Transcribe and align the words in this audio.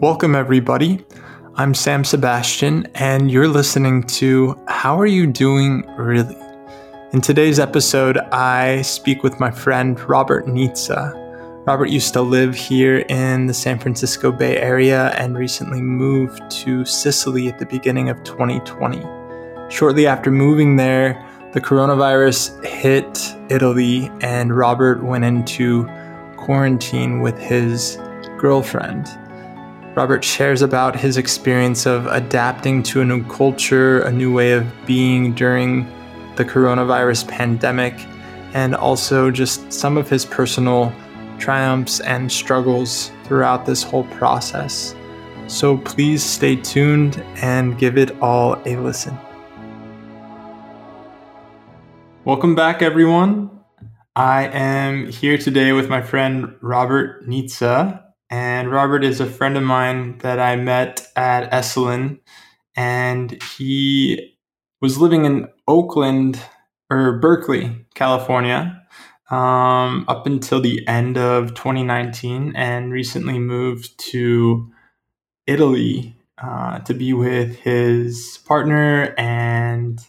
Welcome, 0.00 0.36
everybody. 0.36 1.04
I'm 1.56 1.74
Sam 1.74 2.04
Sebastian, 2.04 2.86
and 2.94 3.32
you're 3.32 3.48
listening 3.48 4.04
to 4.04 4.56
How 4.68 4.96
Are 4.96 5.06
You 5.06 5.26
Doing 5.26 5.84
Really? 5.96 6.36
In 7.12 7.20
today's 7.20 7.58
episode, 7.58 8.16
I 8.30 8.82
speak 8.82 9.24
with 9.24 9.40
my 9.40 9.50
friend 9.50 9.98
Robert 10.08 10.46
Nitza. 10.46 11.66
Robert 11.66 11.88
used 11.88 12.12
to 12.12 12.22
live 12.22 12.54
here 12.54 12.98
in 13.08 13.48
the 13.48 13.52
San 13.52 13.80
Francisco 13.80 14.30
Bay 14.30 14.58
Area 14.58 15.08
and 15.18 15.36
recently 15.36 15.82
moved 15.82 16.48
to 16.48 16.84
Sicily 16.84 17.48
at 17.48 17.58
the 17.58 17.66
beginning 17.66 18.08
of 18.08 18.22
2020. 18.22 19.04
Shortly 19.68 20.06
after 20.06 20.30
moving 20.30 20.76
there, 20.76 21.20
the 21.54 21.60
coronavirus 21.60 22.64
hit 22.64 23.34
Italy, 23.50 24.12
and 24.20 24.56
Robert 24.56 25.02
went 25.02 25.24
into 25.24 25.88
quarantine 26.36 27.18
with 27.18 27.36
his 27.36 27.98
girlfriend. 28.38 29.08
Robert 29.98 30.22
shares 30.22 30.62
about 30.62 30.94
his 30.94 31.16
experience 31.16 31.84
of 31.84 32.06
adapting 32.06 32.84
to 32.84 33.00
a 33.00 33.04
new 33.04 33.24
culture, 33.24 33.98
a 34.02 34.12
new 34.12 34.32
way 34.32 34.52
of 34.52 34.64
being 34.86 35.34
during 35.34 35.92
the 36.36 36.44
coronavirus 36.44 37.26
pandemic, 37.26 37.94
and 38.54 38.76
also 38.76 39.28
just 39.28 39.72
some 39.72 39.96
of 39.96 40.08
his 40.08 40.24
personal 40.24 40.92
triumphs 41.40 41.98
and 41.98 42.30
struggles 42.30 43.10
throughout 43.24 43.66
this 43.66 43.82
whole 43.82 44.04
process. 44.04 44.94
So 45.48 45.78
please 45.78 46.22
stay 46.22 46.54
tuned 46.54 47.20
and 47.42 47.76
give 47.76 47.98
it 47.98 48.12
all 48.20 48.54
a 48.66 48.76
listen. 48.76 49.18
Welcome 52.24 52.54
back, 52.54 52.82
everyone. 52.82 53.50
I 54.14 54.44
am 54.46 55.08
here 55.08 55.38
today 55.38 55.72
with 55.72 55.88
my 55.88 56.02
friend 56.02 56.54
Robert 56.60 57.28
Nitza. 57.28 58.04
And 58.30 58.70
Robert 58.70 59.04
is 59.04 59.20
a 59.20 59.26
friend 59.26 59.56
of 59.56 59.62
mine 59.62 60.18
that 60.18 60.38
I 60.38 60.56
met 60.56 61.06
at 61.16 61.50
Esalen. 61.50 62.20
And 62.76 63.42
he 63.42 64.36
was 64.80 64.98
living 64.98 65.24
in 65.24 65.48
Oakland 65.66 66.40
or 66.90 67.18
Berkeley, 67.18 67.86
California, 67.94 68.82
um, 69.30 70.04
up 70.08 70.26
until 70.26 70.60
the 70.60 70.86
end 70.86 71.18
of 71.18 71.54
2019 71.54 72.54
and 72.56 72.92
recently 72.92 73.38
moved 73.38 73.98
to 73.98 74.70
Italy 75.46 76.16
uh, 76.42 76.78
to 76.80 76.94
be 76.94 77.12
with 77.12 77.56
his 77.56 78.38
partner 78.46 79.14
and 79.18 80.00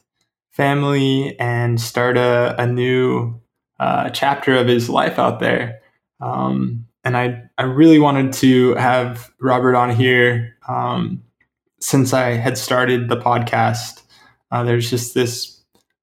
family 0.52 1.40
and 1.40 1.80
start 1.80 2.18
a, 2.18 2.56
a 2.62 2.68
new 2.68 3.40
uh, 3.80 4.10
chapter 4.10 4.56
of 4.56 4.68
his 4.68 4.90
life 4.90 5.18
out 5.18 5.40
there. 5.40 5.80
Um, 6.20 6.86
and 7.10 7.18
I, 7.18 7.42
I 7.58 7.64
really 7.64 7.98
wanted 7.98 8.34
to 8.34 8.76
have 8.76 9.32
Robert 9.42 9.76
on 9.76 9.90
here 9.90 10.56
um, 10.68 11.24
since 11.80 12.14
I 12.14 12.34
had 12.34 12.56
started 12.56 13.10
the 13.10 13.18
podcast. 13.18 14.04
Uh, 14.52 14.62
there's 14.62 14.92
just 14.92 15.16
this 15.16 15.60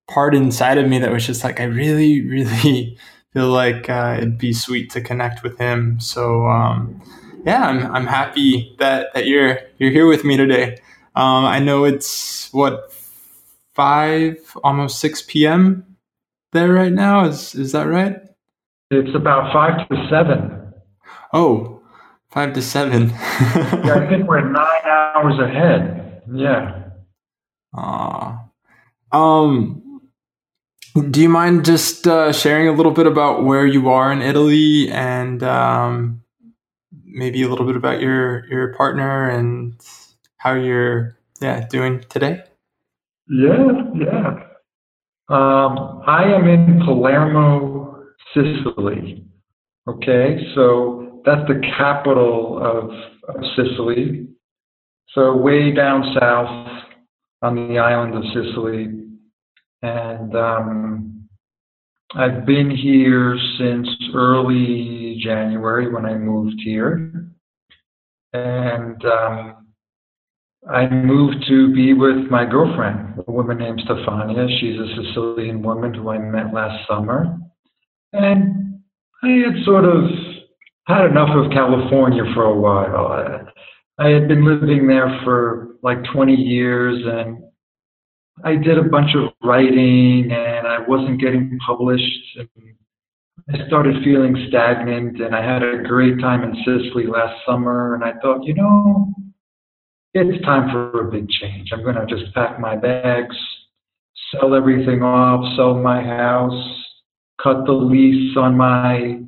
part 0.08 0.34
inside 0.34 0.78
of 0.78 0.88
me 0.88 0.98
that 0.98 1.12
was 1.12 1.24
just 1.24 1.44
like, 1.44 1.60
I 1.60 1.64
really, 1.64 2.22
really 2.28 2.98
feel 3.32 3.50
like 3.50 3.88
uh, 3.88 4.16
it'd 4.18 4.36
be 4.36 4.52
sweet 4.52 4.90
to 4.90 5.00
connect 5.00 5.44
with 5.44 5.56
him. 5.58 6.00
So, 6.00 6.48
um, 6.48 7.00
yeah, 7.44 7.68
I'm, 7.68 7.86
I'm 7.94 8.06
happy 8.08 8.74
that, 8.80 9.14
that 9.14 9.26
you're, 9.26 9.60
you're 9.78 9.92
here 9.92 10.08
with 10.08 10.24
me 10.24 10.36
today. 10.36 10.78
Um, 11.14 11.44
I 11.44 11.60
know 11.60 11.84
it's 11.84 12.52
what 12.52 12.92
five, 13.74 14.38
almost 14.64 14.98
six 14.98 15.22
p.m. 15.22 15.86
there 16.52 16.72
right 16.72 16.92
now. 16.92 17.26
Is 17.26 17.54
is 17.54 17.72
that 17.72 17.84
right? 17.84 18.20
It's 18.90 19.14
about 19.14 19.50
five 19.50 19.88
to 19.88 20.08
seven. 20.10 20.55
Oh, 21.36 21.82
five 22.30 22.54
to 22.54 22.62
seven. 22.62 23.10
yeah, 23.10 24.00
I 24.00 24.08
think 24.08 24.26
we're 24.26 24.40
nine 24.40 24.86
hours 24.86 25.38
ahead. 25.38 26.22
Yeah. 26.32 26.84
Ah. 27.74 28.46
Um. 29.12 30.00
Do 30.94 31.20
you 31.20 31.28
mind 31.28 31.66
just 31.66 32.06
uh, 32.06 32.32
sharing 32.32 32.68
a 32.68 32.72
little 32.72 32.90
bit 32.90 33.06
about 33.06 33.44
where 33.44 33.66
you 33.66 33.90
are 33.90 34.10
in 34.10 34.22
Italy 34.22 34.90
and 34.90 35.42
um, 35.42 36.22
maybe 37.04 37.42
a 37.42 37.50
little 37.50 37.66
bit 37.66 37.76
about 37.76 38.00
your 38.00 38.46
your 38.46 38.72
partner 38.72 39.28
and 39.28 39.78
how 40.38 40.54
you're 40.54 41.18
yeah 41.42 41.66
doing 41.68 42.02
today? 42.08 42.44
Yeah, 43.28 43.72
yeah. 43.94 44.26
Um, 45.28 46.00
I 46.06 46.32
am 46.32 46.48
in 46.48 46.80
Palermo, 46.86 48.04
Sicily. 48.32 49.22
Okay, 49.86 50.38
so 50.54 51.05
that's 51.26 51.46
the 51.48 51.60
capital 51.76 52.58
of, 52.62 52.90
of 53.28 53.44
Sicily. 53.56 54.28
So 55.12 55.36
way 55.36 55.72
down 55.72 56.14
south 56.18 56.84
on 57.42 57.54
the 57.54 57.78
island 57.78 58.14
of 58.14 58.22
Sicily, 58.32 58.88
and 59.82 60.36
um, 60.36 61.28
I've 62.14 62.46
been 62.46 62.70
here 62.70 63.36
since 63.58 63.88
early 64.14 65.18
January 65.22 65.92
when 65.92 66.06
I 66.06 66.14
moved 66.14 66.60
here, 66.64 67.28
and 68.32 69.04
um, 69.04 69.66
I 70.70 70.88
moved 70.88 71.44
to 71.48 71.74
be 71.74 71.92
with 71.92 72.30
my 72.30 72.44
girlfriend, 72.44 73.22
a 73.26 73.30
woman 73.30 73.58
named 73.58 73.82
Stefania. 73.86 74.48
She's 74.60 74.78
a 74.78 74.86
Sicilian 74.96 75.62
woman 75.62 75.94
who 75.94 76.10
I 76.10 76.18
met 76.18 76.52
last 76.52 76.86
summer. 76.88 77.38
And 78.12 78.80
I 79.22 79.28
had 79.28 79.64
sort 79.64 79.84
of 79.84 80.04
had 80.86 81.06
enough 81.06 81.30
of 81.34 81.50
California 81.52 82.22
for 82.34 82.44
a 82.44 82.54
while. 82.54 83.06
I, 83.98 84.04
I 84.04 84.08
had 84.10 84.28
been 84.28 84.44
living 84.44 84.86
there 84.86 85.20
for 85.24 85.76
like 85.82 85.98
20 86.12 86.34
years 86.34 87.02
and 87.04 87.42
I 88.44 88.56
did 88.56 88.78
a 88.78 88.82
bunch 88.82 89.14
of 89.16 89.32
writing 89.42 90.30
and 90.30 90.66
I 90.66 90.80
wasn't 90.86 91.20
getting 91.20 91.58
published. 91.66 92.38
And 92.38 92.48
I 93.52 93.66
started 93.66 94.04
feeling 94.04 94.46
stagnant 94.48 95.20
and 95.20 95.34
I 95.34 95.42
had 95.42 95.62
a 95.62 95.82
great 95.82 96.20
time 96.20 96.42
in 96.44 96.54
Sicily 96.64 97.06
last 97.06 97.34
summer. 97.46 97.94
And 97.94 98.04
I 98.04 98.12
thought, 98.20 98.44
you 98.44 98.54
know, 98.54 99.12
it's 100.14 100.44
time 100.44 100.70
for 100.70 101.08
a 101.08 101.10
big 101.10 101.28
change. 101.28 101.70
I'm 101.72 101.82
going 101.82 101.96
to 101.96 102.06
just 102.06 102.32
pack 102.34 102.60
my 102.60 102.76
bags, 102.76 103.36
sell 104.30 104.54
everything 104.54 105.02
off, 105.02 105.56
sell 105.56 105.74
my 105.74 106.02
house, 106.02 106.84
cut 107.42 107.64
the 107.66 107.72
lease 107.72 108.36
on 108.36 108.56
my 108.56 109.20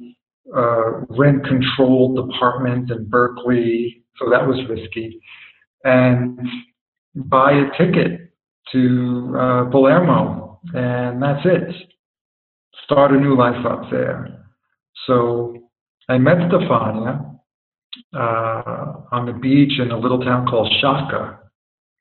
uh, 0.56 1.00
rent 1.10 1.44
controlled 1.46 2.18
apartment 2.18 2.90
in 2.90 3.08
Berkeley. 3.08 4.04
So 4.16 4.30
that 4.30 4.46
was 4.46 4.58
risky. 4.68 5.20
And 5.84 6.38
buy 7.14 7.52
a 7.52 7.70
ticket 7.78 8.32
to 8.72 9.36
uh, 9.38 9.64
Palermo. 9.70 10.60
And 10.74 11.22
that's 11.22 11.44
it. 11.44 11.74
Start 12.84 13.12
a 13.12 13.20
new 13.20 13.36
life 13.36 13.64
up 13.66 13.90
there. 13.90 14.44
So 15.06 15.56
I 16.08 16.18
met 16.18 16.38
Stefania 16.38 17.38
uh, 18.14 18.92
on 19.12 19.26
the 19.26 19.32
beach 19.32 19.78
in 19.78 19.90
a 19.90 19.98
little 19.98 20.20
town 20.20 20.46
called 20.46 20.72
Sciacca, 20.82 21.38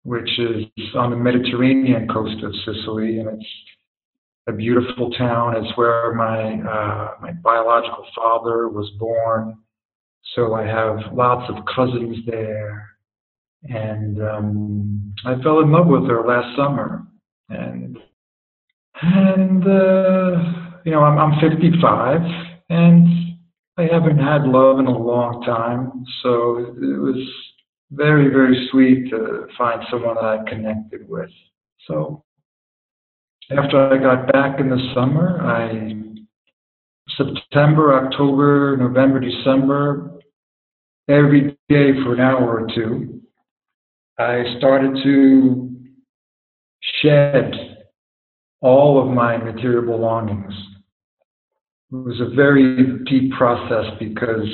which 0.03 0.29
is 0.39 0.65
on 0.95 1.11
the 1.11 1.17
Mediterranean 1.17 2.07
coast 2.07 2.43
of 2.43 2.53
Sicily, 2.65 3.19
and 3.19 3.29
it's 3.29 3.45
a 4.47 4.53
beautiful 4.53 5.11
town. 5.11 5.55
It's 5.57 5.77
where 5.77 6.13
my 6.13 6.53
uh, 6.61 7.15
my 7.21 7.31
biological 7.33 8.05
father 8.15 8.69
was 8.69 8.89
born, 8.97 9.57
so 10.35 10.53
I 10.53 10.65
have 10.65 11.13
lots 11.13 11.49
of 11.49 11.63
cousins 11.75 12.17
there, 12.25 12.89
and 13.63 14.21
um, 14.21 15.13
I 15.25 15.41
fell 15.43 15.59
in 15.59 15.71
love 15.71 15.87
with 15.87 16.07
her 16.07 16.25
last 16.25 16.55
summer, 16.55 17.03
and 17.49 17.97
and 19.01 19.63
uh, 19.63 20.81
you 20.85 20.91
know 20.91 21.03
I'm 21.03 21.17
I'm 21.17 21.39
55 21.39 22.21
and 22.69 23.07
I 23.77 23.83
haven't 23.83 24.17
had 24.17 24.43
love 24.43 24.79
in 24.79 24.87
a 24.87 24.97
long 24.97 25.43
time, 25.43 26.03
so 26.23 26.57
it 26.57 26.99
was 26.99 27.17
very, 27.91 28.29
very 28.29 28.67
sweet 28.71 29.09
to 29.11 29.47
find 29.57 29.81
someone 29.89 30.15
that 30.15 30.23
I 30.23 30.49
connected 30.49 31.07
with. 31.07 31.29
So 31.87 32.23
after 33.51 33.93
I 33.93 33.97
got 33.97 34.31
back 34.31 34.59
in 34.59 34.69
the 34.69 34.91
summer, 34.93 35.41
I 35.41 35.95
September, 37.17 38.05
October, 38.05 38.77
November, 38.77 39.19
December, 39.19 40.19
every 41.07 41.57
day 41.69 41.93
for 42.03 42.13
an 42.13 42.19
hour 42.19 42.61
or 42.61 42.67
two, 42.75 43.21
I 44.19 44.43
started 44.57 44.97
to 45.03 45.69
shed 47.01 47.53
all 48.61 49.01
of 49.01 49.13
my 49.13 49.37
material 49.37 49.83
belongings 49.83 50.53
it 51.91 51.95
was 51.95 52.19
a 52.19 52.35
very 52.35 52.99
deep 53.05 53.31
process 53.31 53.85
because 53.97 54.47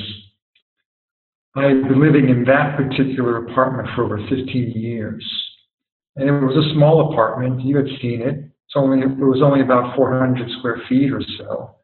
I 1.56 1.63
had 1.63 1.88
been 1.88 2.00
living 2.00 2.30
in 2.30 2.44
that 2.45 2.78
particular 2.78 3.48
apartment 3.48 3.90
for 3.95 4.04
over 4.04 4.19
15 4.30 4.72
years. 4.75 5.25
And 6.16 6.30
it 6.30 6.31
was 6.31 6.56
a 6.56 6.74
small 6.75 7.12
apartment. 7.12 7.62
You 7.62 7.78
had 7.78 7.88
seen 8.01 8.22
it. 8.22 8.51
It's 8.68 8.75
only, 8.75 9.01
it 9.01 9.18
was 9.18 9.42
only 9.44 9.62
about 9.62 9.95
400 9.95 10.50
square 10.60 10.81
feet 10.89 11.12
or 11.12 11.21
so. 11.38 11.75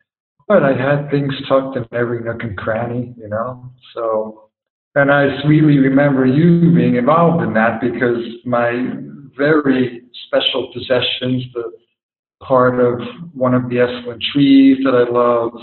But 0.47 0.63
I 0.63 0.73
had 0.73 1.11
things 1.11 1.33
tucked 1.47 1.77
in 1.77 1.85
every 1.91 2.21
nook 2.23 2.41
and 2.41 2.57
cranny, 2.57 3.13
you 3.17 3.29
know. 3.29 3.71
So 3.93 4.49
and 4.95 5.11
I 5.11 5.41
sweetly 5.43 5.77
remember 5.77 6.25
you 6.25 6.73
being 6.73 6.95
involved 6.95 7.43
in 7.43 7.53
that 7.53 7.79
because 7.79 8.23
my 8.43 8.95
very 9.37 10.01
special 10.27 10.71
possessions, 10.73 11.45
the 11.53 11.71
part 12.43 12.79
of 12.79 12.99
one 13.33 13.53
of 13.53 13.69
the 13.69 13.75
Esalen 13.75 14.19
trees 14.33 14.79
that 14.83 14.95
I 14.95 15.09
love, 15.09 15.53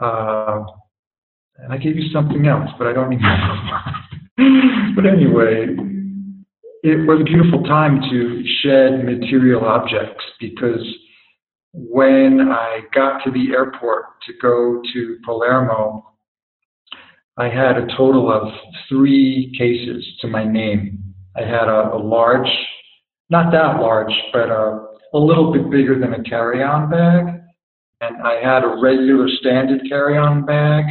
uh, 0.00 0.64
and 1.58 1.72
I 1.72 1.76
gave 1.76 1.96
you 1.96 2.10
something 2.12 2.46
else, 2.46 2.68
but 2.78 2.88
I 2.88 2.92
don't 2.92 3.08
remember. 4.36 4.94
but 4.96 5.06
anyway, 5.06 5.76
it 6.88 7.04
was 7.04 7.20
a 7.20 7.24
beautiful 7.24 7.64
time 7.64 8.00
to 8.00 8.44
shed 8.62 9.04
material 9.04 9.64
objects 9.64 10.22
because 10.38 10.86
when 11.72 12.52
I 12.52 12.82
got 12.94 13.24
to 13.24 13.32
the 13.32 13.50
airport 13.50 14.04
to 14.24 14.32
go 14.40 14.80
to 14.92 15.18
Palermo, 15.24 16.14
I 17.36 17.48
had 17.48 17.76
a 17.76 17.88
total 17.96 18.30
of 18.30 18.52
three 18.88 19.52
cases 19.58 20.06
to 20.20 20.28
my 20.28 20.44
name. 20.44 21.02
I 21.36 21.40
had 21.40 21.66
a, 21.66 21.92
a 21.92 21.98
large, 21.98 22.48
not 23.30 23.50
that 23.50 23.80
large, 23.80 24.12
but 24.32 24.48
a, 24.48 24.86
a 25.12 25.18
little 25.18 25.52
bit 25.52 25.68
bigger 25.68 25.98
than 25.98 26.14
a 26.14 26.22
carry-on 26.22 26.88
bag. 26.88 27.42
And 28.00 28.22
I 28.22 28.34
had 28.34 28.62
a 28.62 28.78
regular 28.80 29.26
standard 29.40 29.80
carry-on 29.88 30.46
bag, 30.46 30.84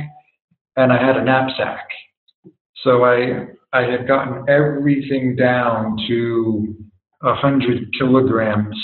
and 0.76 0.92
I 0.92 1.02
had 1.02 1.16
a 1.16 1.24
knapsack. 1.24 1.88
So 2.84 3.06
I 3.06 3.55
I 3.76 3.92
had 3.92 4.08
gotten 4.08 4.46
everything 4.48 5.36
down 5.36 5.98
to 6.08 6.76
hundred 7.22 7.94
kilograms 8.00 8.78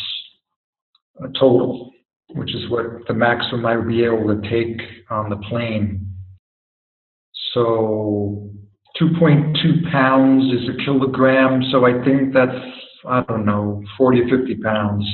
uh, 1.23 1.27
total, 1.39 1.91
which 2.31 2.53
is 2.53 2.69
what 2.69 3.07
the 3.07 3.13
maximum 3.13 3.65
I 3.65 3.77
would 3.77 3.87
be 3.87 4.03
able 4.03 4.27
to 4.27 4.41
take 4.49 4.81
on 5.09 5.29
the 5.29 5.37
plane. 5.37 6.05
So 7.53 8.51
2.2 9.01 9.89
pounds 9.89 10.51
is 10.51 10.67
a 10.67 10.83
kilogram. 10.83 11.63
So 11.71 11.85
I 11.85 12.03
think 12.03 12.33
that's, 12.33 12.51
I 13.07 13.21
don't 13.29 13.45
know, 13.45 13.81
40 13.97 14.21
or 14.23 14.39
50 14.39 14.55
pounds. 14.55 15.05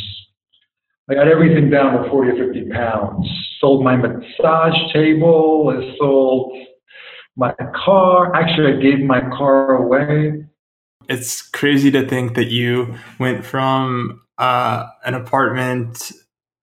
I 1.08 1.14
got 1.14 1.28
everything 1.28 1.70
down 1.70 2.02
to 2.02 2.10
40 2.10 2.32
or 2.32 2.46
50 2.46 2.70
pounds. 2.72 3.28
Sold 3.62 3.84
my 3.84 3.96
massage 3.96 4.92
table. 4.92 5.72
I 5.72 5.98
sold 6.00 6.58
my 7.38 7.54
car. 7.74 8.36
Actually, 8.36 8.74
I 8.74 8.82
gave 8.82 9.00
my 9.00 9.22
car 9.22 9.76
away. 9.76 10.46
It's 11.08 11.42
crazy 11.42 11.92
to 11.92 12.06
think 12.06 12.36
that 12.36 12.48
you 12.48 12.96
went 13.20 13.46
from 13.46 14.22
uh, 14.38 14.88
an 15.06 15.14
apartment 15.14 16.12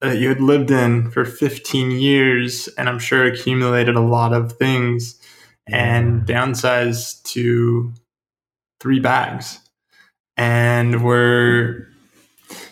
that 0.01 0.19
you 0.19 0.29
had 0.29 0.41
lived 0.41 0.71
in 0.71 1.11
for 1.11 1.25
15 1.25 1.93
years 1.93 2.69
and 2.77 2.89
I'm 2.89 2.99
sure 2.99 3.25
accumulated 3.25 3.97
a 3.97 4.01
lot 4.01 4.35
of 4.35 4.53
things 4.53 5.19
and 5.67 6.27
downsized 6.27 7.23
to 7.33 7.95
three 8.81 9.01
bags. 9.01 9.61
And 10.37 11.03
we're 11.03 11.89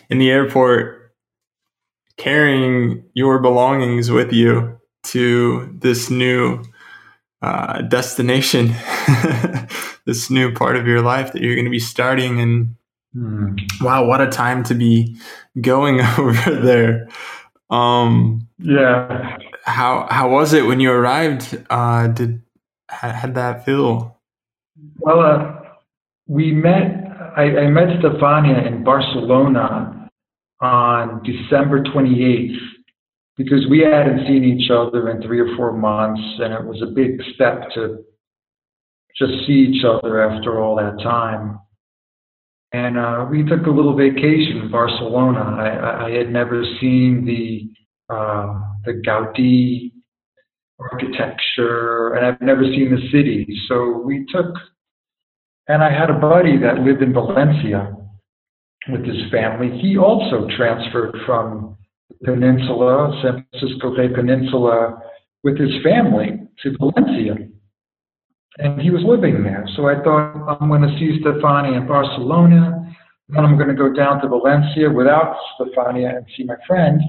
in 0.09 0.19
the 0.19 0.29
airport 0.29 1.13
carrying 2.17 3.03
your 3.15 3.39
belongings 3.39 4.11
with 4.11 4.31
you 4.31 4.79
to 5.05 5.75
this 5.79 6.11
new 6.11 6.63
uh, 7.43 7.81
destination, 7.81 8.67
this 10.05 10.29
new 10.29 10.53
part 10.53 10.77
of 10.77 10.87
your 10.87 11.01
life 11.01 11.33
that 11.33 11.41
you're 11.41 11.55
going 11.55 11.65
to 11.65 11.71
be 11.71 11.79
starting. 11.79 12.39
And 12.39 12.75
mm. 13.13 13.59
wow, 13.81 14.05
what 14.05 14.21
a 14.21 14.27
time 14.27 14.63
to 14.63 14.73
be 14.73 15.17
going 15.59 15.99
over 16.17 16.51
there. 16.55 17.09
Um, 17.69 18.47
yeah. 18.59 19.37
How 19.65 20.07
how 20.09 20.29
was 20.29 20.53
it 20.53 20.65
when 20.65 20.79
you 20.79 20.91
arrived? 20.91 21.57
Uh, 21.69 22.07
did 22.07 22.41
how 22.87 23.25
did 23.25 23.35
that 23.35 23.65
feel? 23.65 24.17
Well, 24.99 25.19
uh, 25.19 25.61
we 26.27 26.51
met. 26.53 27.01
I, 27.35 27.43
I 27.43 27.67
met 27.67 27.87
Stefania 27.99 28.67
in 28.67 28.83
Barcelona 28.83 30.09
on 30.61 31.23
December 31.23 31.83
28th 31.83 32.72
because 33.37 33.65
we 33.69 33.79
hadn't 33.79 34.27
seen 34.27 34.43
each 34.43 34.69
other 34.69 35.09
in 35.09 35.21
three 35.21 35.39
or 35.39 35.55
four 35.55 35.73
months, 35.73 36.21
and 36.39 36.53
it 36.53 36.63
was 36.63 36.81
a 36.81 36.93
big 36.93 37.19
step 37.33 37.69
to 37.73 38.03
just 39.17 39.45
see 39.45 39.69
each 39.69 39.83
other 39.85 40.21
after 40.21 40.61
all 40.61 40.75
that 40.75 41.01
time. 41.03 41.59
And 42.73 42.97
uh, 42.97 43.27
we 43.29 43.43
took 43.43 43.67
a 43.67 43.69
little 43.69 43.95
vacation 43.95 44.57
in 44.63 44.71
Barcelona. 44.71 45.41
I, 45.41 46.07
I 46.07 46.11
had 46.11 46.31
never 46.31 46.63
seen 46.81 47.23
the 47.25 47.69
uh, 48.13 48.59
the 48.85 49.01
Gaudi 49.07 49.91
architecture, 50.79 52.13
and 52.15 52.25
I've 52.25 52.41
never 52.41 52.63
seen 52.63 52.91
the 52.93 53.09
city. 53.11 53.47
So 53.67 54.01
we 54.03 54.25
took, 54.31 54.53
and 55.67 55.83
I 55.83 55.91
had 55.91 56.09
a 56.09 56.19
buddy 56.19 56.57
that 56.57 56.79
lived 56.79 57.01
in 57.01 57.13
Valencia 57.13 57.95
with 58.89 59.05
his 59.05 59.31
family. 59.31 59.79
He 59.79 59.97
also 59.97 60.47
transferred 60.57 61.15
from 61.25 61.77
peninsula, 62.23 63.19
San 63.23 63.45
Francisco 63.51 63.95
Bay 63.95 64.09
Peninsula, 64.13 65.01
with 65.43 65.57
his 65.57 65.71
family 65.83 66.41
to 66.61 66.77
Valencia. 66.77 67.35
And 68.59 68.79
he 68.81 68.91
was 68.91 69.01
living 69.03 69.43
there. 69.43 69.67
So 69.75 69.87
I 69.87 69.95
thought, 70.03 70.59
I'm 70.61 70.69
going 70.69 70.83
to 70.83 70.95
see 70.99 71.19
Stefania 71.21 71.77
in 71.77 71.87
Barcelona. 71.87 72.95
Then 73.29 73.43
I'm 73.45 73.57
going 73.57 73.69
to 73.69 73.75
go 73.75 73.91
down 73.91 74.21
to 74.21 74.27
Valencia 74.27 74.89
without 74.89 75.37
Stefania 75.59 76.17
and 76.17 76.25
see 76.37 76.43
my 76.43 76.55
friend. 76.67 77.01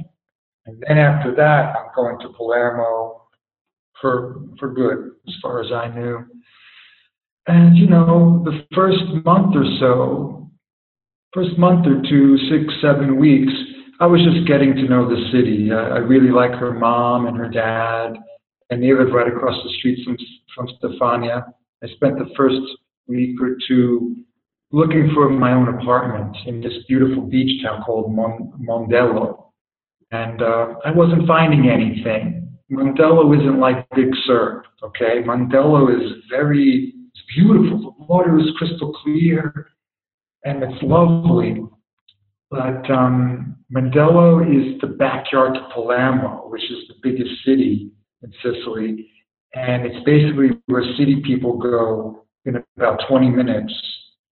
And 0.67 0.83
then 0.87 0.99
after 0.99 1.35
that, 1.35 1.75
I'm 1.77 1.91
going 1.95 2.19
to 2.21 2.29
Palermo 2.31 3.23
for 4.01 4.41
for 4.59 4.73
good, 4.73 5.13
as 5.29 5.35
far 5.43 5.63
as 5.63 5.71
I 5.71 5.89
knew. 5.95 6.25
And 7.47 7.77
you 7.77 7.87
know, 7.87 8.43
the 8.45 8.65
first 8.75 9.05
month 9.25 9.55
or 9.55 9.65
so, 9.79 10.51
first 11.35 11.59
month 11.59 11.87
or 11.87 12.01
two, 12.09 12.39
six, 12.49 12.73
seven 12.81 13.19
weeks, 13.19 13.53
I 14.01 14.07
was 14.07 14.21
just 14.23 14.47
getting 14.47 14.75
to 14.75 14.89
know 14.89 15.09
the 15.09 15.31
city. 15.33 15.71
I, 15.73 15.97
I 15.97 15.99
really 15.99 16.31
like 16.31 16.53
her 16.53 16.73
mom 16.73 17.27
and 17.27 17.37
her 17.37 17.49
dad, 17.49 18.15
and 18.71 18.83
they 18.83 18.93
live 18.93 19.13
right 19.13 19.29
across 19.29 19.57
the 19.63 19.73
street 19.79 20.05
from 20.05 20.17
from 20.55 20.69
Stefania. 20.79 21.45
I 21.83 21.87
spent 21.89 22.19
the 22.19 22.33
first 22.37 22.61
week 23.07 23.41
or 23.41 23.57
two 23.69 24.17
looking 24.73 25.13
for 25.15 25.29
my 25.29 25.53
own 25.53 25.69
apartment 25.81 26.37
in 26.47 26.61
this 26.61 26.73
beautiful 26.89 27.23
beach 27.23 27.63
town 27.63 27.83
called 27.83 28.13
Mon- 28.13 28.53
Mondello, 28.61 29.51
and 30.11 30.43
uh, 30.43 30.75
I 30.85 30.91
wasn't 30.91 31.27
finding 31.27 31.69
anything. 31.71 32.45
Mondello 32.71 33.39
isn't 33.39 33.61
like 33.61 33.87
Big 33.95 34.09
Sur, 34.27 34.65
okay? 34.83 35.23
Mondello 35.25 35.95
is 35.95 36.13
very, 36.31 36.95
it's 37.13 37.23
beautiful. 37.37 37.95
The 37.99 38.05
water 38.07 38.39
is 38.39 38.47
crystal 38.57 38.93
clear 38.95 39.69
and 40.45 40.63
it's 40.63 40.83
lovely. 40.83 41.63
But 42.55 42.89
um, 42.89 43.57
Mondello 43.75 44.41
is 44.43 44.81
the 44.81 44.87
backyard 44.87 45.55
to 45.55 45.69
Palermo, 45.75 46.49
which 46.49 46.63
is 46.63 46.87
the 46.87 46.95
biggest 47.03 47.31
city 47.45 47.91
in 48.23 48.33
Sicily. 48.43 49.11
And 49.55 49.85
it's 49.85 50.05
basically 50.05 50.51
where 50.67 50.85
city 50.97 51.21
people 51.25 51.59
go 51.59 52.25
in 52.45 52.63
about 52.77 53.01
20 53.09 53.29
minutes 53.31 53.73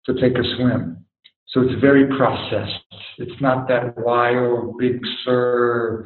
to 0.05 0.15
take 0.21 0.37
a 0.37 0.43
swim. 0.57 1.05
So 1.49 1.63
it's 1.63 1.81
very 1.81 2.07
processed. 2.17 2.85
It's 3.17 3.41
not 3.41 3.67
that 3.69 3.97
wild, 3.97 4.77
Big 4.79 5.01
Sur, 5.25 6.05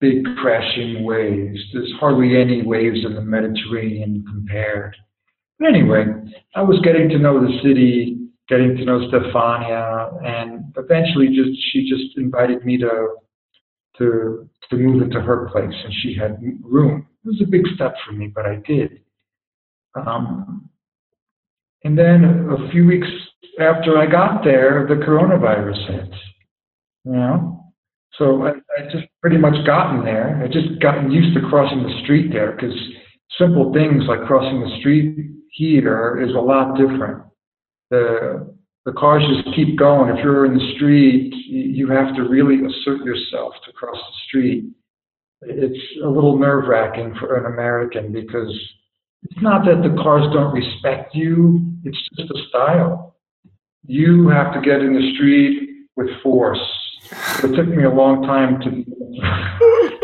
big 0.00 0.24
crashing 0.40 1.04
waves. 1.04 1.58
There's 1.72 1.92
hardly 2.00 2.40
any 2.40 2.62
waves 2.62 3.04
in 3.04 3.14
the 3.14 3.20
Mediterranean 3.20 4.24
compared. 4.26 4.96
But 5.58 5.68
anyway, 5.68 6.06
I 6.54 6.62
was 6.62 6.80
getting 6.82 7.10
to 7.10 7.18
know 7.18 7.40
the 7.40 7.58
city, 7.62 8.21
getting 8.48 8.76
to 8.76 8.84
know 8.84 9.08
Stefania, 9.08 10.24
and 10.24 10.74
eventually 10.76 11.28
just 11.28 11.58
she 11.70 11.88
just 11.88 12.16
invited 12.16 12.64
me 12.64 12.78
to 12.78 13.16
to 13.98 14.48
to 14.70 14.76
move 14.76 15.02
into 15.02 15.20
her 15.20 15.48
place, 15.50 15.74
and 15.84 15.92
she 16.02 16.14
had 16.14 16.38
room. 16.62 17.06
It 17.24 17.28
was 17.28 17.42
a 17.42 17.50
big 17.50 17.62
step 17.74 17.94
for 18.06 18.12
me, 18.12 18.28
but 18.28 18.46
I 18.46 18.56
did. 18.66 19.00
Um, 19.94 20.68
and 21.84 21.98
then 21.98 22.48
a 22.50 22.70
few 22.70 22.86
weeks 22.86 23.08
after 23.60 23.98
I 23.98 24.06
got 24.06 24.44
there, 24.44 24.86
the 24.88 24.94
coronavirus 24.94 25.86
hit. 25.88 26.14
You 27.04 27.12
know, 27.12 27.72
so 28.18 28.42
I, 28.44 28.50
I 28.50 28.84
just 28.92 29.06
pretty 29.20 29.38
much 29.38 29.66
gotten 29.66 30.04
there. 30.04 30.40
I 30.42 30.46
just 30.46 30.80
gotten 30.80 31.10
used 31.10 31.34
to 31.34 31.48
crossing 31.48 31.82
the 31.82 32.00
street 32.04 32.32
there 32.32 32.52
because 32.52 32.74
simple 33.38 33.72
things 33.72 34.04
like 34.06 34.26
crossing 34.26 34.60
the 34.60 34.76
street 34.80 35.30
here 35.50 36.22
is 36.22 36.34
a 36.34 36.38
lot 36.38 36.76
different. 36.76 37.24
The 37.92 38.54
the 38.84 38.92
cars 38.92 39.22
just 39.28 39.54
keep 39.54 39.78
going. 39.78 40.10
If 40.10 40.24
you're 40.24 40.44
in 40.44 40.54
the 40.54 40.72
street, 40.74 41.32
you 41.46 41.88
have 41.88 42.16
to 42.16 42.22
really 42.22 42.56
assert 42.56 43.04
yourself 43.04 43.54
to 43.64 43.72
cross 43.72 43.96
the 43.96 44.18
street. 44.26 44.64
It's 45.42 45.78
a 46.04 46.08
little 46.08 46.36
nerve 46.36 46.66
wracking 46.66 47.14
for 47.20 47.36
an 47.36 47.46
American 47.46 48.12
because 48.12 48.52
it's 49.22 49.40
not 49.40 49.64
that 49.66 49.88
the 49.88 49.94
cars 50.02 50.24
don't 50.32 50.52
respect 50.52 51.14
you, 51.14 51.60
it's 51.84 51.98
just 52.16 52.30
a 52.30 52.48
style. 52.48 53.14
You 53.86 54.28
have 54.28 54.52
to 54.54 54.60
get 54.60 54.80
in 54.80 54.94
the 54.94 55.12
street 55.14 55.68
with 55.94 56.08
force 56.22 56.58
it 57.44 57.54
took 57.54 57.68
me 57.68 57.84
a 57.84 57.90
long 57.90 58.22
time 58.22 58.60
to 58.60 58.84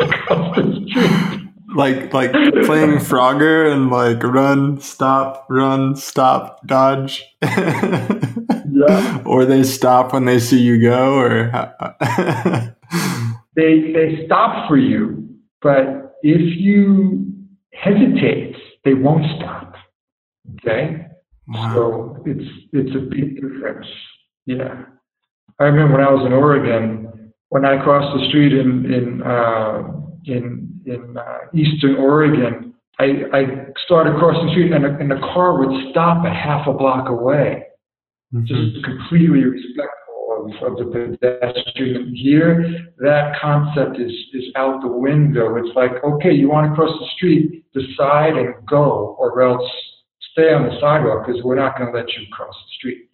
cross 0.27 0.57
the 0.57 0.87
street. 0.89 1.48
Like 1.75 2.13
like 2.13 2.33
playing 2.33 2.97
Frogger 3.09 3.71
and 3.73 3.91
like 3.91 4.23
run, 4.23 4.81
stop, 4.81 5.47
run, 5.51 5.97
stop, 5.97 6.67
dodge. 6.67 7.25
Yeah. 7.43 9.23
or 9.27 9.45
they 9.45 9.63
stop 9.63 10.13
when 10.13 10.25
they 10.25 10.39
see 10.39 10.61
you 10.61 10.81
go, 10.81 11.15
or 11.15 11.51
they 13.57 13.93
they 13.93 14.23
stop 14.27 14.69
for 14.69 14.77
you, 14.77 15.29
but 15.63 16.17
if 16.23 16.59
you 16.59 17.27
hesitate, 17.75 18.57
they 18.85 18.95
won't 18.95 19.25
stop. 19.37 19.75
Okay. 20.61 21.07
wow. 21.49 21.75
So 21.75 22.23
it's 22.27 22.49
it's 22.73 22.97
a 22.97 23.01
big 23.01 23.37
difference. 23.37 23.87
Yeah. 24.47 24.85
I 25.61 25.65
remember 25.65 25.99
when 25.99 26.07
I 26.07 26.11
was 26.11 26.25
in 26.25 26.33
Oregon, 26.33 27.33
when 27.49 27.65
I 27.65 27.83
crossed 27.83 28.17
the 28.17 28.29
street 28.29 28.53
in 28.53 28.93
in 28.93 29.23
uh, 29.23 29.83
in 30.25 30.58
in 30.91 31.17
uh, 31.17 31.39
eastern 31.55 31.97
Oregon, 31.97 32.75
I, 32.99 33.25
I 33.33 33.43
started 33.85 34.19
crossing 34.19 34.47
the 34.47 34.53
street 34.53 34.73
and 34.73 34.85
a, 34.85 34.97
and 34.99 35.11
the 35.11 35.21
car 35.33 35.59
would 35.59 35.91
stop 35.91 36.25
a 36.25 36.31
half 36.31 36.67
a 36.67 36.73
block 36.73 37.09
away, 37.09 37.65
Mhm. 38.35 38.45
just 38.45 38.85
completely 38.85 39.45
respectful 39.45 40.53
of, 40.61 40.73
of 40.73 40.79
the 40.79 41.17
pedestrian. 41.21 42.15
Here, 42.15 42.93
that 42.99 43.39
concept 43.41 43.99
is 43.99 44.13
is 44.35 44.45
out 44.57 44.83
the 44.83 44.89
window. 44.89 45.57
It's 45.57 45.75
like, 45.75 45.93
okay, 46.05 46.33
you 46.33 46.51
want 46.51 46.71
to 46.71 46.75
cross 46.75 46.91
the 46.99 47.07
street, 47.17 47.65
decide 47.73 48.37
and 48.37 48.55
go, 48.67 49.17
or 49.19 49.41
else 49.43 49.71
stay 50.33 50.53
on 50.53 50.65
the 50.69 50.79
sidewalk 50.81 51.27
because 51.27 51.43
we're 51.43 51.55
not 51.55 51.79
going 51.79 51.91
to 51.91 51.97
let 51.99 52.09
you 52.13 52.27
cross 52.33 52.55
the 52.55 52.73
street. 52.79 53.09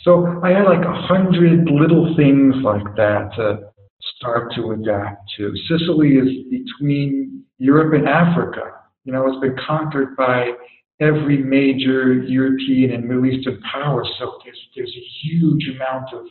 So 0.00 0.40
I 0.42 0.50
had 0.50 0.64
like 0.64 0.84
a 0.84 0.92
hundred 0.92 1.68
little 1.68 2.14
things 2.16 2.54
like 2.62 2.94
that 2.96 3.30
to 3.36 3.70
start 4.16 4.52
to 4.56 4.72
adapt 4.72 5.30
to. 5.36 5.54
Sicily 5.68 6.16
is 6.16 6.28
between 6.50 7.44
Europe 7.58 7.94
and 7.94 8.08
Africa. 8.08 8.72
You 9.04 9.12
know, 9.12 9.26
it's 9.26 9.40
been 9.40 9.56
conquered 9.66 10.16
by 10.16 10.52
every 11.00 11.38
major 11.38 12.14
European 12.14 12.92
and 12.92 13.08
Middle 13.08 13.26
Eastern 13.26 13.60
power. 13.72 14.04
So 14.18 14.38
there's 14.44 14.60
there's 14.74 14.94
a 14.96 15.26
huge 15.26 15.68
amount 15.74 16.12
of 16.12 16.26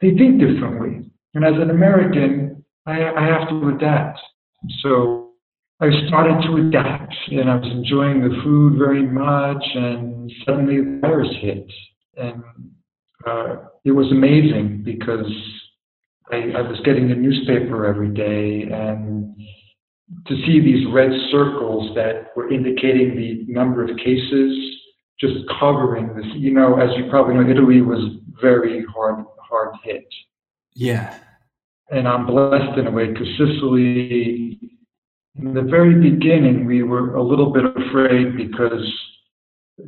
they 0.00 0.10
think 0.10 0.40
differently. 0.40 1.10
And 1.34 1.44
as 1.44 1.54
an 1.54 1.70
American, 1.70 2.64
I, 2.86 3.02
I 3.02 3.24
have 3.26 3.48
to 3.48 3.68
adapt. 3.74 4.20
So 4.82 5.30
I 5.80 5.88
started 6.06 6.46
to 6.46 6.68
adapt 6.68 7.14
and 7.28 7.50
I 7.50 7.56
was 7.56 7.70
enjoying 7.72 8.20
the 8.20 8.40
food 8.42 8.78
very 8.78 9.02
much 9.02 9.62
and 9.74 10.30
suddenly 10.44 10.76
the 10.76 10.98
virus 11.00 11.28
hit. 11.40 11.66
And 12.16 12.42
uh, 13.26 13.56
it 13.84 13.90
was 13.90 14.10
amazing 14.12 14.82
because 14.84 15.30
I, 16.30 16.36
I 16.56 16.62
was 16.62 16.80
getting 16.84 17.08
the 17.08 17.14
newspaper 17.14 17.86
every 17.86 18.08
day 18.08 18.62
and 18.72 19.34
to 20.26 20.36
see 20.46 20.60
these 20.60 20.86
red 20.92 21.10
circles 21.30 21.94
that 21.94 22.36
were 22.36 22.50
indicating 22.50 23.16
the 23.16 23.44
number 23.52 23.84
of 23.84 23.96
cases 23.98 24.74
just 25.20 25.34
covering 25.58 26.14
this. 26.14 26.26
You 26.34 26.52
know, 26.52 26.78
as 26.78 26.90
you 26.96 27.08
probably 27.10 27.34
know, 27.34 27.48
Italy 27.48 27.80
was 27.80 28.16
very 28.40 28.84
hard 28.86 29.24
hard 29.38 29.74
hit. 29.84 30.06
yeah. 30.74 31.18
And 31.90 32.08
I'm 32.08 32.26
blessed 32.26 32.78
in 32.78 32.86
a 32.86 32.90
way 32.90 33.08
because 33.08 33.28
Sicily, 33.36 34.58
in 35.36 35.52
the 35.52 35.62
very 35.62 36.00
beginning, 36.10 36.64
we 36.64 36.82
were 36.82 37.14
a 37.14 37.22
little 37.22 37.52
bit 37.52 37.64
afraid 37.64 38.36
because 38.38 38.90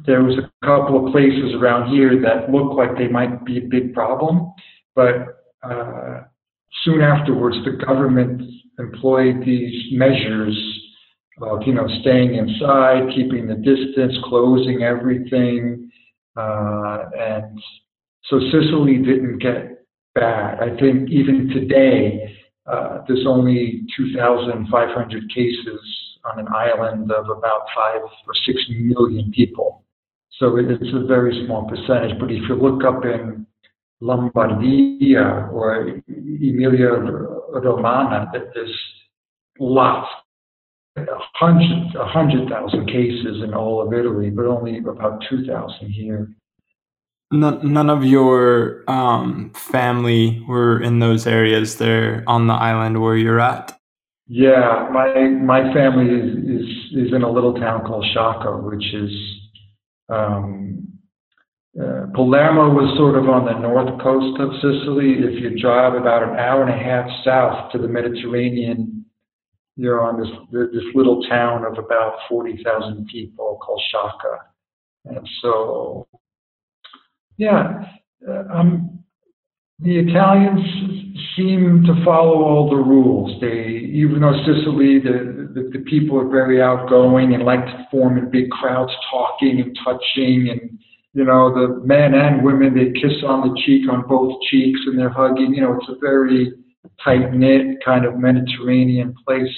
there 0.05 0.23
was 0.23 0.37
a 0.37 0.51
couple 0.65 1.07
of 1.07 1.13
places 1.13 1.55
around 1.55 1.91
here 1.91 2.21
that 2.21 2.53
looked 2.53 2.75
like 2.75 2.99
they 2.99 3.09
might 3.09 3.45
be 3.47 3.59
a 3.59 3.63
big 3.63 3.95
problem. 3.95 4.53
But 4.95 5.46
uh, 5.63 6.21
soon 6.85 7.01
afterwards, 7.01 7.57
the 7.65 7.85
government 7.85 8.43
employed 8.79 9.43
these 9.45 9.93
measures 9.93 10.57
of, 11.41 11.63
you 11.67 11.75
know, 11.75 11.87
staying 12.01 12.35
inside, 12.35 13.09
keeping 13.15 13.47
the 13.47 13.55
distance, 13.55 14.15
closing 14.25 14.83
everything, 14.83 15.91
uh, 16.37 17.05
and 17.19 17.61
so 18.25 18.41
Sicily 18.51 18.99
didn't 18.99 19.39
get 19.39 19.85
bad. 20.15 20.61
I 20.61 20.77
think 20.81 21.11
even 21.11 21.49
today, 21.49 22.37
uh, 22.67 23.03
there's 23.07 23.25
only 23.27 23.83
2,500 23.97 25.35
cases 25.35 25.81
on 26.25 26.41
an 26.41 26.49
island 26.49 27.13
of 27.13 27.27
about 27.27 27.67
five 27.75 28.01
or 28.03 28.35
six 28.45 28.61
million 28.71 29.31
people. 29.33 29.85
So 30.39 30.57
it's 30.57 30.93
a 30.93 31.07
very 31.07 31.45
small 31.47 31.69
percentage. 31.69 32.19
But 32.19 32.31
if 32.31 32.43
you 32.49 32.57
look 32.57 32.85
up 32.85 33.05
in 33.05 33.46
Lombardia 34.03 35.51
or 35.53 36.01
Emilia 36.09 36.89
Romagna, 36.89 38.29
that 38.33 38.51
there's 38.55 38.79
lots, 39.59 40.09
a 40.97 41.05
hundred, 41.35 41.95
a 41.97 42.07
hundred 42.07 42.49
thousand 42.49 42.87
cases 42.87 43.43
in 43.43 43.55
all 43.55 43.81
of 43.81 43.93
Italy, 43.93 44.31
but 44.31 44.47
only 44.47 44.79
about 44.79 45.23
2,000 45.29 45.91
here. 45.91 46.29
None, 47.33 47.73
none 47.73 47.91
of 47.91 48.05
your 48.05 48.85
um, 48.89 49.51
family 49.55 50.45
were 50.47 50.81
in 50.81 51.01
those 51.01 51.27
areas 51.27 51.77
there 51.77 52.23
on 52.27 52.47
the 52.47 52.55
island 52.55 53.03
where 53.03 53.17
you're 53.17 53.41
at. 53.41 53.77
Yeah, 54.29 54.89
my 54.93 55.29
my 55.29 55.73
family 55.73 56.07
is 56.07 56.37
is, 56.37 57.07
is 57.07 57.15
in 57.15 57.23
a 57.23 57.31
little 57.31 57.55
town 57.55 57.85
called 57.85 58.05
Sciacca, 58.15 58.61
which 58.63 58.93
is 58.93 59.11
um, 60.09 60.96
uh, 61.81 62.07
Palermo 62.15 62.73
was 62.73 62.97
sort 62.97 63.17
of 63.17 63.29
on 63.29 63.45
the 63.45 63.59
north 63.59 64.01
coast 64.01 64.41
of 64.41 64.51
Sicily. 64.63 65.21
If 65.21 65.43
you 65.43 65.61
drive 65.61 65.95
about 65.95 66.23
an 66.23 66.39
hour 66.39 66.63
and 66.63 66.73
a 66.73 66.83
half 66.83 67.07
south 67.23 67.73
to 67.73 67.79
the 67.79 67.89
Mediterranean, 67.89 69.05
you're 69.77 70.01
on 70.01 70.19
this 70.19 70.31
this 70.73 70.85
little 70.95 71.23
town 71.29 71.65
of 71.67 71.77
about 71.77 72.17
forty 72.29 72.63
thousand 72.65 73.07
people 73.09 73.59
called 73.63 73.83
Sciacca, 73.93 74.39
and 75.17 75.29
so 75.43 76.09
yeah, 77.37 77.85
uh, 78.27 78.45
um, 78.51 79.05
the 79.81 79.99
Italians 79.99 80.61
seem 81.37 81.85
to 81.85 82.05
follow 82.05 82.43
all 82.43 82.71
the 82.71 82.77
rules. 82.77 83.39
They, 83.43 83.91
even 83.93 84.21
though 84.21 84.33
Sicily, 84.47 84.99
the, 84.99 85.53
the, 85.53 85.71
the 85.79 85.85
people 85.85 86.19
are 86.19 86.29
very 86.29 86.63
outgoing 86.63 87.35
and 87.35 87.45
like 87.45 87.65
to 87.67 87.87
form 87.91 88.17
in 88.17 88.31
big 88.31 88.49
crowds, 88.49 88.93
talking 89.11 89.61
and 89.61 89.79
touching, 89.85 90.49
and 90.51 90.79
you 91.17 91.25
know, 91.25 91.49
the 91.55 91.81
men 91.87 92.13
and 92.13 92.45
women 92.45 92.75
they 92.75 92.93
kiss 93.01 93.25
on 93.27 93.49
the 93.49 93.59
cheek 93.65 93.89
on 93.91 94.07
both 94.07 94.39
cheeks 94.51 94.79
and 94.85 94.99
they're 94.99 95.09
hugging. 95.09 95.55
You 95.55 95.63
know, 95.63 95.79
it's 95.81 95.89
a 95.89 95.95
very 95.99 96.53
tight 97.03 97.33
knit 97.33 97.79
kind 97.83 98.05
of 98.05 98.19
Mediterranean 98.19 99.15
place. 99.27 99.49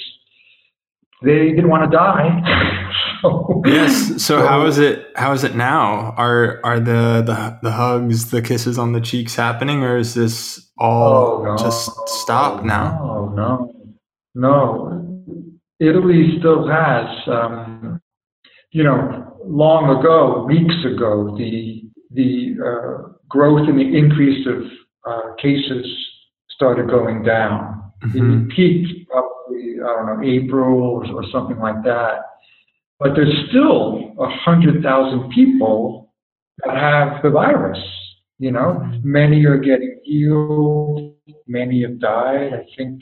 They 1.21 1.49
didn't 1.49 1.67
want 1.67 1.91
to 1.91 1.97
die. 1.97 2.93
so, 3.21 3.61
Yes. 3.65 4.23
So 4.23 4.47
how 4.47 4.65
is 4.67 4.77
it? 4.77 5.07
How 5.17 5.33
is 5.33 5.43
it 5.43 5.53
now? 5.53 6.13
Are 6.15 6.61
are 6.63 6.79
the 6.79 7.21
the 7.25 7.59
the 7.61 7.71
hugs, 7.73 8.31
the 8.31 8.41
kisses 8.41 8.77
on 8.79 8.93
the 8.93 9.01
cheeks 9.01 9.35
happening, 9.35 9.83
or 9.83 9.97
is 9.97 10.13
this 10.13 10.71
all 10.77 11.41
Oh, 11.41 11.43
no. 11.43 11.57
just 11.57 11.91
stop 12.07 12.63
now? 12.63 13.33
No, 13.35 13.73
no, 13.75 13.95
no. 14.33 15.35
Italy 15.81 16.37
still 16.39 16.65
has, 16.69 17.07
um, 17.27 18.01
you 18.71 18.83
know, 18.83 19.28
long 19.49 19.99
ago, 19.99 20.45
weeks 20.45 20.75
ago, 20.85 21.35
the 21.37 21.83
the 22.11 22.55
uh, 22.63 23.09
growth 23.27 23.67
and 23.67 23.77
the 23.79 23.97
increase 23.97 24.45
of 24.47 24.63
uh, 25.05 25.33
cases 25.35 25.85
started 26.49 26.87
going 26.89 27.23
down. 27.23 27.83
Mhm. 28.03 28.15
It 28.15 28.49
peaked 28.55 29.09
probably, 29.09 29.75
I 29.81 29.87
don't 29.87 30.05
know, 30.07 30.21
April 30.23 30.81
or, 30.81 31.05
or 31.11 31.23
something 31.31 31.59
like 31.59 31.83
that. 31.83 32.21
But 32.99 33.15
there's 33.15 33.33
still 33.49 34.13
a 34.19 34.29
hundred 34.29 34.81
thousand 34.83 35.29
people 35.31 36.11
that 36.65 36.75
have 36.75 37.21
the 37.23 37.29
virus. 37.29 37.79
You 38.39 38.51
know, 38.51 38.81
Mhm. 38.81 39.03
many 39.03 39.45
are 39.45 39.57
getting 39.57 39.99
healed, 40.03 41.13
many 41.47 41.81
have 41.83 41.99
died. 41.99 42.53
I 42.53 42.65
think 42.77 43.01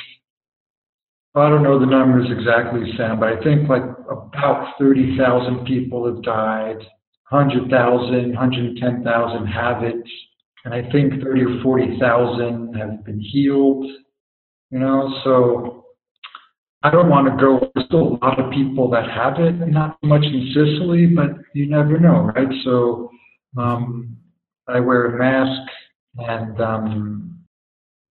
I 1.40 1.50
don't 1.50 1.64
know 1.64 1.80
the 1.80 1.86
numbers 1.86 2.28
exactly, 2.32 2.82
Sam, 2.98 3.20
but 3.20 3.30
I 3.30 3.44
think 3.44 3.70
like 3.70 3.84
about 4.10 4.74
thirty 4.80 5.18
thousand 5.18 5.66
people 5.66 6.06
have 6.06 6.24
died. 6.24 6.78
100,000, 7.30 8.30
110,000 8.30 9.48
have 9.48 9.84
it, 9.84 10.02
and 10.64 10.74
I 10.74 10.90
think 10.92 11.22
30 11.22 11.42
or 11.42 11.62
40,000 11.62 12.74
have 12.76 13.04
been 13.04 13.20
healed. 13.20 13.86
You 14.72 14.80
know, 14.80 15.22
so 15.24 15.86
I 16.84 16.90
don't 16.92 17.10
want 17.10 17.28
to 17.28 17.44
go. 17.44 17.70
There's 17.74 17.88
still 17.88 18.18
a 18.22 18.26
lot 18.26 18.40
of 18.40 18.52
people 18.52 18.90
that 18.92 19.10
have 19.10 19.40
it, 19.40 19.56
not 19.68 19.98
much 20.04 20.24
in 20.24 20.54
Sicily, 20.54 21.08
but 21.08 21.32
you 21.54 21.70
never 21.70 22.00
know, 22.00 22.32
right? 22.36 22.48
So 22.64 23.10
um, 23.58 24.16
I 24.68 24.80
wear 24.80 25.16
a 25.16 25.20
mask 25.20 25.72
and 26.18 26.62
um, 26.62 27.37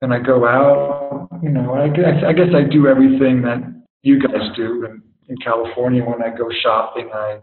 and 0.03 0.13
I 0.13 0.19
go 0.19 0.47
out. 0.47 1.29
You 1.43 1.51
know, 1.51 1.75
I 1.75 1.89
guess 1.89 2.23
I 2.27 2.33
guess 2.33 2.49
I 2.55 2.63
do 2.63 2.87
everything 2.87 3.43
that 3.43 3.59
you 4.03 4.21
guys 4.21 4.55
do. 4.57 4.85
In, 4.87 5.03
in 5.29 5.37
California, 5.39 6.05
when 6.05 6.23
I 6.23 6.37
go 6.37 6.49
shopping, 6.63 7.11
I 7.13 7.41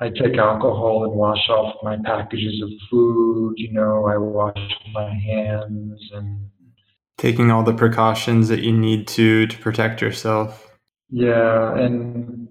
I 0.00 0.08
take 0.08 0.36
alcohol 0.38 1.04
and 1.04 1.14
wash 1.14 1.48
off 1.48 1.76
my 1.82 1.96
packages 2.04 2.60
of 2.62 2.70
food. 2.90 3.54
You 3.56 3.72
know, 3.72 4.06
I 4.06 4.16
wash 4.16 4.58
my 4.92 5.12
hands 5.14 6.00
and 6.12 6.50
Taking 7.16 7.52
all 7.52 7.62
the 7.62 7.72
precautions 7.72 8.48
that 8.48 8.64
you 8.64 8.72
need 8.72 9.06
to 9.08 9.46
to 9.46 9.58
protect 9.58 10.02
yourself. 10.02 10.76
Yeah, 11.10 11.78
and 11.78 12.48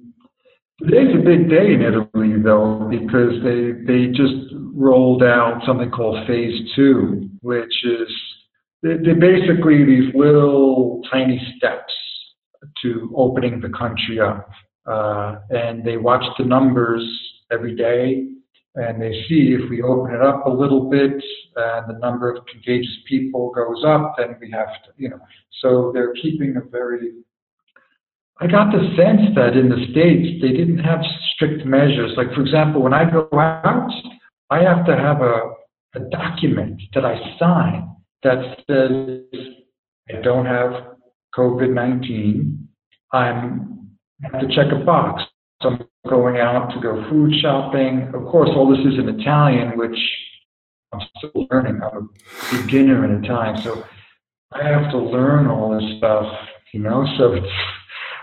today's 0.79 1.13
a 1.13 1.21
big 1.21 1.49
day 1.49 1.73
in 1.73 1.81
Italy, 1.81 2.41
though, 2.41 2.87
because 2.89 3.43
they 3.43 3.73
they 3.85 4.07
just 4.07 4.55
rolled 4.73 5.21
out 5.21 5.61
something 5.67 5.91
called 5.91 6.25
Phase 6.27 6.71
Two, 6.77 7.29
which 7.41 7.73
is 7.83 8.07
they're 8.83 9.15
basically 9.15 9.85
these 9.85 10.13
little 10.13 11.01
tiny 11.09 11.41
steps 11.57 11.93
to 12.81 13.13
opening 13.15 13.61
the 13.61 13.69
country 13.69 14.19
up, 14.19 14.49
uh, 14.85 15.35
and 15.49 15.83
they 15.83 15.97
watch 15.97 16.23
the 16.37 16.43
numbers 16.43 17.03
every 17.51 17.75
day, 17.75 18.27
and 18.75 19.01
they 19.01 19.11
see 19.27 19.57
if 19.57 19.69
we 19.69 19.81
open 19.81 20.13
it 20.13 20.21
up 20.21 20.45
a 20.45 20.49
little 20.49 20.89
bit 20.89 21.13
and 21.55 21.87
the 21.87 21.99
number 21.99 22.33
of 22.33 22.43
contagious 22.47 22.97
people 23.07 23.51
goes 23.51 23.83
up, 23.85 24.15
then 24.17 24.35
we 24.41 24.49
have 24.51 24.67
to, 24.67 24.91
you 24.97 25.09
know. 25.09 25.19
So 25.61 25.91
they're 25.93 26.13
keeping 26.13 26.55
a 26.57 26.61
very 26.61 27.11
I 28.39 28.47
got 28.47 28.71
the 28.71 28.79
sense 28.97 29.35
that 29.35 29.55
in 29.55 29.69
the 29.69 29.85
States 29.91 30.41
they 30.41 30.51
didn't 30.51 30.79
have 30.79 30.99
strict 31.33 31.65
measures. 31.65 32.13
Like, 32.17 32.33
for 32.33 32.41
example, 32.41 32.81
when 32.81 32.93
I 32.93 33.09
go 33.09 33.29
out, 33.31 33.91
I 34.49 34.63
have 34.63 34.85
to 34.87 34.97
have 34.97 35.21
a, 35.21 35.53
a 35.95 35.99
document 36.09 36.81
that 36.95 37.05
I 37.05 37.15
sign 37.39 37.95
that 38.23 38.57
says 38.67 39.41
I 40.09 40.21
don't 40.21 40.45
have 40.45 40.97
COVID 41.35 41.73
19. 41.73 42.67
I'm 43.11 43.73
have 44.23 44.41
to 44.41 44.47
check 44.55 44.71
a 44.71 44.83
box. 44.83 45.23
So 45.61 45.69
I'm 45.69 45.79
going 46.09 46.37
out 46.37 46.73
to 46.73 46.81
go 46.81 47.07
food 47.09 47.33
shopping. 47.41 48.09
Of 48.13 48.25
course, 48.25 48.49
all 48.55 48.69
this 48.69 48.85
is 48.85 48.99
in 48.99 49.19
Italian, 49.19 49.77
which 49.77 49.97
I'm 50.93 51.01
still 51.17 51.47
learning. 51.49 51.81
I'm 51.81 52.09
a 52.51 52.61
beginner 52.61 53.05
in 53.05 53.23
Italian, 53.23 53.61
so 53.61 53.83
I 54.51 54.67
have 54.67 54.91
to 54.91 54.97
learn 54.97 55.47
all 55.47 55.79
this 55.79 55.97
stuff, 55.97 56.25
you 56.73 56.81
know. 56.81 57.05
So 57.17 57.35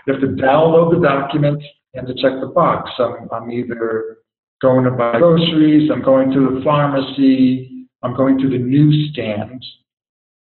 you 0.07 0.13
have 0.13 0.21
to 0.21 0.41
download 0.41 0.95
the 0.95 1.07
document 1.07 1.61
and 1.93 2.07
to 2.07 2.13
check 2.15 2.39
the 2.41 2.47
box. 2.47 2.89
I'm, 2.97 3.29
I'm 3.31 3.51
either 3.51 4.17
going 4.61 4.83
to 4.85 4.91
buy 4.91 5.17
groceries, 5.19 5.91
I'm 5.91 6.01
going 6.01 6.31
to 6.31 6.55
the 6.55 6.61
pharmacy, 6.63 7.87
I'm 8.01 8.15
going 8.15 8.39
to 8.39 8.49
the 8.49 8.57
newsstand, 8.57 9.63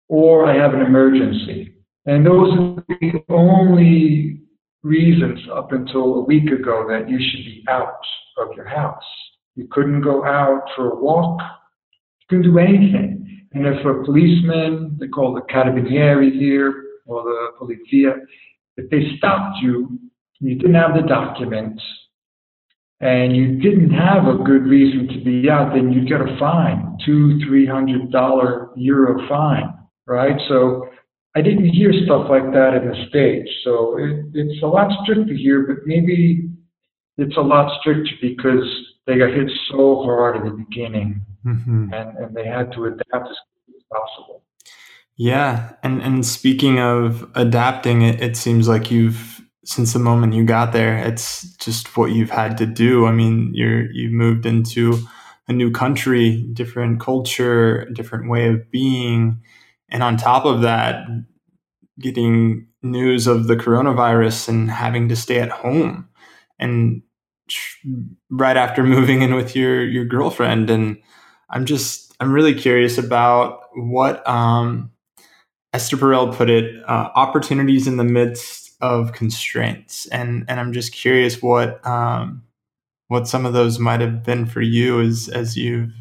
or 0.07 0.45
I 0.45 0.55
have 0.55 0.74
an 0.74 0.81
emergency. 0.81 1.74
And 2.05 2.25
those 2.25 2.51
are 2.53 2.83
the 2.89 3.19
only 3.29 4.41
reasons 4.83 5.39
up 5.53 5.72
until 5.72 6.15
a 6.15 6.24
week 6.24 6.51
ago 6.51 6.86
that 6.89 7.10
you 7.10 7.17
should 7.17 7.45
be 7.45 7.63
out 7.69 8.01
of 8.38 8.55
your 8.55 8.67
house. 8.67 9.03
You 9.55 9.67
couldn't 9.72 10.01
go 10.01 10.25
out 10.25 10.63
for 10.75 10.91
a 10.91 10.95
walk, 10.95 11.39
you 11.39 12.25
couldn't 12.29 12.51
do 12.51 12.57
anything. 12.60 13.48
And 13.53 13.67
if 13.67 13.86
a 13.86 14.03
policeman, 14.03 14.98
they 15.00 15.07
call 15.07 15.33
the 15.33 15.41
carabinieri 15.41 16.38
here, 16.38 16.83
or 17.05 17.24
the 17.24 17.51
polizia, 17.60 18.19
if 18.77 18.89
they 18.89 19.15
stopped 19.17 19.57
you, 19.62 20.00
you 20.39 20.55
didn't 20.55 20.75
have 20.75 20.95
the 20.95 21.07
documents, 21.07 21.81
and 23.00 23.36
you 23.36 23.60
didn't 23.60 23.91
have 23.91 24.27
a 24.27 24.43
good 24.43 24.63
reason 24.63 25.07
to 25.07 25.24
be 25.24 25.50
out, 25.50 25.74
then 25.74 25.91
you'd 25.91 26.07
get 26.07 26.22
a 26.22 26.36
fine, 26.39 26.98
two, 27.05 27.39
three 27.45 27.65
hundred 27.65 28.12
dollar 28.12 28.69
euro 28.75 29.27
fine, 29.29 29.74
right? 30.05 30.39
So 30.48 30.89
I 31.36 31.41
didn't 31.41 31.69
hear 31.69 31.91
stuff 32.05 32.27
like 32.29 32.51
that 32.53 32.75
in 32.75 32.89
the 32.89 33.05
States. 33.10 33.50
So 33.63 33.98
it, 33.98 34.25
it's 34.33 34.63
a 34.63 34.67
lot 34.67 34.91
stricter 35.03 35.33
here, 35.33 35.65
but 35.67 35.86
maybe 35.86 36.50
it's 37.17 37.38
a 37.38 37.41
lot 37.41 37.72
stricter 37.79 38.12
because 38.22 38.65
they 39.05 39.17
got 39.17 39.31
hit 39.31 39.50
so 39.72 40.03
hard 40.03 40.38
at 40.38 40.43
the 40.43 40.51
beginning 40.51 41.25
mm-hmm. 41.45 41.93
and, 41.93 42.17
and 42.17 42.36
they 42.36 42.45
had 42.45 42.72
to 42.74 42.86
adapt 42.86 43.29
as 43.29 43.38
quickly 43.53 43.75
as 43.77 43.83
possible. 43.91 44.43
Yeah, 45.15 45.74
and 45.83 46.01
and 46.01 46.25
speaking 46.25 46.79
of 46.79 47.29
adapting, 47.36 48.01
it, 48.01 48.19
it 48.19 48.36
seems 48.36 48.67
like 48.67 48.89
you've 48.89 49.41
since 49.63 49.93
the 49.93 50.00
moment 50.00 50.33
you 50.33 50.43
got 50.43 50.74
there, 50.74 50.98
it's 50.98 51.55
just 51.57 51.95
what 51.95 52.12
you've 52.12 52.31
had 52.31 52.57
to 52.57 52.65
do. 52.65 53.05
I 53.05 53.12
mean, 53.12 53.51
you're 53.53 53.91
you've 53.91 54.12
moved 54.12 54.45
into 54.45 55.00
a 55.48 55.53
new 55.53 55.72
country, 55.72 56.43
different 56.53 56.99
culture, 56.99 57.88
different 57.93 58.30
way 58.30 58.47
of 58.47 58.71
being, 58.71 59.41
and 59.93 60.03
on 60.03 60.17
top 60.17 60.43
of 60.45 60.62
that, 60.62 61.06
getting 61.99 62.67
news 62.82 63.27
of 63.27 63.47
the 63.47 63.56
coronavirus 63.56 64.49
and 64.49 64.69
having 64.69 65.08
to 65.08 65.15
stay 65.15 65.39
at 65.39 65.49
home, 65.49 66.10
and 66.60 67.01
right 68.29 68.58
after 68.58 68.84
moving 68.84 69.21
in 69.21 69.34
with 69.36 69.56
your 69.56 69.86
your 69.88 70.03
girlfriend, 70.03 70.69
and 70.69 70.97
I'm 71.49 71.65
just 71.65 72.13
I'm 72.19 72.34
really 72.34 72.53
curious 72.53 72.97
about 72.97 73.62
what 73.75 74.27
um, 74.27 74.91
Esther 75.73 75.97
Perel 75.97 76.34
put 76.34 76.49
it, 76.49 76.84
uh, 76.88 77.10
opportunities 77.15 77.88
in 77.88 77.97
the 77.97 78.03
midst 78.03 78.75
of 78.79 79.12
constraints. 79.12 80.06
And, 80.08 80.45
and 80.47 80.60
I'm 80.60 80.71
just 80.71 80.93
curious 80.93 81.41
what, 81.41 81.86
um, 81.86 82.43
what 83.08 83.27
some 83.27 83.45
of 83.45 83.53
those 83.53 83.79
might 83.79 83.99
have 84.01 84.23
been 84.23 84.45
for 84.45 84.62
you 84.62 85.01
as, 85.01 85.29
as 85.29 85.58
you've 85.58 85.91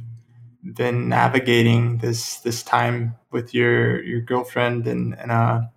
been 0.63 1.09
navigating 1.09 1.99
this, 1.99 2.39
this 2.39 2.63
time 2.63 3.17
with 3.31 3.55
your, 3.55 4.03
your 4.05 4.21
girlfriend 4.21 4.87
in, 4.87 5.15
in 5.23 5.31
a 5.31 5.71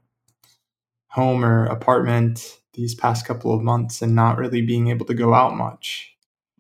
home 1.08 1.44
or 1.44 1.66
apartment 1.66 2.60
these 2.74 2.94
past 2.94 3.26
couple 3.26 3.54
of 3.54 3.62
months 3.62 4.02
and 4.02 4.14
not 4.14 4.38
really 4.38 4.62
being 4.62 4.90
able 4.90 5.06
to 5.06 5.14
go 5.14 5.34
out 5.34 5.56
much. 5.56 6.16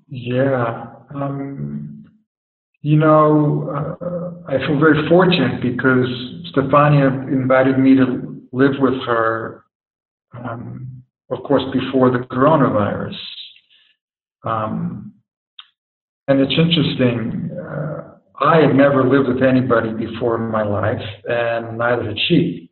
Yeah. 0.08 0.88
Um, 1.14 2.06
you 2.82 2.98
know, 2.98 3.70
uh, 4.00 4.52
I 4.52 4.58
feel 4.60 4.80
very 4.80 5.08
fortunate 5.10 5.62
because 5.62 6.08
Stefania 6.54 7.28
invited 7.32 7.80
me 7.80 7.96
to 7.96 8.42
live 8.52 8.74
with 8.80 8.94
her, 9.06 9.66
um, 10.34 11.04
of 11.30 11.44
course, 11.44 11.64
before 11.74 12.12
the 12.12 12.20
coronavirus. 12.20 13.18
Um, 14.44 15.14
and 16.28 16.40
it's 16.40 16.54
interesting. 16.58 17.50
Uh, 17.52 18.05
I 18.40 18.58
had 18.58 18.76
never 18.76 19.08
lived 19.08 19.28
with 19.28 19.44
anybody 19.44 19.94
before 19.94 20.36
in 20.36 20.52
my 20.52 20.64
life, 20.64 21.02
and 21.30 21.78
neither 21.78 22.04
had 22.04 22.18
she. 22.28 22.72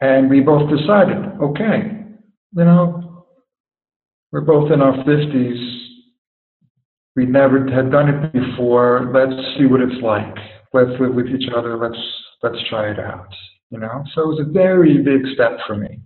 And 0.00 0.30
we 0.30 0.40
both 0.40 0.70
decided, 0.70 1.16
okay, 1.42 2.04
you 2.56 2.64
know, 2.64 3.26
we're 4.32 4.40
both 4.40 4.72
in 4.72 4.80
our 4.80 4.94
50s 5.04 5.80
we 7.16 7.26
never 7.26 7.58
had 7.70 7.90
done 7.90 8.08
it 8.08 8.32
before. 8.32 9.10
Let's 9.12 9.58
see 9.58 9.66
what 9.66 9.80
it's 9.80 10.00
like. 10.02 10.34
Let's 10.72 10.98
live 11.00 11.14
with 11.14 11.26
each 11.26 11.50
other. 11.54 11.76
Let's 11.76 12.00
let's 12.42 12.56
try 12.68 12.90
it 12.90 12.98
out. 12.98 13.28
You 13.70 13.78
know. 13.78 14.04
So 14.14 14.22
it 14.22 14.28
was 14.28 14.40
a 14.40 14.52
very 14.52 14.98
big 14.98 15.22
step 15.34 15.58
for 15.66 15.76
me. 15.76 16.00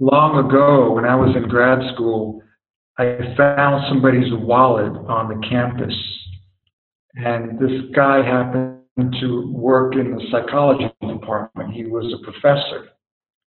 Long 0.00 0.38
ago, 0.46 0.92
when 0.92 1.04
I 1.04 1.14
was 1.14 1.34
in 1.36 1.48
grad 1.48 1.80
school, 1.94 2.42
I 2.98 3.34
found 3.36 3.84
somebody's 3.88 4.32
wallet 4.32 4.92
on 5.08 5.28
the 5.28 5.46
campus, 5.46 5.94
and 7.16 7.58
this 7.58 7.82
guy 7.94 8.24
happened 8.24 8.80
to 9.20 9.50
work 9.52 9.94
in 9.94 10.14
the 10.14 10.22
psychology 10.30 10.92
department. 11.00 11.72
He 11.72 11.84
was 11.84 12.12
a 12.12 12.24
professor, 12.24 12.88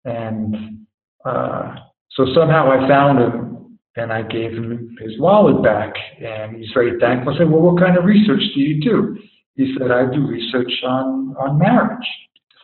and 0.06 0.86
uh, 1.26 1.76
so 2.12 2.26
somehow 2.34 2.72
I 2.72 2.88
found 2.88 3.20
him 3.20 3.80
and 3.96 4.12
I 4.12 4.24
gave 4.24 4.52
him 4.52 4.96
his 5.00 5.20
wallet 5.20 5.64
back, 5.64 5.94
and 6.20 6.56
he's 6.56 6.72
very 6.74 7.00
thankful. 7.00 7.34
I 7.34 7.38
said, 7.38 7.50
"Well, 7.50 7.62
what 7.62 7.82
kind 7.82 7.98
of 7.98 8.06
research 8.06 8.42
do 8.56 8.62
you 8.62 8.82
do?" 8.82 9.18
He 9.56 9.76
said, 9.78 9.92
"I 9.92 10.12
do 10.12 10.26
research 10.28 10.72
on 10.84 11.36
on 11.40 11.58
marriage." 11.58 12.08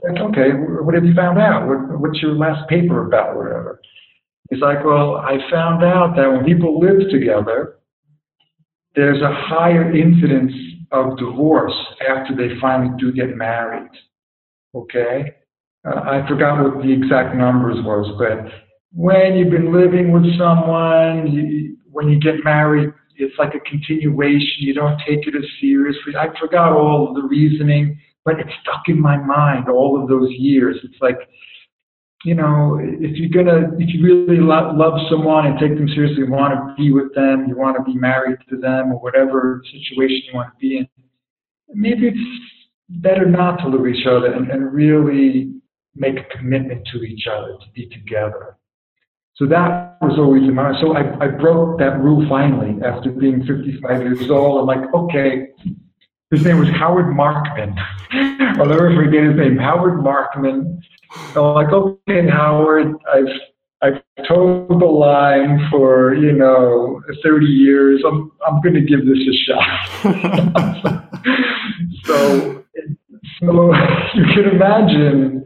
I 0.03 0.13
said, 0.13 0.21
"Okay, 0.21 0.49
what 0.51 0.95
have 0.95 1.05
you 1.05 1.13
found 1.13 1.37
out? 1.39 1.67
What, 1.67 1.99
what's 1.99 2.21
your 2.21 2.33
last 2.33 2.67
paper 2.69 3.05
about, 3.07 3.35
whatever?" 3.35 3.79
He's 4.49 4.61
like, 4.61 4.83
"Well, 4.83 5.17
I 5.17 5.37
found 5.51 5.83
out 5.83 6.15
that 6.15 6.31
when 6.31 6.45
people 6.45 6.79
live 6.79 7.09
together, 7.11 7.75
there's 8.95 9.21
a 9.21 9.33
higher 9.33 9.95
incidence 9.95 10.53
of 10.91 11.17
divorce 11.17 11.75
after 12.07 12.35
they 12.35 12.59
finally 12.59 12.95
do 12.97 13.11
get 13.11 13.35
married." 13.35 13.89
Okay, 14.75 15.33
uh, 15.85 16.01
I 16.01 16.27
forgot 16.27 16.63
what 16.63 16.83
the 16.83 16.91
exact 16.91 17.35
numbers 17.35 17.77
was, 17.83 18.13
but 18.17 18.51
when 18.93 19.37
you've 19.37 19.51
been 19.51 19.73
living 19.73 20.11
with 20.11 20.25
someone, 20.37 21.27
you, 21.31 21.77
when 21.91 22.09
you 22.09 22.19
get 22.19 22.43
married, 22.43 22.91
it's 23.17 23.37
like 23.37 23.53
a 23.53 23.59
continuation. 23.69 24.57
You 24.59 24.73
don't 24.73 24.99
take 24.99 25.27
it 25.27 25.35
as 25.35 25.43
seriously. 25.59 26.15
I 26.17 26.27
forgot 26.39 26.71
all 26.73 27.09
of 27.09 27.15
the 27.15 27.27
reasoning, 27.27 27.99
but 28.25 28.39
it's 28.39 28.49
stuck 28.61 28.83
in 28.87 28.99
my 28.99 29.17
mind 29.17 29.69
all 29.69 30.01
of 30.01 30.07
those 30.07 30.31
years. 30.31 30.77
It's 30.83 31.01
like, 31.01 31.17
you 32.25 32.35
know, 32.35 32.77
if 32.81 33.15
you're 33.17 33.43
gonna, 33.43 33.69
if 33.77 33.93
you 33.93 34.03
really 34.03 34.41
lo- 34.41 34.73
love 34.75 34.99
someone 35.09 35.45
and 35.45 35.57
take 35.57 35.75
them 35.75 35.87
seriously, 35.87 36.23
want 36.23 36.53
to 36.53 36.75
be 36.75 36.91
with 36.91 37.13
them, 37.15 37.47
you 37.47 37.57
want 37.57 37.77
to 37.77 37.83
be 37.83 37.97
married 37.97 38.39
to 38.49 38.57
them, 38.57 38.91
or 38.91 38.99
whatever 38.99 39.61
situation 39.65 40.21
you 40.27 40.33
want 40.33 40.51
to 40.53 40.57
be 40.59 40.77
in, 40.77 40.87
maybe 41.69 42.09
it's 42.09 42.19
better 42.89 43.25
not 43.25 43.57
to 43.57 43.69
love 43.69 43.87
each 43.87 44.05
other 44.05 44.33
and, 44.33 44.49
and 44.49 44.73
really 44.73 45.53
make 45.95 46.17
a 46.17 46.37
commitment 46.37 46.87
to 46.91 47.03
each 47.03 47.25
other 47.27 47.53
to 47.53 47.65
be 47.73 47.87
together. 47.87 48.57
So 49.35 49.45
that 49.45 49.97
was 50.01 50.19
always 50.19 50.43
in 50.43 50.53
mind. 50.53 50.75
So 50.81 50.97
I, 50.97 51.23
I 51.23 51.27
broke 51.27 51.79
that 51.79 51.99
rule 52.01 52.27
finally 52.27 52.75
after 52.83 53.11
being 53.11 53.45
55 53.45 54.01
years 54.01 54.29
old. 54.29 54.59
I'm 54.59 54.81
like, 54.81 54.93
okay, 54.93 55.47
his 56.31 56.43
name 56.45 56.59
was 56.59 56.69
Howard 56.69 57.07
Markman. 57.07 57.75
I'll 58.59 58.65
never 58.65 58.95
forget 58.95 59.23
his 59.23 59.35
name, 59.35 59.57
Howard 59.57 59.99
Markman. 59.99 60.79
I'm 61.35 61.53
like, 61.55 61.69
okay, 61.69 62.27
Howard, 62.27 62.95
I've 63.11 63.25
I've 63.81 64.01
told 64.27 64.81
the 64.81 64.85
line 64.85 65.69
for 65.71 66.13
you 66.13 66.33
know 66.33 67.01
30 67.23 67.45
years. 67.45 68.03
I'm 68.05 68.29
I'm 68.45 68.59
going 68.61 68.75
to 68.75 68.81
give 68.81 69.05
this 69.05 69.17
a 69.17 69.33
shot. 69.45 69.89
so 72.03 72.65
so 73.39 73.73
you 74.13 74.25
can 74.25 74.49
imagine. 74.51 75.45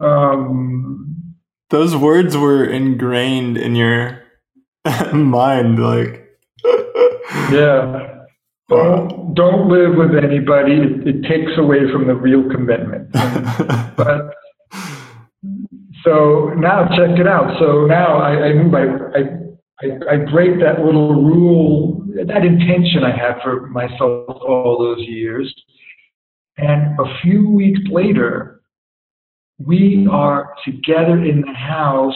Um, 0.00 1.34
Those 1.68 1.94
words 1.94 2.34
were 2.36 2.64
ingrained 2.64 3.58
in 3.58 3.74
your 3.74 4.22
mind, 5.12 5.82
like. 5.82 6.26
yeah. 7.52 8.09
Don't, 8.70 9.34
don't 9.34 9.68
live 9.68 9.96
with 9.96 10.22
anybody. 10.22 10.74
It, 10.74 11.06
it 11.06 11.22
takes 11.28 11.58
away 11.58 11.90
from 11.92 12.06
the 12.06 12.14
real 12.14 12.48
commitment. 12.50 13.10
but 13.96 14.30
so 16.04 16.54
now 16.56 16.88
check 16.96 17.18
it 17.18 17.26
out. 17.26 17.58
So 17.58 17.86
now 17.86 18.18
I, 18.18 18.46
I 18.46 18.52
move. 18.54 18.74
I, 18.74 19.18
I 19.18 19.40
I 19.82 20.16
break 20.30 20.60
that 20.60 20.84
little 20.84 21.14
rule, 21.14 22.04
that 22.14 22.44
intention 22.44 23.02
I 23.02 23.16
had 23.16 23.40
for 23.42 23.66
myself 23.68 24.28
all 24.28 24.76
those 24.78 25.06
years. 25.06 25.52
And 26.58 26.98
a 27.00 27.20
few 27.22 27.48
weeks 27.48 27.80
later, 27.90 28.60
we 29.58 30.06
are 30.10 30.54
together 30.64 31.24
in 31.24 31.40
the 31.40 31.54
house, 31.54 32.14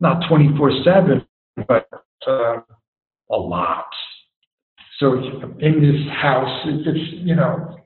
not 0.00 0.26
24 0.28 0.82
7, 0.84 1.26
but 1.68 1.88
uh, 2.26 2.60
a 3.30 3.36
lot. 3.36 3.86
So 5.02 5.14
in 5.58 5.82
this 5.82 6.12
house, 6.12 6.62
it's, 6.64 6.98
you 7.14 7.34
know, 7.34 7.76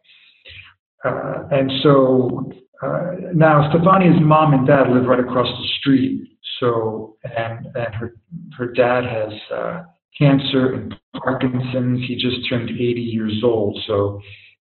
uh, 1.02 1.48
and 1.50 1.72
so 1.82 2.52
uh, 2.82 3.32
now 3.34 3.72
Stefania's 3.72 4.20
mom 4.20 4.52
and 4.52 4.66
dad 4.66 4.90
live 4.90 5.06
right 5.06 5.18
across 5.18 5.46
the 5.46 5.68
street. 5.80 6.28
So, 6.60 7.16
and, 7.24 7.64
and 7.74 7.94
her, 7.94 8.16
her 8.58 8.66
dad 8.72 9.04
has 9.04 9.32
uh, 9.50 9.84
cancer 10.18 10.74
and 10.74 10.94
Parkinson's. 11.14 12.06
He 12.06 12.16
just 12.16 12.46
turned 12.50 12.68
80 12.68 13.00
years 13.00 13.40
old. 13.42 13.82
So 13.86 14.20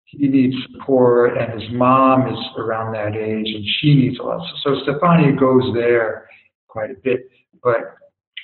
he 0.06 0.26
needs 0.26 0.56
support, 0.72 1.38
and 1.38 1.60
his 1.60 1.70
mom 1.70 2.26
is 2.26 2.38
around 2.58 2.92
that 2.94 3.14
age, 3.14 3.46
and 3.54 3.64
she 3.78 3.94
needs 3.94 4.18
a 4.18 4.24
lot. 4.24 4.44
So, 4.64 4.74
so 4.74 4.92
Stefania 4.92 5.38
goes 5.38 5.72
there 5.72 6.28
quite 6.66 6.90
a 6.90 6.96
bit. 7.04 7.30
But 7.62 7.94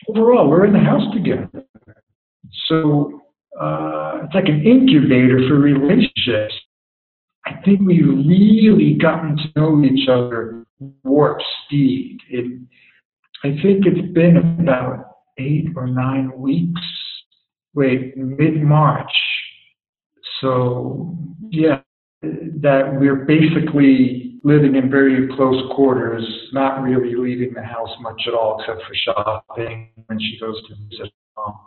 overall, 0.09 0.49
we're 0.49 0.67
in 0.67 0.73
the 0.73 0.79
house 0.79 1.13
together. 1.13 1.51
So 2.69 3.26
uh, 3.59 4.21
it's 4.25 4.35
like 4.35 4.49
an 4.49 4.63
incubator 4.65 5.49
for 5.49 5.57
relationships. 5.57 6.55
I 7.47 7.53
think 7.65 7.81
we've 7.81 8.07
really 8.07 8.99
gotten 9.01 9.37
to 9.37 9.45
know 9.57 9.85
each 9.85 10.09
other 10.09 10.65
warp 11.05 11.41
speed. 11.65 12.19
It, 12.29 12.61
I 13.45 13.51
think 13.63 13.87
it's 13.87 14.13
been 14.13 14.37
about 14.37 15.05
eight 15.39 15.69
or 15.77 15.87
nine 15.87 16.33
weeks. 16.37 16.81
Wait, 17.75 18.17
mid 18.17 18.63
March. 18.63 19.13
So, 20.41 21.17
yeah, 21.51 21.81
that 22.23 22.97
we're 22.99 23.25
basically 23.25 24.39
living 24.43 24.75
in 24.77 24.91
very 24.91 25.29
close 25.35 25.63
quarters, 25.75 26.25
not 26.53 26.83
really 26.83 27.15
leaving 27.15 27.55
the 27.55 27.63
house 27.63 27.91
much 28.01 28.23
at 28.27 28.35
all 28.35 28.61
except 28.61 28.81
for 28.87 28.95
shopping 28.95 29.91
when 30.07 30.19
she 30.19 30.39
goes 30.41 30.61
to 30.69 30.75
visit 30.89 31.13
mom. 31.37 31.59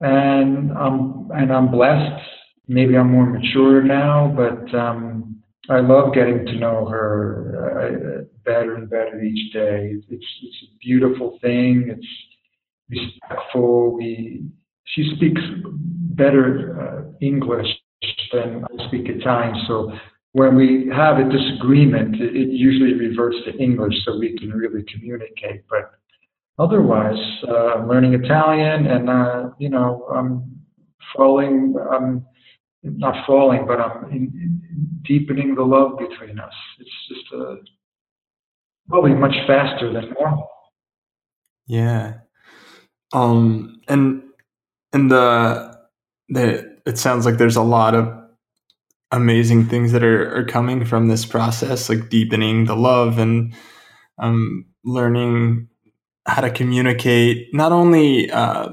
And 0.00 0.72
I'm 0.72 1.30
and 1.32 1.52
I'm 1.52 1.70
blessed. 1.70 2.22
Maybe 2.68 2.96
I'm 2.96 3.12
more 3.12 3.26
mature 3.26 3.82
now, 3.82 4.32
but 4.34 4.74
um, 4.78 5.42
I 5.68 5.80
love 5.80 6.14
getting 6.14 6.46
to 6.46 6.54
know 6.54 6.86
her 6.86 7.60
uh, 7.60 8.24
better 8.44 8.76
and 8.76 8.88
better 8.88 9.20
each 9.22 9.52
day. 9.52 9.94
It's 10.08 10.26
it's 10.42 10.56
a 10.64 10.78
beautiful 10.80 11.38
thing. 11.42 11.94
It's 11.94 12.06
respectful. 12.88 13.94
We 13.94 14.44
she 14.84 15.12
speaks 15.16 15.40
better 16.16 16.80
uh, 16.80 17.12
English 17.20 17.68
than 18.32 18.64
I 18.64 18.86
speak 18.88 19.08
Italian, 19.08 19.54
so 19.68 19.92
when 20.32 20.54
we 20.54 20.90
have 20.94 21.18
a 21.18 21.28
disagreement, 21.28 22.16
it, 22.16 22.36
it 22.36 22.50
usually 22.50 22.94
reverts 22.94 23.36
to 23.46 23.56
English 23.58 23.94
so 24.04 24.18
we 24.18 24.38
can 24.38 24.50
really 24.50 24.84
communicate. 24.84 25.64
But 25.68 25.99
otherwise, 26.60 27.18
uh, 27.48 27.74
I'm 27.74 27.88
learning 27.88 28.14
Italian, 28.14 28.86
and 28.86 29.08
uh, 29.08 29.50
you 29.58 29.70
know, 29.70 30.06
I'm 30.14 30.60
falling. 31.16 31.74
I'm 31.90 32.26
not 32.82 33.26
falling, 33.26 33.66
but 33.66 33.80
I'm 33.80 34.04
in, 34.10 34.32
in 34.34 34.60
deepening 35.02 35.54
the 35.54 35.62
love 35.62 35.98
between 35.98 36.38
us. 36.38 36.52
It's 36.78 36.90
just 37.08 37.34
uh, 37.34 37.56
probably 38.88 39.14
much 39.14 39.34
faster 39.46 39.92
than 39.92 40.12
normal. 40.18 40.48
Yeah. 41.66 42.14
Um. 43.12 43.80
And 43.88 44.22
and 44.92 45.10
the 45.10 45.78
the 46.28 46.78
it 46.86 46.98
sounds 46.98 47.24
like 47.26 47.38
there's 47.38 47.56
a 47.56 47.62
lot 47.62 47.94
of 47.94 48.20
amazing 49.12 49.66
things 49.66 49.92
that 49.92 50.04
are, 50.04 50.36
are 50.36 50.44
coming 50.44 50.84
from 50.84 51.08
this 51.08 51.26
process, 51.26 51.88
like 51.88 52.10
deepening 52.10 52.66
the 52.66 52.76
love 52.76 53.18
and 53.18 53.54
um, 54.18 54.66
learning 54.84 55.68
how 56.30 56.40
to 56.40 56.50
communicate 56.50 57.52
not 57.52 57.72
only 57.72 58.30
uh, 58.30 58.70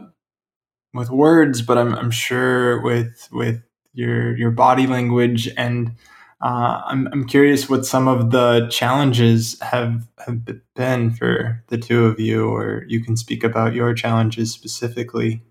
with 0.94 1.10
words, 1.10 1.62
but 1.62 1.78
I'm, 1.78 1.94
I'm 1.96 2.12
sure 2.12 2.82
with 2.84 3.28
with 3.32 3.62
your 3.94 4.38
your 4.38 4.52
body 4.52 4.86
language. 4.86 5.50
And 5.58 5.96
uh, 6.42 6.82
I'm 6.86 7.08
I'm 7.12 7.26
curious 7.26 7.68
what 7.68 7.84
some 7.86 8.08
of 8.08 8.30
the 8.30 8.68
challenges 8.70 9.60
have 9.62 10.08
have 10.26 10.46
been 10.76 11.12
for 11.12 11.64
the 11.68 11.80
two 11.80 12.06
of 12.06 12.20
you, 12.20 12.48
or 12.48 12.86
you 12.88 13.04
can 13.04 13.18
speak 13.18 13.44
about 13.44 13.74
your 13.74 13.94
challenges 13.96 14.54
specifically. 14.54 15.42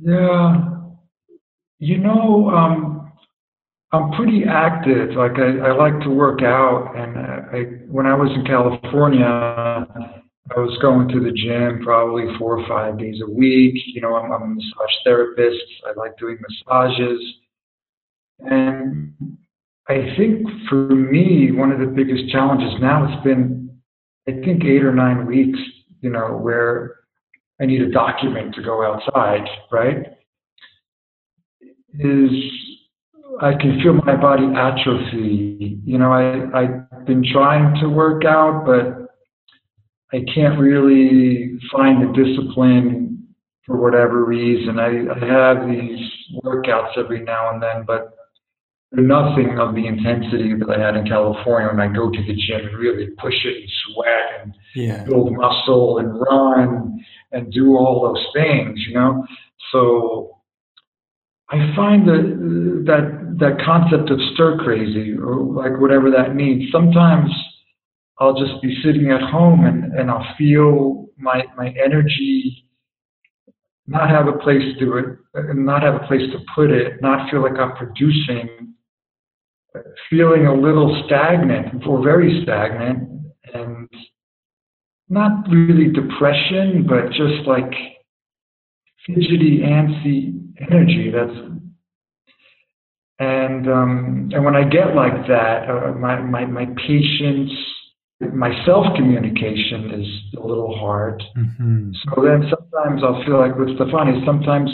Yeah, 0.00 0.80
you 1.78 1.98
know, 1.98 2.50
um, 2.50 3.12
I'm 3.92 4.10
pretty 4.12 4.42
active. 4.44 5.10
Like 5.10 5.38
I, 5.38 5.68
I 5.68 5.72
like 5.72 6.00
to 6.00 6.10
work 6.10 6.42
out, 6.42 6.96
and 6.96 7.16
I, 7.16 7.62
when 7.86 8.06
I 8.06 8.14
was 8.14 8.32
in 8.34 8.44
California, 8.44 10.21
I 10.50 10.58
was 10.58 10.76
going 10.82 11.08
to 11.08 11.20
the 11.20 11.32
gym 11.32 11.80
probably 11.82 12.24
four 12.38 12.58
or 12.58 12.68
five 12.68 12.98
days 12.98 13.20
a 13.22 13.30
week. 13.30 13.74
You 13.86 14.00
know, 14.00 14.16
I'm, 14.16 14.32
I'm 14.32 14.42
a 14.42 14.46
massage 14.46 14.94
therapist. 15.04 15.62
I 15.86 15.92
like 15.98 16.18
doing 16.18 16.38
massages, 16.66 17.20
and 18.40 19.14
I 19.88 20.14
think 20.16 20.46
for 20.68 20.88
me, 20.88 21.52
one 21.52 21.70
of 21.70 21.78
the 21.78 21.86
biggest 21.86 22.30
challenges 22.30 22.72
now 22.80 23.06
has 23.06 23.22
been, 23.24 23.70
I 24.28 24.32
think 24.32 24.64
eight 24.64 24.84
or 24.84 24.92
nine 24.92 25.26
weeks. 25.26 25.58
You 26.00 26.10
know, 26.10 26.36
where 26.36 26.96
I 27.60 27.66
need 27.66 27.82
a 27.82 27.90
document 27.90 28.54
to 28.56 28.62
go 28.62 28.84
outside, 28.84 29.46
right? 29.70 30.12
is 31.98 32.30
I 33.40 33.52
can 33.52 33.80
feel 33.82 33.94
my 33.94 34.16
body 34.16 34.46
atrophy. 34.54 35.80
You 35.84 35.98
know, 35.98 36.12
I, 36.12 36.60
I've 36.60 37.06
been 37.06 37.24
trying 37.32 37.80
to 37.80 37.88
work 37.88 38.24
out, 38.24 38.64
but 38.66 39.01
I 40.12 40.24
can't 40.34 40.58
really 40.58 41.58
find 41.72 42.02
the 42.02 42.12
discipline 42.12 43.34
for 43.64 43.80
whatever 43.80 44.24
reason. 44.24 44.78
I, 44.78 45.06
I 45.10 45.26
have 45.26 45.68
these 45.68 46.00
workouts 46.44 46.98
every 46.98 47.22
now 47.22 47.52
and 47.52 47.62
then, 47.62 47.84
but 47.86 48.14
they're 48.90 49.04
nothing 49.04 49.58
of 49.58 49.74
the 49.74 49.86
intensity 49.86 50.54
that 50.54 50.68
I 50.68 50.78
had 50.78 50.96
in 50.96 51.06
California 51.06 51.68
when 51.68 51.80
I 51.80 51.92
go 51.92 52.10
to 52.10 52.22
the 52.26 52.34
gym 52.34 52.66
and 52.66 52.76
really 52.76 53.08
push 53.18 53.34
it 53.44 53.56
and 53.56 53.70
sweat 53.86 54.42
and 54.42 54.54
Yeah. 54.74 55.04
build 55.04 55.32
muscle 55.32 55.98
and 55.98 56.20
run 56.20 57.04
and 57.30 57.50
do 57.50 57.76
all 57.76 58.02
those 58.02 58.26
things, 58.34 58.80
you 58.86 58.94
know? 58.94 59.26
So 59.70 60.36
I 61.48 61.74
find 61.74 62.06
that 62.08 62.84
that 62.86 63.36
that 63.38 63.64
concept 63.64 64.10
of 64.10 64.20
stir 64.34 64.58
crazy 64.58 65.14
or 65.16 65.36
like 65.36 65.80
whatever 65.80 66.10
that 66.10 66.34
means. 66.34 66.70
Sometimes 66.70 67.30
I'll 68.22 68.38
just 68.38 68.62
be 68.62 68.80
sitting 68.84 69.10
at 69.10 69.20
home 69.20 69.66
and, 69.66 69.92
and 69.94 70.10
I'll 70.10 70.34
feel 70.38 71.06
my 71.18 71.42
my 71.56 71.74
energy 71.84 72.66
not 73.86 74.08
have 74.10 74.28
a 74.28 74.38
place 74.38 74.62
to 74.62 74.78
do 74.78 74.96
it, 74.96 75.18
not 75.54 75.82
have 75.82 75.96
a 75.96 76.06
place 76.06 76.22
to 76.32 76.38
put 76.54 76.70
it, 76.70 77.02
not 77.02 77.28
feel 77.30 77.42
like 77.42 77.58
I'm 77.58 77.76
producing, 77.76 78.74
feeling 80.08 80.46
a 80.46 80.54
little 80.54 81.02
stagnant 81.06 81.84
or 81.86 82.02
very 82.02 82.42
stagnant, 82.44 83.08
and 83.52 83.88
not 85.08 85.48
really 85.50 85.92
depression, 85.92 86.86
but 86.88 87.08
just 87.10 87.46
like 87.46 87.72
fidgety, 89.06 89.60
antsy 89.64 90.40
energy. 90.70 91.10
That's 91.10 91.52
and 93.18 93.68
um, 93.68 94.30
and 94.32 94.44
when 94.44 94.56
I 94.56 94.64
get 94.64 94.94
like 94.94 95.26
that, 95.28 95.68
uh, 95.68 95.92
my 95.92 96.20
my 96.20 96.44
my 96.44 96.66
patience, 96.86 97.52
my 98.32 98.50
self 98.64 98.86
communication 98.96 99.90
is 100.00 100.38
a 100.38 100.46
little 100.46 100.78
hard. 100.78 101.22
Mm-hmm. 101.36 101.92
So 102.04 102.22
then 102.22 102.50
sometimes 102.50 103.02
I'll 103.02 103.22
feel 103.24 103.38
like 103.38 103.56
with 103.56 103.74
Stefani, 103.76 104.22
sometimes 104.24 104.70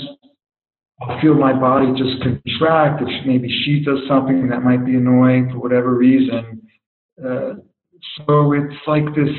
I'll 1.01 1.21
feel 1.21 1.35
my 1.35 1.53
body 1.53 1.93
just 1.97 2.23
contract 2.23 3.03
if 3.03 3.27
maybe 3.27 3.49
she 3.65 3.85
does 3.85 3.99
something 4.09 4.49
that 4.49 4.63
might 4.63 4.85
be 4.85 4.97
annoying 4.97 5.51
for 5.51 5.59
whatever 5.59 5.95
reason. 5.95 6.69
Uh, 7.19 7.55
so 8.27 8.53
it's 8.53 8.75
like 8.87 9.05
this 9.15 9.35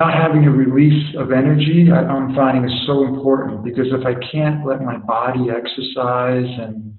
not 0.00 0.14
having 0.14 0.46
a 0.46 0.50
release 0.50 1.14
of 1.18 1.32
energy, 1.32 1.88
I, 1.92 1.98
I'm 1.98 2.34
finding 2.34 2.64
is 2.64 2.86
so 2.86 3.04
important 3.04 3.62
because 3.62 3.86
if 3.92 4.06
I 4.06 4.14
can't 4.32 4.66
let 4.66 4.82
my 4.82 4.96
body 4.96 5.50
exercise 5.50 6.48
and 6.58 6.98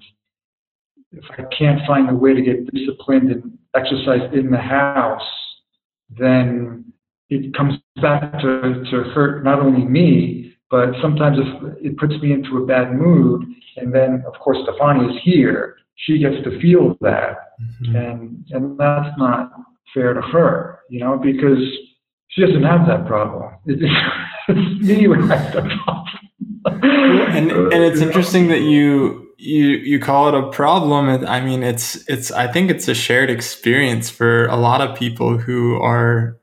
if 1.16 1.24
I 1.30 1.42
can't 1.56 1.80
find 1.86 2.10
a 2.10 2.14
way 2.14 2.34
to 2.34 2.42
get 2.42 2.72
disciplined 2.72 3.30
and 3.30 3.58
exercise 3.74 4.30
in 4.32 4.50
the 4.50 4.58
house, 4.58 5.22
then 6.10 6.84
it 7.30 7.54
comes 7.54 7.74
back 8.00 8.32
to, 8.40 8.84
to 8.90 9.10
hurt 9.14 9.44
not 9.44 9.60
only 9.60 9.84
me, 9.84 10.54
but 10.70 10.90
sometimes 11.00 11.38
if 11.38 11.84
it 11.84 11.96
puts 11.98 12.14
me 12.22 12.32
into 12.32 12.58
a 12.58 12.66
bad 12.66 12.94
mood. 12.94 13.44
And 13.76 13.94
then, 13.94 14.24
of 14.26 14.34
course, 14.40 14.58
Stefani 14.62 15.12
is 15.12 15.20
here. 15.22 15.76
She 15.96 16.18
gets 16.18 16.36
to 16.44 16.60
feel 16.60 16.96
that. 17.00 17.36
Mm-hmm. 17.82 17.96
And, 17.96 18.46
and 18.50 18.78
that's 18.78 19.16
not 19.18 19.52
fair 19.92 20.14
to 20.14 20.20
her, 20.20 20.80
you 20.90 21.00
know, 21.00 21.18
because 21.18 21.58
she 22.28 22.40
doesn't 22.40 22.62
have 22.62 22.86
that 22.86 23.06
problem. 23.06 23.52
It's, 24.46 24.86
me 24.86 25.04
who 25.04 25.14
has 25.14 25.54
that 25.54 25.64
problem. 25.64 26.04
and, 27.32 27.50
and 27.50 27.82
it's 27.82 28.02
interesting 28.02 28.48
that 28.48 28.60
you 28.60 29.23
you 29.38 29.66
you 29.68 29.98
call 29.98 30.28
it 30.28 30.34
a 30.34 30.50
problem. 30.50 31.26
I 31.26 31.40
mean 31.40 31.62
it's 31.62 32.08
it's 32.08 32.30
i 32.30 32.46
think 32.46 32.70
it's 32.70 32.88
a 32.88 32.94
shared 32.94 33.30
experience 33.30 34.10
for 34.10 34.46
a 34.46 34.56
lot 34.56 34.80
of 34.80 34.96
people 34.96 35.38
who 35.38 35.80
are 35.80 36.38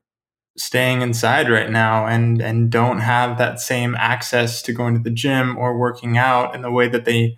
staying 0.57 1.01
inside 1.01 1.49
right 1.49 1.69
now 1.69 2.05
and 2.05 2.41
and 2.41 2.69
don't 2.71 2.99
have 2.99 3.37
that 3.37 3.59
same 3.59 3.95
access 3.95 4.61
to 4.61 4.73
going 4.73 4.93
to 4.95 5.01
the 5.01 5.09
gym 5.09 5.57
or 5.57 5.77
working 5.77 6.17
out 6.17 6.53
in 6.53 6.61
the 6.61 6.71
way 6.71 6.87
that 6.87 7.05
they 7.05 7.37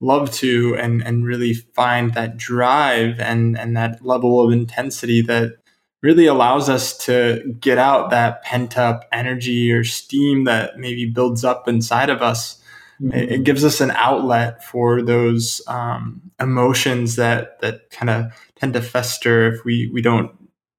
love 0.00 0.30
to 0.32 0.76
and 0.76 1.02
and 1.02 1.24
really 1.24 1.54
find 1.54 2.14
that 2.14 2.36
drive 2.36 3.20
and 3.20 3.58
and 3.58 3.76
that 3.76 4.04
level 4.04 4.44
of 4.44 4.52
intensity 4.52 5.22
that 5.22 5.52
really 6.02 6.26
allows 6.26 6.68
us 6.68 6.96
to 6.96 7.54
get 7.60 7.78
out 7.78 8.10
that 8.10 8.42
pent 8.42 8.78
up 8.78 9.04
energy 9.12 9.70
or 9.70 9.84
steam 9.84 10.44
that 10.44 10.78
maybe 10.78 11.06
builds 11.06 11.44
up 11.44 11.68
inside 11.68 12.08
of 12.10 12.22
us 12.22 12.59
mm-hmm. 13.00 13.12
it, 13.12 13.32
it, 13.32 13.44
gives 13.44 13.64
us 13.64 13.80
an 13.80 13.90
outlet 13.92 14.64
for 14.64 15.02
those 15.02 15.62
um, 15.66 16.30
emotions 16.40 17.16
that 17.16 17.60
that 17.60 17.90
kind 17.90 18.10
of 18.10 18.32
tend 18.56 18.74
to 18.74 18.82
fester 18.82 19.52
if 19.52 19.64
we 19.64 19.90
we 19.92 20.02
don't 20.02 20.32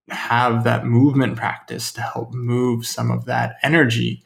have 0.09 0.63
that 0.63 0.85
movement 0.85 1.37
practice 1.37 1.91
to 1.93 2.01
help 2.01 2.33
move 2.33 2.85
some 2.85 3.11
of 3.11 3.25
that 3.25 3.55
energy. 3.63 4.23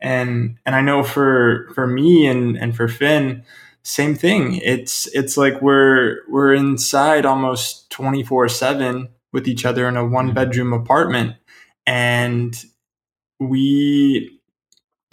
And 0.00 0.58
and 0.64 0.74
I 0.74 0.80
know 0.80 1.02
for 1.02 1.70
for 1.74 1.86
me 1.86 2.26
and 2.26 2.56
and 2.56 2.76
for 2.76 2.88
Finn, 2.88 3.44
same 3.82 4.14
thing. 4.14 4.56
It's 4.56 5.06
it's 5.08 5.36
like 5.36 5.60
we're 5.62 6.18
we're 6.28 6.54
inside 6.54 7.26
almost 7.26 7.90
24/7 7.90 9.08
with 9.32 9.48
each 9.48 9.64
other 9.64 9.88
in 9.88 9.96
a 9.96 10.06
one 10.06 10.32
bedroom 10.32 10.72
apartment 10.72 11.36
and 11.88 12.64
we 13.40 14.37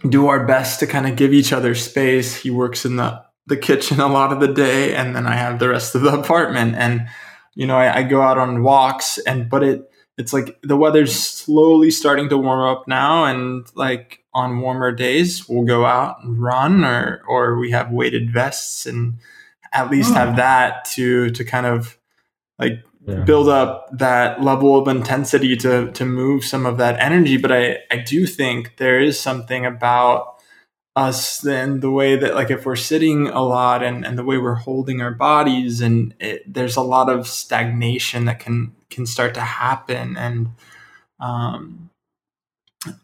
do 0.01 0.27
our 0.27 0.45
best 0.45 0.79
to 0.81 0.87
kind 0.87 1.07
of 1.07 1.15
give 1.15 1.33
each 1.33 1.53
other 1.53 1.75
space. 1.75 2.35
He 2.35 2.51
works 2.51 2.85
in 2.85 2.97
the 2.97 3.23
the 3.47 3.57
kitchen 3.57 3.99
a 3.99 4.07
lot 4.07 4.33
of 4.33 4.39
the 4.39 4.47
day 4.47 4.95
and 4.95 5.15
then 5.15 5.27
I 5.27 5.35
have 5.35 5.59
the 5.59 5.69
rest 5.69 5.95
of 5.95 6.01
the 6.01 6.13
apartment 6.19 6.75
and 6.75 7.07
you 7.53 7.67
know 7.67 7.77
I, 7.77 7.97
I 7.97 8.03
go 8.03 8.21
out 8.21 8.37
on 8.37 8.63
walks 8.63 9.17
and 9.19 9.49
but 9.49 9.63
it 9.63 9.89
it's 10.17 10.33
like 10.33 10.57
the 10.63 10.77
weather's 10.77 11.13
slowly 11.13 11.91
starting 11.91 12.29
to 12.29 12.37
warm 12.37 12.61
up 12.61 12.87
now 12.87 13.25
and 13.25 13.67
like 13.75 14.23
on 14.33 14.59
warmer 14.61 14.91
days 14.91 15.47
we'll 15.47 15.65
go 15.65 15.85
out 15.85 16.23
and 16.23 16.41
run 16.41 16.83
or 16.83 17.21
or 17.27 17.59
we 17.59 17.71
have 17.71 17.91
weighted 17.91 18.31
vests 18.31 18.85
and 18.85 19.19
at 19.73 19.91
least 19.91 20.11
oh. 20.11 20.15
have 20.15 20.37
that 20.37 20.85
to 20.85 21.29
to 21.31 21.43
kind 21.43 21.65
of 21.65 21.97
like 22.57 22.83
yeah. 23.07 23.23
build 23.23 23.47
up 23.47 23.87
that 23.91 24.41
level 24.41 24.77
of 24.77 24.87
intensity 24.87 25.55
to 25.55 25.91
to 25.91 26.05
move 26.05 26.43
some 26.43 26.65
of 26.65 26.77
that 26.77 26.99
energy 26.99 27.37
but 27.37 27.51
i 27.51 27.77
i 27.91 27.97
do 27.97 28.25
think 28.25 28.77
there 28.77 28.99
is 28.99 29.19
something 29.19 29.65
about 29.65 30.35
us 30.95 31.45
and 31.45 31.81
the 31.81 31.91
way 31.91 32.15
that 32.15 32.35
like 32.35 32.49
if 32.49 32.65
we're 32.65 32.75
sitting 32.75 33.27
a 33.27 33.41
lot 33.41 33.83
and, 33.83 34.05
and 34.05 34.17
the 34.17 34.23
way 34.23 34.37
we're 34.37 34.55
holding 34.55 35.01
our 35.01 35.11
bodies 35.11 35.81
and 35.81 36.13
it, 36.19 36.41
there's 36.51 36.77
a 36.77 36.81
lot 36.81 37.09
of 37.09 37.27
stagnation 37.27 38.25
that 38.25 38.39
can 38.39 38.73
can 38.89 39.05
start 39.05 39.33
to 39.33 39.41
happen 39.41 40.15
and 40.15 40.47
um, 41.19 41.89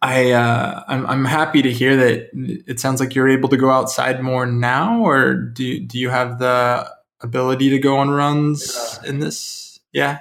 I 0.01 0.31
uh, 0.31 0.83
I'm, 0.87 1.05
I'm 1.07 1.25
happy 1.25 1.61
to 1.63 1.71
hear 1.71 1.97
that 1.97 2.29
it 2.67 2.79
sounds 2.79 2.99
like 2.99 3.13
you're 3.13 3.29
able 3.29 3.49
to 3.49 3.57
go 3.57 3.69
outside 3.69 4.21
more 4.21 4.45
now 4.45 5.03
or 5.03 5.33
do 5.33 5.79
do 5.81 5.99
you 5.99 6.09
have 6.09 6.39
the 6.39 6.89
ability 7.19 7.69
to 7.71 7.79
go 7.79 7.97
on 7.97 8.09
runs 8.09 8.99
yeah. 9.03 9.09
in 9.09 9.19
this 9.19 9.70
yeah 9.93 10.19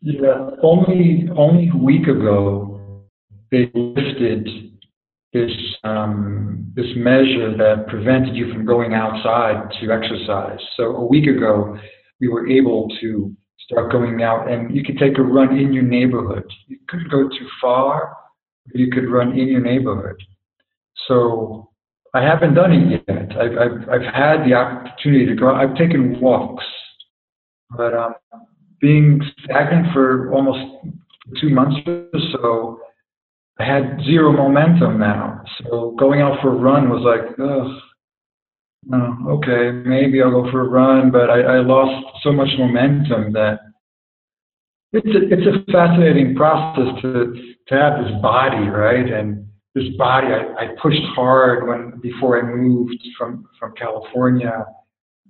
yeah 0.00 0.50
only 0.62 1.28
only 1.36 1.70
a 1.72 1.76
week 1.76 2.06
ago 2.06 2.78
they 3.50 3.70
lifted 3.74 4.46
this 5.32 5.50
um, 5.84 6.72
this 6.74 6.86
measure 6.96 7.56
that 7.56 7.86
prevented 7.88 8.34
you 8.34 8.52
from 8.52 8.64
going 8.64 8.94
outside 8.94 9.70
to 9.80 9.90
exercise. 9.90 10.58
So 10.76 10.96
a 10.96 11.06
week 11.06 11.26
ago, 11.26 11.78
we 12.20 12.28
were 12.28 12.48
able 12.48 12.88
to 13.00 13.34
start 13.58 13.92
going 13.92 14.22
out, 14.22 14.50
and 14.50 14.74
you 14.74 14.82
could 14.82 14.98
take 14.98 15.18
a 15.18 15.22
run 15.22 15.58
in 15.58 15.72
your 15.72 15.82
neighborhood. 15.82 16.44
You 16.66 16.78
couldn't 16.88 17.10
go 17.10 17.28
too 17.28 17.48
far, 17.60 18.16
but 18.66 18.76
you 18.76 18.90
could 18.90 19.10
run 19.10 19.38
in 19.38 19.48
your 19.48 19.60
neighborhood. 19.60 20.16
So 21.06 21.70
I 22.14 22.22
haven't 22.22 22.54
done 22.54 22.72
it 22.72 23.02
yet. 23.06 23.32
I've 23.36 23.58
I've, 23.58 23.88
I've 23.88 24.14
had 24.14 24.44
the 24.46 24.54
opportunity 24.54 25.26
to 25.26 25.34
go. 25.34 25.54
I've 25.54 25.76
taken 25.76 26.20
walks, 26.20 26.64
but 27.76 27.92
um, 27.94 28.14
being 28.80 29.20
stagnant 29.44 29.92
for 29.92 30.32
almost 30.32 30.60
two 31.40 31.50
months 31.50 31.76
or 31.86 32.20
so 32.32 32.80
I 33.58 33.64
had 33.64 34.00
zero 34.04 34.32
momentum 34.32 34.98
now. 35.00 35.42
So 35.64 35.96
going 35.98 36.20
out 36.20 36.40
for 36.40 36.54
a 36.54 36.56
run 36.56 36.88
was 36.88 37.02
like, 37.02 37.38
ugh, 37.40 37.82
no, 38.84 39.38
okay, 39.38 39.72
maybe 39.72 40.22
I'll 40.22 40.30
go 40.30 40.50
for 40.50 40.60
a 40.60 40.68
run, 40.68 41.10
but 41.10 41.28
I, 41.28 41.40
I 41.40 41.60
lost 41.60 42.06
so 42.22 42.32
much 42.32 42.48
momentum 42.56 43.32
that 43.32 43.58
it's 44.92 45.06
a, 45.06 45.32
it's 45.32 45.46
a 45.46 45.72
fascinating 45.72 46.36
process 46.36 47.02
to, 47.02 47.34
to 47.66 47.74
have 47.74 48.04
this 48.04 48.12
body, 48.22 48.68
right? 48.68 49.12
And 49.12 49.46
this 49.74 49.88
body, 49.98 50.28
I, 50.28 50.64
I 50.64 50.68
pushed 50.80 51.02
hard 51.16 51.66
when, 51.66 52.00
before 52.00 52.38
I 52.38 52.42
moved 52.42 53.04
from, 53.18 53.48
from 53.58 53.74
California. 53.74 54.64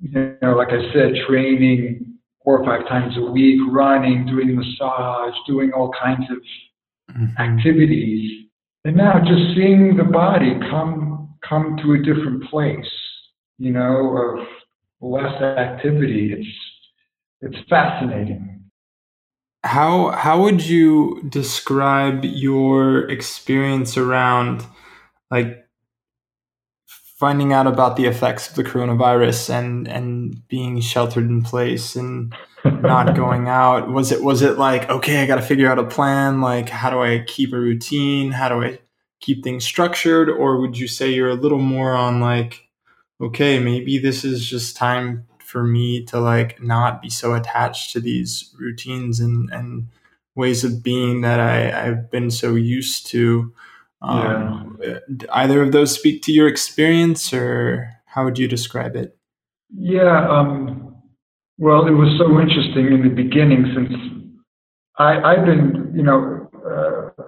You 0.03 0.37
know, 0.43 0.53
like 0.53 0.69
I 0.69 0.93
said, 0.93 1.15
training 1.27 2.18
four 2.49 2.63
or 2.63 2.65
five 2.65 2.89
times 2.89 3.15
a 3.19 3.31
week, 3.31 3.61
running, 3.69 4.25
doing 4.25 4.57
massage, 4.57 5.35
doing 5.47 5.71
all 5.73 5.93
kinds 6.03 6.25
of 6.31 6.39
mm-hmm. 7.15 7.39
activities. 7.39 8.47
And 8.87 8.97
now 8.97 9.19
just 9.19 9.55
seeing 9.55 9.99
the 9.99 10.05
body 10.05 10.59
come 10.71 11.37
come 11.47 11.77
to 11.83 11.93
a 11.93 11.99
different 11.99 12.45
place, 12.45 12.91
you 13.59 13.71
know, 13.71 14.17
of 14.17 14.47
less 15.03 15.43
activity. 15.43 16.33
It's 16.33 16.49
it's 17.43 17.69
fascinating. 17.69 18.65
How 19.63 20.13
how 20.13 20.41
would 20.41 20.65
you 20.65 21.29
describe 21.29 22.25
your 22.25 23.11
experience 23.11 23.99
around 23.99 24.65
like 25.31 25.68
finding 27.19 27.53
out 27.53 27.67
about 27.67 27.97
the 27.97 28.07
effects 28.07 28.49
of 28.49 28.55
the 28.55 28.63
coronavirus 28.63 29.51
and 29.51 29.89
and 29.89 30.47
being 30.49 30.81
sheltered 30.81 31.29
in 31.29 31.43
place 31.43 31.97
and 31.97 32.33
not 32.65 33.17
going 33.17 33.49
out. 33.49 33.91
Was 33.91 34.13
it 34.13 34.23
was 34.23 34.41
it 34.43 34.57
like 34.57 34.89
okay 34.89 35.23
i 35.23 35.27
got 35.27 35.37
to 35.37 35.43
figure 35.43 35.71
out 35.71 35.79
a 35.79 35.85
plan 35.85 36.41
like 36.41 36.69
how 36.69 36.91
do 36.91 37.03
i 37.03 37.25
keep 37.27 37.53
a 37.53 37.59
routine? 37.59 38.31
How 38.31 38.49
do 38.49 38.63
i 38.63 38.79
keep 39.21 39.43
things 39.43 39.65
structured? 39.65 40.31
Or 40.31 40.61
would 40.61 40.79
you 40.79 40.87
say 40.87 41.11
you're 41.11 41.29
a 41.29 41.35
little 41.35 41.59
more 41.59 41.95
on 41.95 42.21
like 42.21 42.69
okay 43.21 43.59
maybe 43.59 43.99
this 43.99 44.25
is 44.25 44.49
just 44.49 44.77
time 44.77 45.27
for 45.41 45.65
me 45.65 46.05
to 46.05 46.21
like 46.21 46.63
not 46.63 47.03
be 47.03 47.11
so 47.11 47.35
attached 47.35 47.93
to 47.93 48.01
these 48.01 48.55
routines 48.59 49.19
and 49.19 49.51
and 49.51 49.89
ways 50.37 50.63
of 50.63 50.85
being 50.85 51.23
that 51.23 51.41
i 51.41 51.87
i've 51.87 52.11
been 52.13 52.31
so 52.31 52.55
used 52.55 53.07
to 53.07 53.53
um, 54.01 54.79
yeah. 54.81 54.99
either 55.33 55.63
of 55.63 55.73
those 55.73 55.95
speak 55.95 56.23
to 56.23 56.33
your 56.33 56.47
experience 56.49 57.33
or 57.33 57.91
how 58.07 58.25
would 58.25 58.39
you 58.39 58.49
describe 58.49 58.95
it 58.97 59.17
yeah 59.71 60.29
um 60.29 60.89
well, 61.59 61.89
it 61.89 61.91
was 61.91 62.17
so 62.19 62.41
interesting 62.41 62.87
in 62.87 63.03
the 63.03 63.11
beginning 63.11 63.67
since 63.75 63.93
I, 64.97 65.19
I've 65.19 65.45
been, 65.45 65.93
you 65.93 66.05
know, 66.05 66.49
uh, 66.55 67.23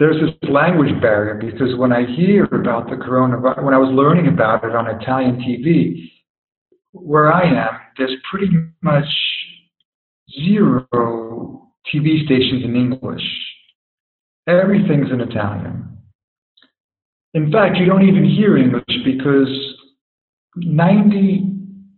there's 0.00 0.20
this 0.20 0.50
language 0.50 1.00
barrier 1.00 1.34
because 1.34 1.76
when 1.76 1.92
I 1.92 2.04
hear 2.04 2.44
about 2.44 2.90
the 2.90 2.96
coronavirus, 2.96 3.62
when 3.62 3.74
I 3.74 3.78
was 3.78 3.90
learning 3.94 4.26
about 4.26 4.64
it 4.64 4.74
on 4.74 4.88
Italian 4.88 5.36
TV, 5.36 6.10
where 6.90 7.32
I 7.32 7.44
am, 7.44 7.78
there's 7.96 8.14
pretty 8.28 8.50
much 8.82 9.06
zero 10.44 11.68
TV 11.94 12.24
stations 12.24 12.64
in 12.64 12.74
English. 12.74 13.22
Everything's 14.48 15.12
in 15.12 15.20
Italian. 15.20 15.87
In 17.34 17.52
fact, 17.52 17.76
you 17.76 17.86
don't 17.86 18.08
even 18.08 18.24
hear 18.24 18.56
English 18.56 18.84
because 19.04 19.48
90 20.56 21.44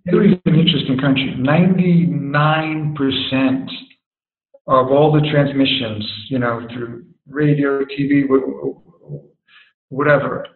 Italy 0.08 0.32
is 0.32 0.38
an 0.44 0.58
interesting 0.58 0.98
country. 0.98 1.34
99% 1.38 3.68
of 4.66 4.90
all 4.90 5.12
the 5.12 5.20
transmissions, 5.30 6.04
you 6.28 6.38
know, 6.38 6.66
through 6.72 7.04
radio, 7.28 7.84
TV, 7.84 8.24
whatever. 9.88 10.46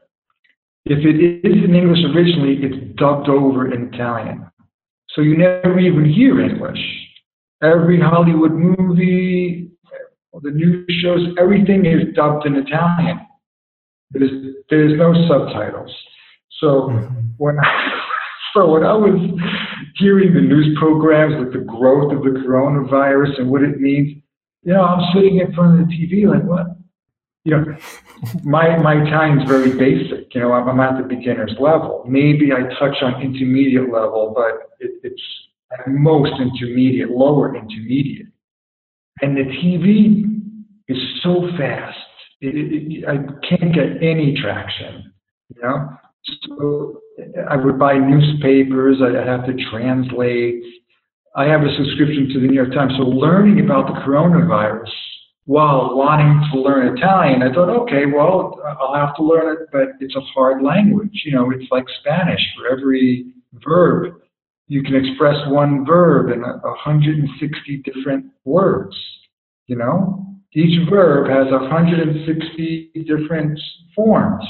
If 0.87 0.99
it 0.99 1.47
is 1.47 1.65
in 1.65 1.75
English 1.75 2.01
originally, 2.15 2.59
it's 2.63 2.99
dubbed 2.99 3.29
over 3.29 3.73
in 3.73 3.95
Italian. 3.95 4.47
So 5.11 5.21
you 5.21 5.37
never 5.37 5.79
even 5.79 6.05
hear 6.05 6.41
English. 6.41 6.81
Every 7.63 8.01
Hollywood 8.01 8.53
movie, 8.53 9.71
the 10.43 10.51
news 10.51 10.91
shows, 11.01 11.29
everything 11.39 11.87
is 11.87 12.13
dubbed 12.15 12.47
in 12.47 12.57
Italian. 12.57 13.21
There's, 14.15 14.31
there's 14.71 14.99
no 14.99 15.13
subtitles. 15.29 15.91
So 16.61 16.67
mm-hmm. 16.67 17.21
when 17.37 17.59
I, 17.59 18.01
so 18.55 18.71
when 18.71 18.85
I 18.85 18.95
was 18.95 19.19
hearing 19.97 20.33
the 20.33 20.41
news 20.41 20.77
programs 20.79 21.35
with 21.39 21.53
the 21.53 21.65
growth 21.65 22.13
of 22.13 22.23
the 22.23 22.41
coronavirus 22.41 23.39
and 23.39 23.51
what 23.51 23.63
it 23.63 23.81
means, 23.81 24.23
you 24.63 24.73
know, 24.73 24.83
I'm 24.83 25.15
sitting 25.15 25.39
in 25.39 25.53
front 25.53 25.81
of 25.81 25.89
the 25.89 25.95
TV 25.95 26.27
like, 26.29 26.45
what? 26.45 26.67
You 27.45 27.57
know, 27.57 27.77
my 28.45 28.77
my 28.79 29.03
Italian's 29.03 29.49
very 29.49 29.77
basic. 29.77 30.35
You 30.35 30.41
know, 30.41 30.53
I'm, 30.53 30.69
I'm 30.69 30.81
at 30.81 30.97
the 30.97 31.07
beginner's 31.07 31.55
level. 31.61 32.05
Maybe 32.09 32.53
I 32.53 32.63
touch 32.79 32.97
on 33.03 33.21
intermediate 33.21 33.93
level, 33.93 34.33
but 34.35 34.71
it, 34.81 34.93
it's 35.03 35.23
at 35.79 35.87
most 35.89 36.41
intermediate, 36.41 37.11
lower 37.11 37.55
intermediate. 37.55 38.29
And 39.21 39.37
the 39.37 39.43
TV 39.43 40.25
is 40.89 40.99
so 41.23 41.49
fast. 41.59 41.99
It, 42.45 42.55
it, 42.57 43.09
I 43.09 43.17
can't 43.49 43.75
get 43.75 44.03
any 44.03 44.37
traction. 44.41 45.13
You 45.55 45.63
know, 45.63 45.89
so 46.47 47.01
I 47.49 47.57
would 47.57 47.79
buy 47.79 47.95
newspapers. 47.95 48.99
I'd 49.03 49.15
have 49.27 49.47
to 49.47 49.55
translate. 49.71 50.63
I 51.37 51.45
have 51.47 51.63
a 51.63 51.77
subscription 51.77 52.29
to 52.35 52.41
the 52.41 52.47
New 52.47 52.55
York 52.55 52.73
Times. 52.73 52.93
So 52.97 53.05
learning 53.05 53.65
about 53.65 53.87
the 53.87 54.01
coronavirus 54.01 54.91
while 55.47 55.95
wanting 55.95 56.41
to 56.53 56.61
learn 56.61 56.97
Italian, 56.97 57.43
I 57.43 57.53
thought, 57.53 57.69
okay, 57.83 58.07
well, 58.07 58.59
I'll 58.81 58.95
have 58.95 59.15
to 59.17 59.23
learn 59.23 59.57
it, 59.57 59.69
but 59.73 59.89
it's 60.01 60.17
a 60.17 60.21
hard 60.21 60.63
language. 60.63 61.23
You 61.25 61.33
know, 61.33 61.51
it's 61.51 61.71
like 61.71 61.85
Spanish. 62.01 62.41
For 62.57 62.69
every 62.69 63.27
verb, 63.53 64.15
you 64.69 64.83
can 64.83 64.95
express 64.97 65.37
one 65.49 65.85
verb 65.85 66.31
in 66.31 66.41
160 66.41 67.83
different 67.85 68.27
words. 68.45 68.97
You 69.67 69.77
know, 69.77 70.34
each 70.55 70.89
verb 70.89 71.29
has 71.29 71.51
160 71.51 72.91
different 73.07 73.59
forms. 73.95 74.45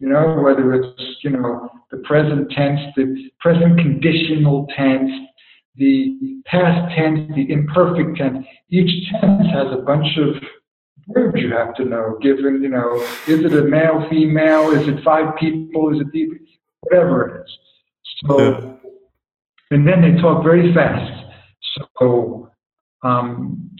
You 0.00 0.08
know, 0.08 0.40
whether 0.42 0.74
it's, 0.74 1.02
you 1.22 1.30
know, 1.30 1.70
the 1.90 1.98
present 1.98 2.50
tense, 2.50 2.80
the 2.96 3.30
present 3.40 3.78
conditional 3.78 4.66
tense, 4.76 5.10
the 5.76 6.40
past 6.46 6.94
tense, 6.94 7.30
the 7.34 7.50
imperfect 7.50 8.16
tense. 8.16 8.44
Each 8.70 9.10
tense 9.12 9.46
has 9.52 9.72
a 9.72 9.82
bunch 9.82 10.06
of 10.18 10.42
verbs 11.08 11.40
you 11.40 11.52
have 11.52 11.74
to 11.76 11.84
know, 11.84 12.18
given, 12.22 12.62
you 12.62 12.70
know, 12.70 12.96
is 13.28 13.44
it 13.44 13.52
a 13.52 13.64
male, 13.64 14.06
female, 14.10 14.70
is 14.70 14.88
it 14.88 15.02
five 15.04 15.36
people, 15.36 15.94
is 15.94 16.00
it 16.00 16.12
deep, 16.12 16.30
whatever 16.80 17.28
it 17.28 17.42
is. 17.42 17.58
So, 18.26 18.40
yeah. 18.40 18.72
and 19.70 19.86
then 19.86 20.00
they 20.00 20.20
talk 20.20 20.42
very 20.42 20.72
fast. 20.74 21.24
So, 21.98 22.50
um, 23.02 23.70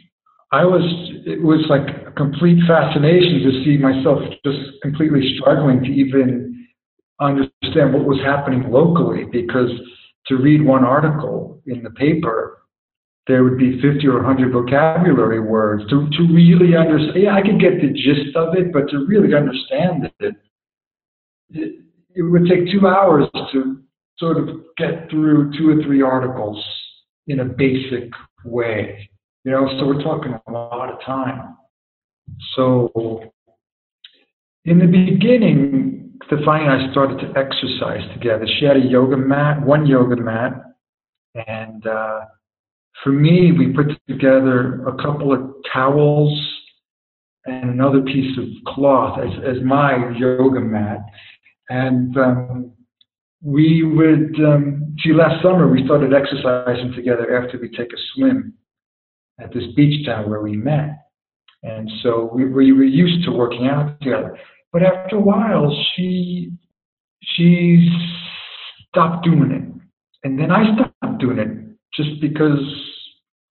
I 0.55 0.65
was, 0.65 0.83
it 1.27 1.43
was 1.43 1.67
like 1.69 1.83
a 2.07 2.13
complete 2.13 2.63
fascination 2.69 3.43
to 3.43 3.65
see 3.65 3.77
myself 3.77 4.21
just 4.45 4.81
completely 4.83 5.37
struggling 5.37 5.83
to 5.83 5.91
even 5.91 6.69
understand 7.21 7.93
what 7.93 8.05
was 8.05 8.21
happening 8.25 8.71
locally 8.71 9.25
because 9.25 9.71
to 10.29 10.37
read 10.37 10.65
one 10.65 10.85
article 10.85 11.61
in 11.67 11.83
the 11.83 11.91
paper, 11.91 12.63
there 13.27 13.43
would 13.43 13.59
be 13.59 13.81
50 13.83 14.07
or 14.07 14.23
100 14.23 14.53
vocabulary 14.53 15.41
words 15.41 15.83
to, 15.91 16.09
to 16.11 16.33
really 16.33 16.77
understand. 16.77 17.25
Yeah, 17.25 17.35
I 17.35 17.43
could 17.43 17.59
get 17.59 17.81
the 17.81 17.89
gist 17.89 18.37
of 18.37 18.55
it, 18.55 18.73
but 18.73 18.89
to 18.91 19.07
really 19.07 19.35
understand 19.35 20.09
it, 20.21 20.35
it, 21.51 21.81
it 22.15 22.23
would 22.23 22.47
take 22.47 22.71
two 22.71 22.87
hours 22.87 23.27
to 23.53 23.83
sort 24.19 24.37
of 24.37 24.49
get 24.77 25.11
through 25.11 25.51
two 25.59 25.69
or 25.71 25.83
three 25.83 26.01
articles 26.01 26.65
in 27.27 27.41
a 27.41 27.45
basic 27.45 28.11
way. 28.45 29.09
You 29.45 29.53
know, 29.53 29.69
so 29.79 29.87
we're 29.87 30.03
talking 30.03 30.35
a 30.47 30.51
lot 30.51 30.91
of 30.91 31.01
time. 31.03 31.57
So 32.57 33.31
in 34.65 34.79
the 34.79 34.87
beginning, 34.87 36.13
Stefania 36.27 36.73
and 36.73 36.89
I 36.89 36.93
started 36.93 37.19
to 37.19 37.39
exercise 37.39 38.01
together. 38.15 38.47
She 38.59 38.65
had 38.65 38.79
a 38.79 38.81
yoga 38.81 39.19
mat, 39.19 39.61
one 39.61 39.85
yoga 39.87 40.17
mat, 40.17 40.55
and 41.47 41.87
uh, 41.87 42.21
for 43.03 43.11
me, 43.11 43.53
we 43.53 43.75
put 43.75 43.89
together 44.09 44.87
a 44.87 44.97
couple 45.03 45.31
of 45.35 45.55
towels 45.71 46.33
and 47.45 47.69
another 47.69 48.01
piece 48.01 48.39
of 48.39 48.45
cloth 48.75 49.19
as, 49.19 49.57
as 49.57 49.63
my 49.63 50.17
yoga 50.17 50.61
mat. 50.61 51.01
And 51.69 52.17
um, 52.17 52.73
we 53.43 53.83
would, 53.83 54.35
um, 54.43 54.97
see, 55.03 55.13
last 55.13 55.43
summer 55.43 55.71
we 55.71 55.85
started 55.85 56.15
exercising 56.15 56.93
together 56.95 57.37
after 57.37 57.59
we 57.59 57.69
take 57.69 57.93
a 57.93 58.01
swim 58.15 58.55
at 59.41 59.53
this 59.53 59.65
beach 59.75 60.07
town 60.07 60.31
where 60.31 60.41
we 60.41 60.57
met. 60.57 60.99
And 61.63 61.91
so 62.03 62.31
we, 62.33 62.45
we 62.45 62.73
were 62.73 62.85
used 62.85 63.25
to 63.25 63.33
working 63.33 63.67
out 63.67 63.99
together. 64.01 64.39
But 64.73 64.83
after 64.83 65.17
a 65.17 65.21
while, 65.21 65.75
she 65.95 66.53
she 67.37 67.89
stopped 68.89 69.25
doing 69.25 69.51
it, 69.51 70.27
and 70.27 70.39
then 70.39 70.51
I 70.51 70.75
stopped 70.75 71.21
doing 71.21 71.39
it 71.39 71.49
just 71.95 72.21
because 72.21 72.59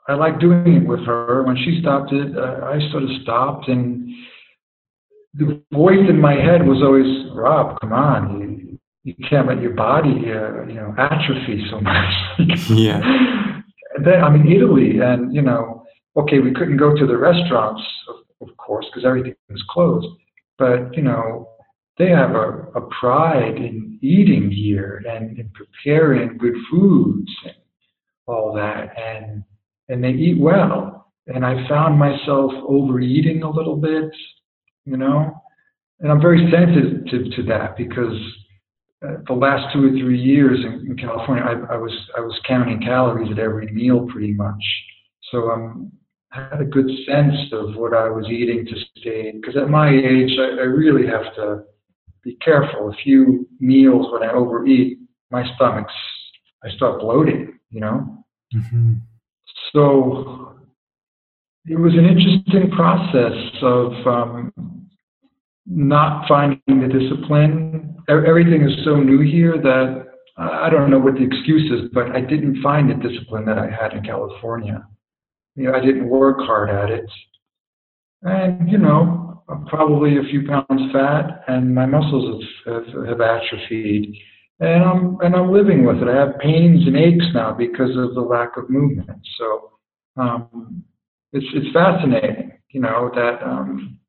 I 0.08 0.14
like 0.14 0.40
doing 0.40 0.76
it 0.76 0.88
with 0.88 1.00
her. 1.06 1.44
When 1.44 1.56
she 1.56 1.80
stopped 1.82 2.12
it, 2.12 2.38
uh, 2.38 2.66
I 2.66 2.80
sort 2.92 3.04
of 3.04 3.10
stopped, 3.24 3.68
and 3.68 4.10
the 5.34 5.62
voice 5.72 6.08
in 6.10 6.20
my 6.20 6.34
head 6.34 6.68
was 6.68 6.84
always, 6.84 7.32
"Rob, 7.34 7.80
come 7.80 7.94
on, 7.94 8.42
you, 8.42 8.80
you 9.04 9.16
can't 9.30 9.48
let 9.48 9.62
your 9.62 9.74
body, 9.74 10.30
uh, 10.30 10.68
you 10.68 10.76
know, 10.76 10.94
atrophy 10.98 11.66
so 11.72 11.80
much." 11.80 12.14
yeah. 12.70 13.43
Then 14.04 14.24
I 14.24 14.30
mean, 14.30 14.52
Italy, 14.52 15.00
and 15.00 15.34
you 15.34 15.42
know, 15.42 15.84
okay, 16.18 16.40
we 16.40 16.54
couldn't 16.54 16.78
go 16.78 16.96
to 16.96 17.06
the 17.08 17.18
restaurants, 17.18 17.82
of, 18.10 18.48
of 18.48 18.58
course, 18.58 18.86
because 18.90 19.06
everything 19.06 19.36
was 19.50 19.64
closed 19.70 20.08
but 20.58 20.96
you 20.96 21.04
know 21.04 21.50
they 21.98 22.10
have 22.10 22.32
a, 22.32 22.68
a 22.76 22.82
pride 23.00 23.56
in 23.58 24.00
eating 24.02 24.50
here 24.50 25.04
and 25.10 25.38
in 25.38 25.50
preparing 25.50 26.38
good 26.38 26.56
foods 26.72 27.30
and 27.46 27.56
all 28.28 28.54
that 28.54 28.94
and 28.98 29.44
and 29.90 30.04
they 30.04 30.12
eat 30.12 30.40
well. 30.40 31.12
And 31.28 31.46
i 31.46 31.68
found 31.70 31.98
myself 31.98 32.52
overeating 32.68 33.44
a 33.44 33.50
little 33.50 33.78
bit 33.78 34.12
you 34.86 34.98
know 34.98 35.34
and 36.00 36.12
i'm 36.12 36.22
very 36.22 36.52
sensitive 36.52 37.32
to, 37.36 37.44
that 37.44 37.78
because 37.78 38.20
the 39.28 39.34
last 39.34 39.74
two 39.74 39.86
or 39.86 39.90
three 39.92 40.20
years 40.20 40.60
in, 40.64 40.88
in 40.88 40.98
california 40.98 41.44
I, 41.44 41.74
I 41.74 41.78
was 41.78 41.92
i 42.18 42.22
was 42.22 42.40
counting 42.48 42.80
calories 42.80 43.32
at 43.32 43.40
every 43.40 43.68
meal 43.68 44.08
pretty 44.12 44.34
much 44.34 44.64
so 45.32 45.52
i'm 45.52 45.92
had 46.34 46.62
a 46.62 46.66
good 46.66 46.90
sense 47.06 47.52
of 47.52 47.76
what 47.76 47.94
I 47.94 48.10
was 48.10 48.26
eating 48.28 48.66
to 48.66 48.74
stay. 48.98 49.32
Because 49.32 49.56
at 49.56 49.70
my 49.70 49.90
age, 49.90 50.32
I, 50.40 50.62
I, 50.62 50.66
really 50.66 51.06
have 51.06 51.34
to 51.36 51.64
be 52.24 52.36
careful. 52.44 52.90
A 52.90 52.96
few 53.04 53.48
meals 53.60 54.12
when 54.12 54.24
I 54.28 54.34
overeat, 54.34 54.98
my 55.30 55.44
stomach's, 55.56 55.94
I 56.64 56.70
start 56.72 57.02
bloating, 57.02 57.60
you 57.70 57.82
know? 57.82 58.26
Mm-hmm. 58.56 58.94
So 59.74 60.58
it 61.68 61.80
was 61.80 61.94
an 61.94 62.06
interesting 62.06 62.72
process 62.72 63.62
of 63.62 64.08
um, 64.08 64.88
not 65.68 66.28
finding 66.28 66.60
the 66.68 66.88
discipline. 66.88 67.93
Everything 68.10 68.64
is 68.64 68.84
so 68.84 68.98
new 68.98 69.20
here 69.20 69.58
that 69.58 70.06
I 70.38 70.70
don't 70.70 70.90
know 70.90 71.00
what 71.00 71.14
the 71.14 71.24
excuse 71.24 71.72
is, 71.72 71.90
but 71.94 72.12
I 72.16 72.22
didn't 72.22 72.62
find 72.62 72.90
the 72.90 72.96
discipline 72.96 73.46
that 73.46 73.60
I 73.60 73.70
had 73.70 73.94
in 73.94 74.04
California. 74.04 74.86
You 75.56 75.66
know, 75.66 75.78
I 75.78 75.80
didn't 75.80 76.10
work 76.10 76.38
hard 76.40 76.70
at 76.70 76.90
it. 76.90 77.10
And, 78.24 78.70
you 78.70 78.78
know, 78.80 79.44
I'm 79.48 79.66
probably 79.66 80.18
a 80.18 80.24
few 80.24 80.48
pounds 80.48 80.92
fat 80.92 81.44
and 81.48 81.76
my 81.76 81.86
muscles 81.86 82.44
have, 82.66 82.86
have, 82.86 83.08
have 83.08 83.22
atrophied. 83.22 84.16
And 84.60 84.84
I'm, 84.84 85.18
and 85.22 85.36
I'm 85.36 85.52
living 85.52 85.86
with 85.86 85.98
it. 85.98 86.08
I 86.08 86.16
have 86.16 86.40
pains 86.40 86.88
and 86.88 86.98
aches 86.98 87.26
now 87.34 87.54
because 87.54 87.96
of 87.96 88.16
the 88.16 88.22
lack 88.22 88.58
of 88.58 88.70
movement. 88.70 89.20
So 89.38 89.72
um, 90.18 90.84
it's, 91.32 91.46
it's 91.54 91.74
fascinating, 91.74 92.54
you 92.70 92.82
know, 92.82 93.12
that 93.14 93.44
um, 93.44 94.00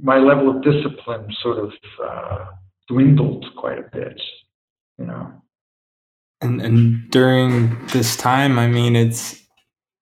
my 0.00 0.18
level 0.18 0.56
of 0.56 0.62
discipline 0.62 1.26
sort 1.42 1.58
of 1.58 1.72
uh, 2.02 2.46
dwindled 2.88 3.46
quite 3.56 3.78
a 3.78 3.88
bit, 3.92 4.20
you 4.98 5.06
know. 5.06 5.32
And, 6.40 6.60
and 6.60 7.10
during 7.10 7.86
this 7.88 8.16
time, 8.16 8.58
I 8.58 8.66
mean, 8.66 8.96
it's 8.96 9.44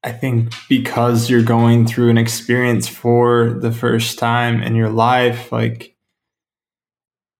I 0.04 0.10
think 0.10 0.52
because 0.68 1.30
you're 1.30 1.44
going 1.44 1.86
through 1.86 2.10
an 2.10 2.18
experience 2.18 2.88
for 2.88 3.56
the 3.60 3.70
first 3.70 4.18
time 4.18 4.60
in 4.60 4.74
your 4.74 4.88
life, 4.88 5.52
like 5.52 5.94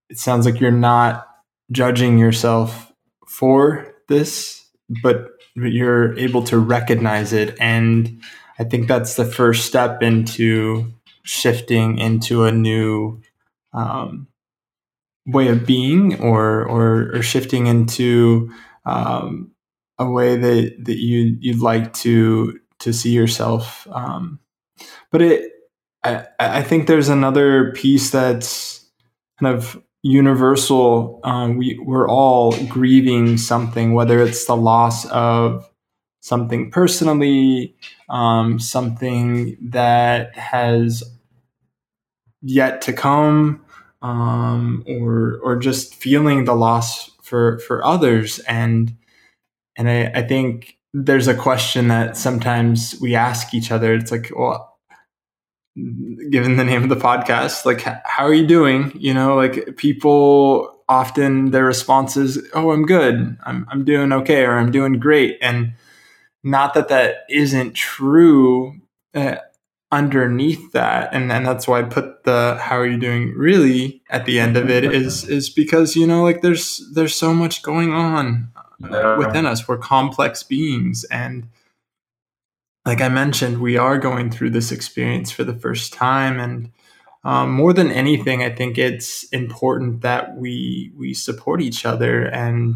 it 0.09 0.18
sounds 0.18 0.47
like 0.47 0.61
you're 0.61 0.70
not 0.70 1.26
judging 1.72 2.18
yourself 2.18 2.93
for 3.26 3.93
this, 4.09 4.64
but 5.03 5.30
you're 5.57 6.16
able 6.18 6.45
to 6.45 6.59
recognize 6.59 7.32
it. 7.32 7.57
And 7.59 8.20
I 8.59 8.64
think 8.64 8.86
that's 8.86 9.16
the 9.16 9.24
first 9.24 9.66
step 9.66 10.03
into 10.03 10.93
shifting 11.24 11.99
into 11.99 12.45
a 12.45 12.53
new 12.53 13.22
um, 13.72 14.28
way 15.26 15.48
of 15.48 15.66
being 15.66 16.20
or, 16.20 16.66
or, 16.66 17.16
or 17.16 17.22
shifting 17.22 17.66
into 17.66 18.52
um, 18.84 19.52
a 19.98 20.10
way 20.10 20.36
that, 20.36 20.84
that 20.84 20.98
you, 20.98 21.36
you'd 21.40 21.60
like 21.60 21.92
to, 21.92 22.58
to 22.80 22.92
see 22.92 23.10
yourself. 23.10 23.86
Um, 23.92 24.40
but 25.10 25.22
it, 25.22 25.52
I, 26.02 26.26
I 26.40 26.62
think 26.62 26.86
there's 26.86 27.08
another 27.08 27.72
piece 27.72 28.10
that's 28.10 28.90
kind 29.38 29.54
of 29.54 29.80
universal. 30.02 31.20
Um, 31.22 31.56
we, 31.56 31.78
we're 31.78 32.08
all 32.08 32.52
grieving 32.66 33.36
something, 33.36 33.94
whether 33.94 34.20
it's 34.20 34.46
the 34.46 34.56
loss 34.56 35.06
of 35.06 35.68
something 36.20 36.70
personally, 36.70 37.76
um, 38.08 38.58
something 38.58 39.56
that 39.70 40.36
has 40.36 41.04
yet 42.40 42.82
to 42.82 42.92
come, 42.92 43.64
um, 44.03 44.84
or 44.86 45.38
or 45.42 45.57
just 45.57 45.94
feeling 45.94 46.44
the 46.44 46.55
loss 46.55 47.11
for 47.22 47.59
for 47.61 47.84
others. 47.84 48.38
And 48.40 48.96
and 49.76 49.88
I, 49.88 50.07
I 50.14 50.22
think 50.22 50.78
there's 50.92 51.28
a 51.28 51.34
question 51.34 51.88
that 51.88 52.16
sometimes 52.16 52.96
we 53.00 53.14
ask 53.14 53.55
each 53.55 53.70
other. 53.70 53.94
It's 53.94 54.11
like, 54.11 54.30
well, 54.36 54.78
given 56.30 56.57
the 56.57 56.64
name 56.64 56.82
of 56.82 56.88
the 56.90 56.96
podcast, 56.96 57.64
like, 57.64 57.80
how 57.80 58.26
are 58.26 58.34
you 58.34 58.46
doing? 58.46 58.92
You 58.94 59.14
know, 59.14 59.36
like 59.36 59.76
people 59.76 60.84
often 60.88 61.50
their 61.53 61.64
response 61.64 62.16
is, 62.16 62.38
"Oh, 62.55 62.72
I'm 62.72 62.84
good. 62.84 63.38
I'm 63.44 63.66
I'm 63.70 63.84
doing 63.84 64.12
okay, 64.12 64.44
or 64.44 64.59
I'm 64.59 64.70
doing 64.70 64.98
great." 64.98 65.38
And 65.40 65.74
not 66.44 66.74
that 66.74 66.88
that 66.88 67.24
isn't 67.30 67.74
true 67.74 68.80
uh, 69.14 69.36
underneath 69.93 70.72
that, 70.72 71.11
and 71.12 71.30
and 71.30 71.47
that's 71.47 71.68
why 71.68 71.80
I 71.80 71.82
put 71.82 72.24
the 72.24 72.59
"How 72.61 72.78
are 72.78 72.86
you 72.86 72.99
doing?" 72.99 73.34
really 73.36 74.03
at 74.09 74.24
the 74.24 74.40
end 74.40 74.57
of 74.57 74.70
it 74.70 74.84
is 74.84 75.28
is 75.28 75.51
because 75.51 75.95
you 75.95 76.07
know, 76.07 76.24
like 76.24 76.40
there's 76.40 76.82
there's 76.95 77.14
so 77.14 77.32
much 77.34 77.62
going 77.62 77.93
on 77.93 78.51
uh, 78.90 79.16
within 79.18 79.47
us. 79.47 79.68
We're 79.68 79.78
complex 79.78 80.43
beings, 80.43 81.05
and 81.05 81.49
like 82.84 83.01
I 83.01 83.09
mentioned, 83.09 83.61
we 83.61 83.76
are 83.76 83.99
going 83.99 84.30
through 84.30 84.51
this 84.51 84.72
experience 84.72 85.30
for 85.30 85.45
the 85.45 85.55
first 85.55 85.93
time, 85.93 86.40
and 86.40 86.72
um, 87.22 87.53
more 87.53 87.72
than 87.72 87.93
anything, 87.93 88.43
I 88.43 88.51
think 88.51 88.78
it's 88.78 89.24
important 89.24 90.01
that 90.01 90.36
we 90.36 90.90
we 90.97 91.14
support 91.14 91.61
each 91.61 91.84
other, 91.84 92.24
and 92.24 92.74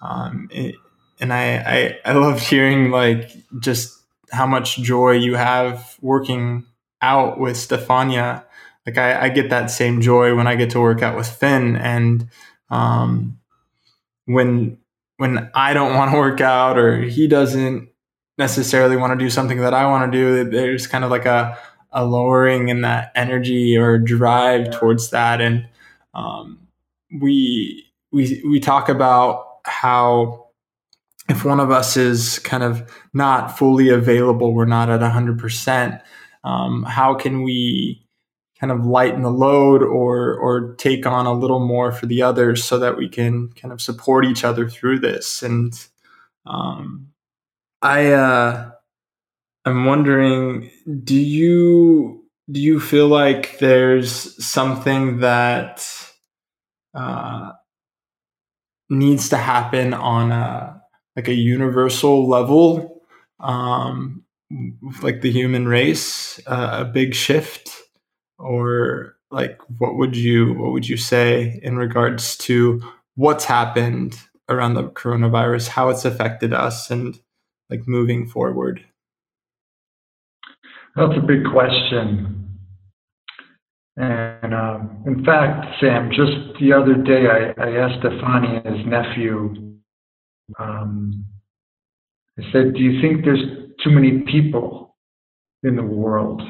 um, 0.00 0.48
it, 0.50 0.74
and 1.20 1.32
I, 1.34 1.98
I 2.04 2.10
I 2.10 2.12
love 2.14 2.40
hearing 2.40 2.90
like 2.90 3.30
just 3.60 3.99
how 4.30 4.46
much 4.46 4.76
joy 4.78 5.12
you 5.12 5.36
have 5.36 5.96
working 6.00 6.66
out 7.02 7.38
with 7.38 7.56
Stefania. 7.56 8.44
Like 8.86 8.98
I, 8.98 9.26
I 9.26 9.28
get 9.28 9.50
that 9.50 9.70
same 9.70 10.00
joy 10.00 10.34
when 10.34 10.46
I 10.46 10.56
get 10.56 10.70
to 10.70 10.80
work 10.80 11.02
out 11.02 11.16
with 11.16 11.28
Finn, 11.28 11.76
and 11.76 12.28
um, 12.70 13.38
when 14.24 14.78
when 15.20 15.50
I 15.54 15.74
don't 15.74 15.94
want 15.96 16.12
to 16.12 16.16
work 16.16 16.40
out 16.40 16.78
or 16.78 17.02
he 17.02 17.28
doesn't 17.28 17.90
necessarily 18.40 18.96
want 18.96 19.12
to 19.12 19.22
do 19.22 19.28
something 19.28 19.60
that 19.60 19.74
I 19.74 19.84
want 19.84 20.10
to 20.10 20.18
do. 20.18 20.50
There's 20.50 20.86
kind 20.86 21.04
of 21.04 21.10
like 21.10 21.26
a, 21.26 21.58
a 21.92 22.06
lowering 22.06 22.70
in 22.70 22.80
that 22.80 23.12
energy 23.14 23.76
or 23.76 23.98
drive 23.98 24.70
towards 24.70 25.10
that. 25.10 25.42
And 25.42 25.68
um, 26.14 26.66
we, 27.20 27.84
we, 28.10 28.42
we 28.48 28.58
talk 28.58 28.88
about 28.88 29.58
how 29.66 30.39
if 31.30 31.44
one 31.44 31.60
of 31.60 31.70
us 31.70 31.96
is 31.96 32.40
kind 32.40 32.64
of 32.64 32.92
not 33.14 33.56
fully 33.56 33.88
available, 33.88 34.52
we're 34.52 34.64
not 34.64 34.90
at 34.90 35.00
100%, 35.00 36.02
um, 36.42 36.82
how 36.82 37.14
can 37.14 37.42
we 37.42 38.04
kind 38.58 38.72
of 38.72 38.84
lighten 38.84 39.22
the 39.22 39.30
load 39.30 39.82
or 39.82 40.34
or 40.34 40.74
take 40.74 41.06
on 41.06 41.26
a 41.26 41.32
little 41.32 41.60
more 41.60 41.92
for 41.92 42.06
the 42.06 42.20
others 42.20 42.64
so 42.64 42.78
that 42.78 42.98
we 42.98 43.08
can 43.08 43.48
kind 43.52 43.72
of 43.72 43.80
support 43.80 44.24
each 44.26 44.42
other 44.42 44.68
through 44.68 44.98
this? 44.98 45.42
And 45.42 45.72
um, 46.46 47.12
I 47.80 48.12
uh, 48.12 48.72
I'm 49.64 49.84
wondering, 49.84 50.70
do 51.04 51.16
you 51.16 52.24
do 52.50 52.60
you 52.60 52.80
feel 52.80 53.06
like 53.06 53.58
there's 53.60 54.44
something 54.44 55.20
that 55.20 55.86
uh, 56.92 57.52
needs 58.88 59.28
to 59.28 59.36
happen 59.36 59.94
on 59.94 60.32
a 60.32 60.79
like 61.16 61.28
a 61.28 61.34
universal 61.34 62.28
level, 62.28 63.02
um, 63.40 64.24
like 65.02 65.20
the 65.20 65.30
human 65.30 65.68
race, 65.68 66.40
uh, 66.46 66.78
a 66.80 66.84
big 66.84 67.14
shift, 67.14 67.70
or 68.38 69.16
like 69.30 69.58
what 69.78 69.96
would 69.96 70.16
you 70.16 70.54
what 70.54 70.72
would 70.72 70.88
you 70.88 70.96
say 70.96 71.60
in 71.62 71.76
regards 71.76 72.36
to 72.38 72.82
what's 73.14 73.44
happened 73.44 74.18
around 74.48 74.74
the 74.74 74.84
coronavirus, 74.84 75.68
how 75.68 75.88
it's 75.88 76.04
affected 76.04 76.52
us, 76.52 76.90
and 76.90 77.18
like 77.68 77.86
moving 77.86 78.26
forward? 78.26 78.84
That's 80.96 81.16
a 81.16 81.26
big 81.26 81.44
question. 81.50 82.36
And 83.96 84.54
um, 84.54 85.02
in 85.06 85.24
fact, 85.24 85.66
Sam, 85.80 86.10
just 86.10 86.58
the 86.58 86.72
other 86.72 86.94
day, 86.94 87.26
I, 87.26 87.62
I 87.62 87.76
asked 87.76 88.02
his 88.02 88.86
nephew, 88.86 89.69
um, 90.58 91.24
I 92.38 92.42
said, 92.52 92.74
Do 92.74 92.80
you 92.80 93.00
think 93.00 93.24
there's 93.24 93.44
too 93.82 93.90
many 93.90 94.20
people 94.30 94.96
in 95.62 95.76
the 95.76 95.82
world? 95.82 96.42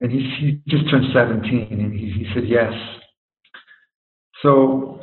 And 0.00 0.10
he, 0.10 0.20
he 0.40 0.60
just 0.68 0.90
turned 0.90 1.06
17, 1.12 1.68
and 1.70 1.92
he, 1.92 2.10
he 2.10 2.26
said, 2.34 2.48
Yes. 2.48 2.72
So 4.42 5.00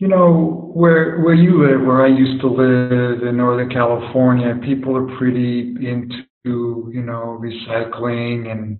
you 0.00 0.08
know, 0.08 0.70
where 0.74 1.20
where 1.20 1.34
you 1.34 1.62
live, 1.62 1.86
where 1.86 2.02
I 2.02 2.08
used 2.08 2.40
to 2.40 2.48
live 2.48 3.22
in 3.22 3.36
Northern 3.36 3.68
California, 3.68 4.58
people 4.64 4.96
are 4.96 5.18
pretty 5.18 5.76
into, 5.76 6.90
you 6.90 7.02
know, 7.02 7.38
recycling 7.38 8.50
and 8.50 8.78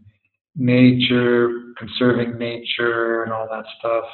nature, 0.57 1.75
conserving 1.77 2.39
nature 2.39 3.23
and 3.23 3.35
all 3.35 3.47
that 3.51 3.65
stuff. 3.79 4.05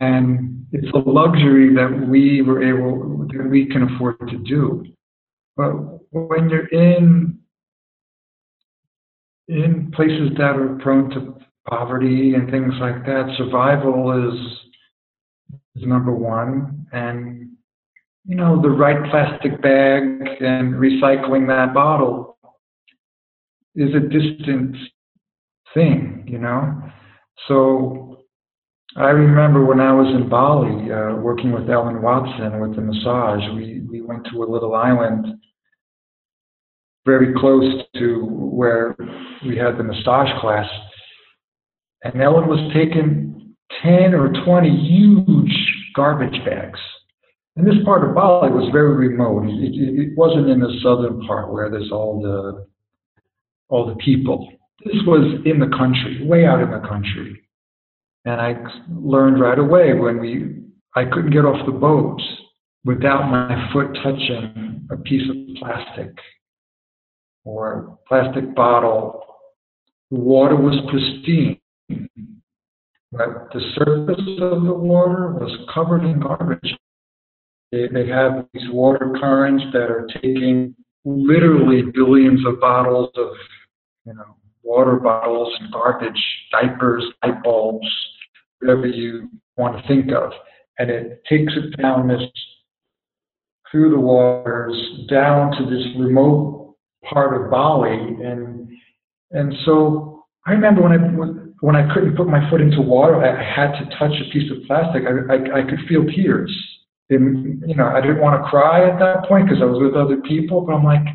And 0.00 0.66
it's 0.72 0.90
a 0.94 0.98
luxury 0.98 1.74
that 1.74 2.06
we 2.08 2.42
were 2.42 2.62
able 2.62 3.26
that 3.28 3.48
we 3.50 3.66
can 3.66 3.82
afford 3.82 4.18
to 4.28 4.38
do. 4.38 4.84
But 5.56 5.72
when 6.12 6.48
you're 6.48 6.68
in 6.68 7.38
in 9.48 9.90
places 9.92 10.30
that 10.36 10.56
are 10.56 10.78
prone 10.82 11.10
to 11.10 11.38
poverty 11.68 12.34
and 12.34 12.50
things 12.50 12.74
like 12.80 13.04
that, 13.06 13.34
survival 13.36 14.30
is 14.30 14.56
is 15.76 15.86
number 15.86 16.12
one. 16.12 16.86
And, 16.92 17.50
you 18.24 18.36
know, 18.36 18.60
the 18.60 18.70
right 18.70 19.10
plastic 19.10 19.60
bag 19.62 20.02
and 20.40 20.74
recycling 20.74 21.46
that 21.48 21.74
bottle 21.74 22.38
is 23.74 23.94
a 23.94 24.00
distant 24.00 24.76
thing, 25.74 26.24
you 26.26 26.38
know? 26.38 26.82
So 27.46 28.05
I 28.96 29.10
remember 29.10 29.62
when 29.62 29.78
I 29.78 29.92
was 29.92 30.08
in 30.14 30.26
Bali 30.26 30.90
uh, 30.90 31.16
working 31.16 31.52
with 31.52 31.68
Ellen 31.68 32.00
Watson 32.00 32.60
with 32.60 32.76
the 32.76 32.80
massage, 32.80 33.42
we, 33.54 33.82
we 33.86 34.00
went 34.00 34.26
to 34.32 34.42
a 34.42 34.48
little 34.48 34.74
island 34.74 35.26
very 37.04 37.34
close 37.38 37.82
to 37.96 38.24
where 38.24 38.96
we 39.46 39.54
had 39.56 39.76
the 39.76 39.84
massage 39.84 40.30
class. 40.40 40.66
And 42.04 42.22
Ellen 42.22 42.48
was 42.48 42.72
taking 42.72 43.54
10 43.82 44.14
or 44.14 44.32
20 44.44 44.70
huge 44.70 45.74
garbage 45.94 46.42
bags. 46.46 46.80
And 47.56 47.66
this 47.66 47.84
part 47.84 48.08
of 48.08 48.14
Bali 48.14 48.50
was 48.50 48.70
very 48.72 49.08
remote. 49.08 49.44
It, 49.44 49.74
it, 49.74 50.08
it, 50.08 50.16
wasn't 50.16 50.48
in 50.48 50.60
the 50.60 50.72
southern 50.82 51.20
part 51.26 51.52
where 51.52 51.70
there's 51.70 51.90
all 51.92 52.22
the 52.22 52.66
all 53.68 53.86
the 53.86 53.96
people. 53.96 54.48
This 54.84 54.96
was 55.06 55.40
in 55.44 55.58
the 55.58 55.74
country, 55.76 56.24
way 56.26 56.46
out 56.46 56.62
in 56.62 56.70
the 56.70 56.86
country. 56.86 57.45
And 58.26 58.40
I 58.40 58.56
learned 58.90 59.40
right 59.40 59.58
away 59.58 59.94
when 59.94 60.20
we 60.20 60.62
I 60.94 61.04
couldn't 61.04 61.30
get 61.30 61.44
off 61.44 61.64
the 61.66 61.72
boat 61.72 62.20
without 62.84 63.30
my 63.30 63.70
foot 63.72 63.96
touching 64.02 64.86
a 64.90 64.96
piece 64.96 65.28
of 65.30 65.36
plastic 65.58 66.12
or 67.44 67.72
a 67.72 68.08
plastic 68.08 68.54
bottle. 68.54 69.24
The 70.10 70.18
water 70.18 70.56
was 70.56 70.78
pristine 70.90 71.60
but 73.12 73.52
the 73.52 73.60
surface 73.74 74.20
of 74.40 74.64
the 74.64 74.74
water 74.74 75.32
was 75.32 75.50
covered 75.72 76.04
in 76.04 76.20
garbage. 76.20 76.76
They, 77.72 77.88
they 77.88 78.06
have 78.08 78.46
these 78.52 78.68
water 78.70 79.14
currents 79.18 79.64
that 79.72 79.90
are 79.90 80.06
taking 80.14 80.74
literally 81.04 81.82
billions 81.94 82.44
of 82.46 82.60
bottles 82.60 83.10
of, 83.16 83.28
you 84.04 84.14
know, 84.14 84.36
water 84.62 84.96
bottles 84.96 85.54
and 85.60 85.72
garbage, 85.72 86.20
diapers, 86.50 87.04
light 87.22 87.42
bulbs, 87.42 87.86
whatever 88.60 88.86
you 88.86 89.28
want 89.56 89.80
to 89.80 89.88
think 89.88 90.12
of, 90.12 90.32
and 90.78 90.90
it 90.90 91.22
takes 91.28 91.52
it 91.56 91.80
down 91.80 92.08
this 92.08 92.22
through 93.70 93.90
the 93.90 94.00
waters 94.00 94.76
down 95.10 95.50
to 95.52 95.64
this 95.64 95.86
remote 95.98 96.76
part 97.04 97.40
of 97.40 97.50
Bali, 97.50 97.96
and 97.96 98.68
and 99.30 99.54
so 99.64 100.24
I 100.46 100.52
remember 100.52 100.82
when 100.82 100.92
I 100.92 100.98
when, 101.60 101.74
I 101.74 101.92
couldn't 101.92 102.16
put 102.16 102.28
my 102.28 102.48
foot 102.50 102.60
into 102.60 102.80
water, 102.80 103.16
I 103.16 103.42
had 103.42 103.72
to 103.78 103.86
touch 103.98 104.12
a 104.12 104.30
piece 104.30 104.50
of 104.50 104.58
plastic. 104.66 105.04
I, 105.04 105.32
I, 105.32 105.60
I 105.60 105.62
could 105.62 105.80
feel 105.88 106.04
tears. 106.04 106.52
And, 107.08 107.62
you 107.66 107.74
know, 107.74 107.86
I 107.86 108.00
didn't 108.00 108.20
want 108.20 108.42
to 108.42 108.48
cry 108.48 108.88
at 108.88 108.98
that 108.98 109.28
point 109.28 109.46
because 109.46 109.62
I 109.62 109.64
was 109.64 109.80
with 109.80 109.94
other 109.94 110.18
people, 110.22 110.60
but 110.60 110.74
I'm 110.74 110.84
like, 110.84 111.06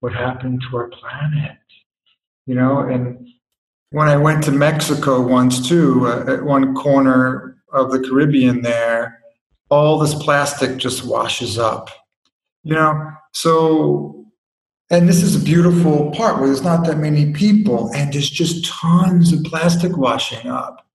what 0.00 0.12
happened 0.12 0.60
to 0.68 0.76
our 0.76 0.88
planet? 0.88 1.56
You 2.46 2.56
know, 2.56 2.80
and 2.80 3.26
when 3.90 4.08
I 4.08 4.16
went 4.16 4.44
to 4.44 4.52
Mexico 4.52 5.20
once 5.20 5.68
too, 5.68 6.06
uh, 6.06 6.24
at 6.32 6.44
one 6.44 6.74
corner 6.74 7.56
of 7.72 7.90
the 7.90 8.00
Caribbean 8.00 8.62
there, 8.62 9.20
all 9.70 9.98
this 9.98 10.14
plastic 10.14 10.76
just 10.76 11.04
washes 11.04 11.58
up. 11.58 11.90
You 12.62 12.74
know, 12.74 13.12
so 13.32 14.26
and 14.90 15.08
this 15.08 15.22
is 15.22 15.34
a 15.34 15.44
beautiful 15.44 16.10
part 16.12 16.38
where 16.38 16.46
there's 16.46 16.62
not 16.62 16.86
that 16.86 16.98
many 16.98 17.32
people 17.32 17.90
and 17.92 18.12
there's 18.12 18.30
just 18.30 18.64
tons 18.64 19.32
of 19.32 19.42
plastic 19.44 19.96
washing 19.96 20.48
up. 20.48 20.86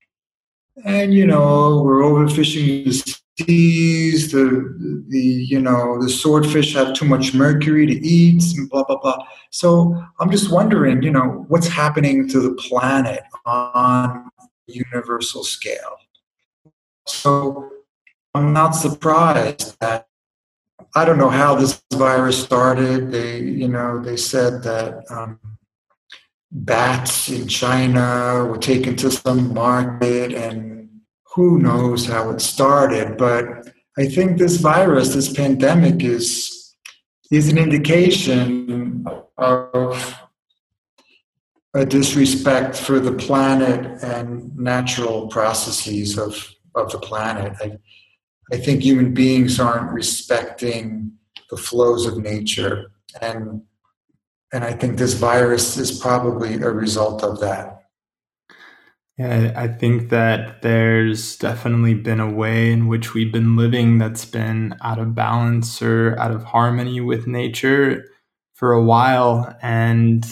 And 0.86 1.14
you 1.14 1.28
know, 1.28 1.82
we're 1.84 2.02
overfishing 2.02 2.86
the 2.86 3.21
the 3.46 5.06
the 5.08 5.20
you 5.20 5.60
know, 5.60 6.02
the 6.02 6.10
swordfish 6.10 6.74
have 6.74 6.94
too 6.94 7.06
much 7.06 7.34
mercury 7.34 7.86
to 7.86 7.94
eat, 7.94 8.44
and 8.58 8.70
blah 8.70 8.84
blah 8.84 8.98
blah. 8.98 9.26
So 9.50 10.02
I'm 10.20 10.32
just 10.32 10.52
wondering, 10.52 11.04
you 11.04 11.12
know, 11.12 11.46
what's 11.48 11.68
happening 11.68 12.28
to 12.30 12.40
the 12.40 12.54
planet 12.56 13.24
on 13.46 14.30
universal 14.68 15.44
scale. 15.44 15.98
So 17.06 17.72
I'm 18.34 18.54
not 18.54 18.72
surprised 18.72 19.78
that 19.82 20.08
I 20.96 21.06
don't 21.06 21.18
know 21.18 21.30
how 21.30 21.56
this 21.56 21.82
virus 21.94 22.42
started. 22.42 23.12
They, 23.12 23.40
you 23.40 23.68
know, 23.68 24.02
they 24.02 24.18
said 24.18 24.64
that 24.64 25.10
um, 25.12 25.40
bats 26.52 27.30
in 27.30 27.48
China 27.48 28.46
were 28.50 28.58
taken 28.58 28.96
to 28.98 29.12
some 29.12 29.54
market, 29.54 30.34
and 30.34 30.81
who 31.36 31.60
knows 31.60 32.06
how 32.06 32.30
it 32.30 32.42
started. 32.42 33.18
But 33.18 33.70
I 33.98 34.06
think 34.06 34.38
this 34.38 34.58
virus, 34.58 35.14
this 35.14 35.32
pandemic, 35.32 36.04
is 36.04 36.76
is 37.32 37.48
an 37.50 37.58
indication 37.58 39.06
of 39.38 40.18
a 41.74 41.86
disrespect 41.86 42.76
for 42.76 43.00
the 43.00 43.14
planet 43.14 44.04
and 44.04 44.56
natural 44.58 45.28
processes 45.28 46.18
of 46.18 46.54
of 46.76 46.92
the 46.92 47.00
planet. 47.00 47.54
I, 47.62 47.78
I 48.52 48.58
think 48.58 48.82
human 48.82 49.14
beings 49.14 49.60
aren't 49.60 49.92
respecting 49.92 51.14
the 51.50 51.58
flows 51.58 52.06
of 52.06 52.18
nature, 52.18 52.92
and 53.22 53.62
and 54.54 54.64
I 54.64 54.74
think 54.74 54.98
this 54.98 55.14
virus 55.14 55.78
is 55.78 56.00
probably 56.00 56.56
a 56.56 56.70
result 56.70 57.24
of 57.24 57.40
that. 57.40 57.81
Yeah, 59.22 59.54
I 59.56 59.68
think 59.68 60.10
that 60.10 60.62
there's 60.62 61.38
definitely 61.38 61.94
been 61.94 62.20
a 62.20 62.32
way 62.32 62.72
in 62.72 62.88
which 62.88 63.14
we've 63.14 63.32
been 63.32 63.56
living 63.56 63.98
that's 63.98 64.26
been 64.26 64.76
out 64.82 65.00
of 65.00 65.16
balance 65.16 65.82
or 65.82 66.18
out 66.20 66.32
of 66.32 66.44
harmony 66.44 67.02
with 67.02 67.28
nature 67.28 68.06
for 68.54 68.74
a 68.74 68.84
while, 68.84 69.56
and 69.62 70.26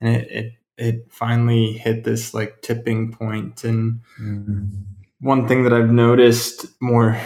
and 0.00 0.16
it 0.16 0.28
it, 0.30 0.52
it 0.78 0.96
finally 1.10 1.72
hit 1.72 2.04
this 2.04 2.34
like 2.34 2.62
tipping 2.62 3.12
point. 3.12 3.64
and 3.64 4.00
mm-hmm 4.20 4.64
one 5.20 5.48
thing 5.48 5.64
that 5.64 5.72
I've 5.72 5.90
noticed 5.90 6.66
more 6.80 7.20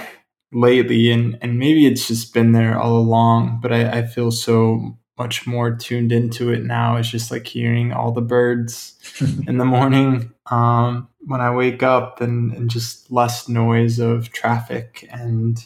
lately, 0.53 1.11
and, 1.11 1.39
and 1.43 1.59
maybe 1.59 1.87
it's 1.87 2.09
just 2.09 2.35
been 2.35 2.53
there 2.53 2.79
all 2.79 2.97
along, 2.97 3.61
but 3.63 3.73
I, 3.73 3.99
I 3.99 4.07
feel 4.07 4.31
so 4.31 4.99
much 5.19 5.47
more 5.47 5.75
tuned 5.75 6.13
into 6.13 6.51
it 6.51 6.65
now. 6.65 6.97
It's 6.97 7.11
just 7.11 7.31
like 7.31 7.47
hearing 7.47 7.93
all 7.93 8.13
the 8.13 8.23
birds 8.23 8.95
in 9.47 9.59
the 9.59 9.65
morning 9.65 10.33
um, 10.51 11.09
when 11.21 11.41
I 11.41 11.55
wake 11.55 11.83
up 11.83 12.21
and, 12.21 12.53
and 12.53 12.71
just 12.71 13.11
less 13.11 13.49
noise 13.49 13.99
of 13.99 14.33
traffic. 14.33 15.09
And 15.11 15.63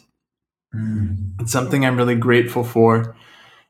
mm. 0.75 1.41
it's 1.41 1.53
something 1.53 1.85
I'm 1.85 1.97
really 1.97 2.17
grateful 2.17 2.65
for. 2.65 3.17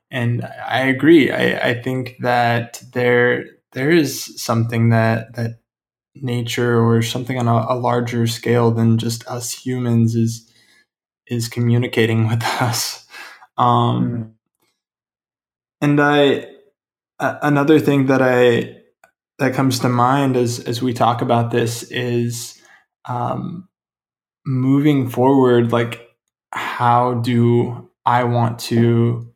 And 0.09 0.43
I 0.65 0.81
agree. 0.81 1.31
I, 1.31 1.69
I 1.69 1.81
think 1.81 2.17
that 2.19 2.81
there 2.93 3.45
there 3.73 3.91
is 3.91 4.41
something 4.41 4.89
that 4.89 5.35
that 5.35 5.59
nature 6.15 6.81
or 6.81 7.01
something 7.01 7.37
on 7.37 7.47
a, 7.47 7.73
a 7.73 7.75
larger 7.75 8.25
scale 8.25 8.71
than 8.71 8.97
just 8.97 9.27
us 9.27 9.51
humans 9.51 10.15
is 10.15 10.51
is 11.27 11.47
communicating 11.47 12.27
with 12.29 12.43
us. 12.43 13.05
Um, 13.57 14.07
mm. 14.07 14.36
And 15.81 15.99
I, 16.01 16.47
another 17.19 17.79
thing 17.79 18.07
that 18.07 18.21
I 18.21 18.77
that 19.39 19.53
comes 19.53 19.79
to 19.79 19.89
mind 19.89 20.35
as 20.35 20.59
as 20.59 20.81
we 20.81 20.93
talk 20.93 21.21
about 21.21 21.51
this 21.51 21.83
is 21.83 22.59
um, 23.07 23.67
moving 24.45 25.09
forward. 25.09 25.71
Like, 25.71 26.07
how 26.51 27.15
do 27.15 27.89
I 28.05 28.23
want 28.23 28.59
to 28.59 29.31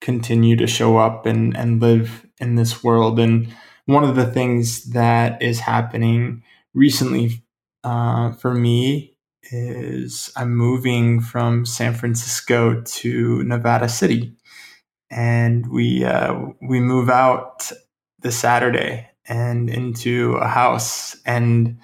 continue 0.00 0.56
to 0.56 0.66
show 0.66 0.98
up 0.98 1.26
and 1.26 1.56
and 1.56 1.80
live 1.80 2.26
in 2.40 2.56
this 2.56 2.82
world? 2.82 3.20
And 3.20 3.54
one 3.86 4.04
of 4.04 4.16
the 4.16 4.26
things 4.26 4.90
that 4.90 5.40
is 5.42 5.60
happening 5.60 6.42
recently 6.74 7.42
uh, 7.84 8.32
for 8.32 8.52
me 8.52 9.16
is 9.52 10.32
I'm 10.36 10.56
moving 10.56 11.20
from 11.20 11.64
San 11.64 11.94
Francisco 11.94 12.82
to 12.82 13.42
Nevada 13.44 13.88
City, 13.88 14.35
and 15.16 15.68
we 15.68 16.04
uh, 16.04 16.38
we 16.60 16.78
move 16.78 17.10
out 17.10 17.72
this 18.20 18.38
Saturday 18.38 19.08
and 19.26 19.68
into 19.68 20.34
a 20.34 20.46
house, 20.46 21.16
and 21.24 21.78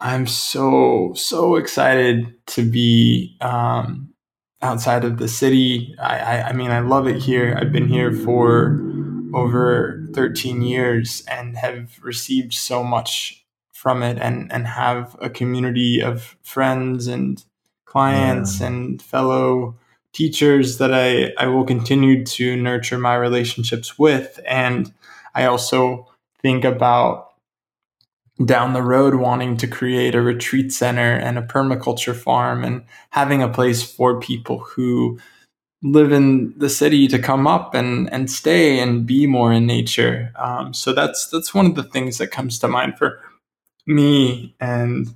I'm 0.00 0.26
so 0.26 1.14
so 1.16 1.56
excited 1.56 2.34
to 2.48 2.62
be 2.62 3.36
um, 3.40 4.10
outside 4.62 5.04
of 5.04 5.16
the 5.16 5.28
city. 5.28 5.96
I, 5.98 6.18
I 6.18 6.48
I 6.48 6.52
mean 6.52 6.70
I 6.70 6.80
love 6.80 7.08
it 7.08 7.20
here. 7.22 7.58
I've 7.58 7.72
been 7.72 7.88
here 7.88 8.12
for 8.12 8.80
over 9.34 10.06
13 10.12 10.62
years 10.62 11.24
and 11.28 11.56
have 11.56 11.98
received 12.02 12.54
so 12.54 12.84
much 12.84 13.44
from 13.72 14.02
it 14.02 14.16
and, 14.18 14.50
and 14.52 14.66
have 14.66 15.16
a 15.20 15.28
community 15.28 16.00
of 16.00 16.36
friends 16.42 17.08
and 17.08 17.44
clients 17.84 18.60
yeah. 18.60 18.68
and 18.68 19.02
fellow 19.02 19.76
teachers 20.14 20.78
that 20.78 20.94
I, 20.94 21.32
I 21.38 21.48
will 21.48 21.64
continue 21.64 22.24
to 22.24 22.56
nurture 22.56 22.98
my 22.98 23.14
relationships 23.14 23.98
with. 23.98 24.40
And 24.46 24.92
I 25.34 25.44
also 25.44 26.08
think 26.40 26.64
about 26.64 27.32
down 28.44 28.72
the 28.72 28.82
road 28.82 29.14
wanting 29.16 29.56
to 29.58 29.66
create 29.66 30.14
a 30.14 30.20
retreat 30.20 30.72
center 30.72 31.12
and 31.12 31.38
a 31.38 31.42
permaculture 31.42 32.16
farm 32.16 32.64
and 32.64 32.84
having 33.10 33.42
a 33.42 33.48
place 33.48 33.82
for 33.82 34.18
people 34.18 34.58
who 34.58 35.18
live 35.82 36.12
in 36.12 36.58
the 36.58 36.70
city 36.70 37.06
to 37.06 37.18
come 37.18 37.46
up 37.46 37.74
and 37.74 38.10
and 38.10 38.30
stay 38.30 38.80
and 38.80 39.06
be 39.06 39.26
more 39.26 39.52
in 39.52 39.66
nature. 39.66 40.32
Um, 40.36 40.72
so 40.72 40.92
that's 40.92 41.28
that's 41.28 41.54
one 41.54 41.66
of 41.66 41.74
the 41.74 41.82
things 41.82 42.18
that 42.18 42.28
comes 42.28 42.58
to 42.60 42.68
mind 42.68 42.96
for 42.98 43.20
me. 43.86 44.56
And 44.60 45.14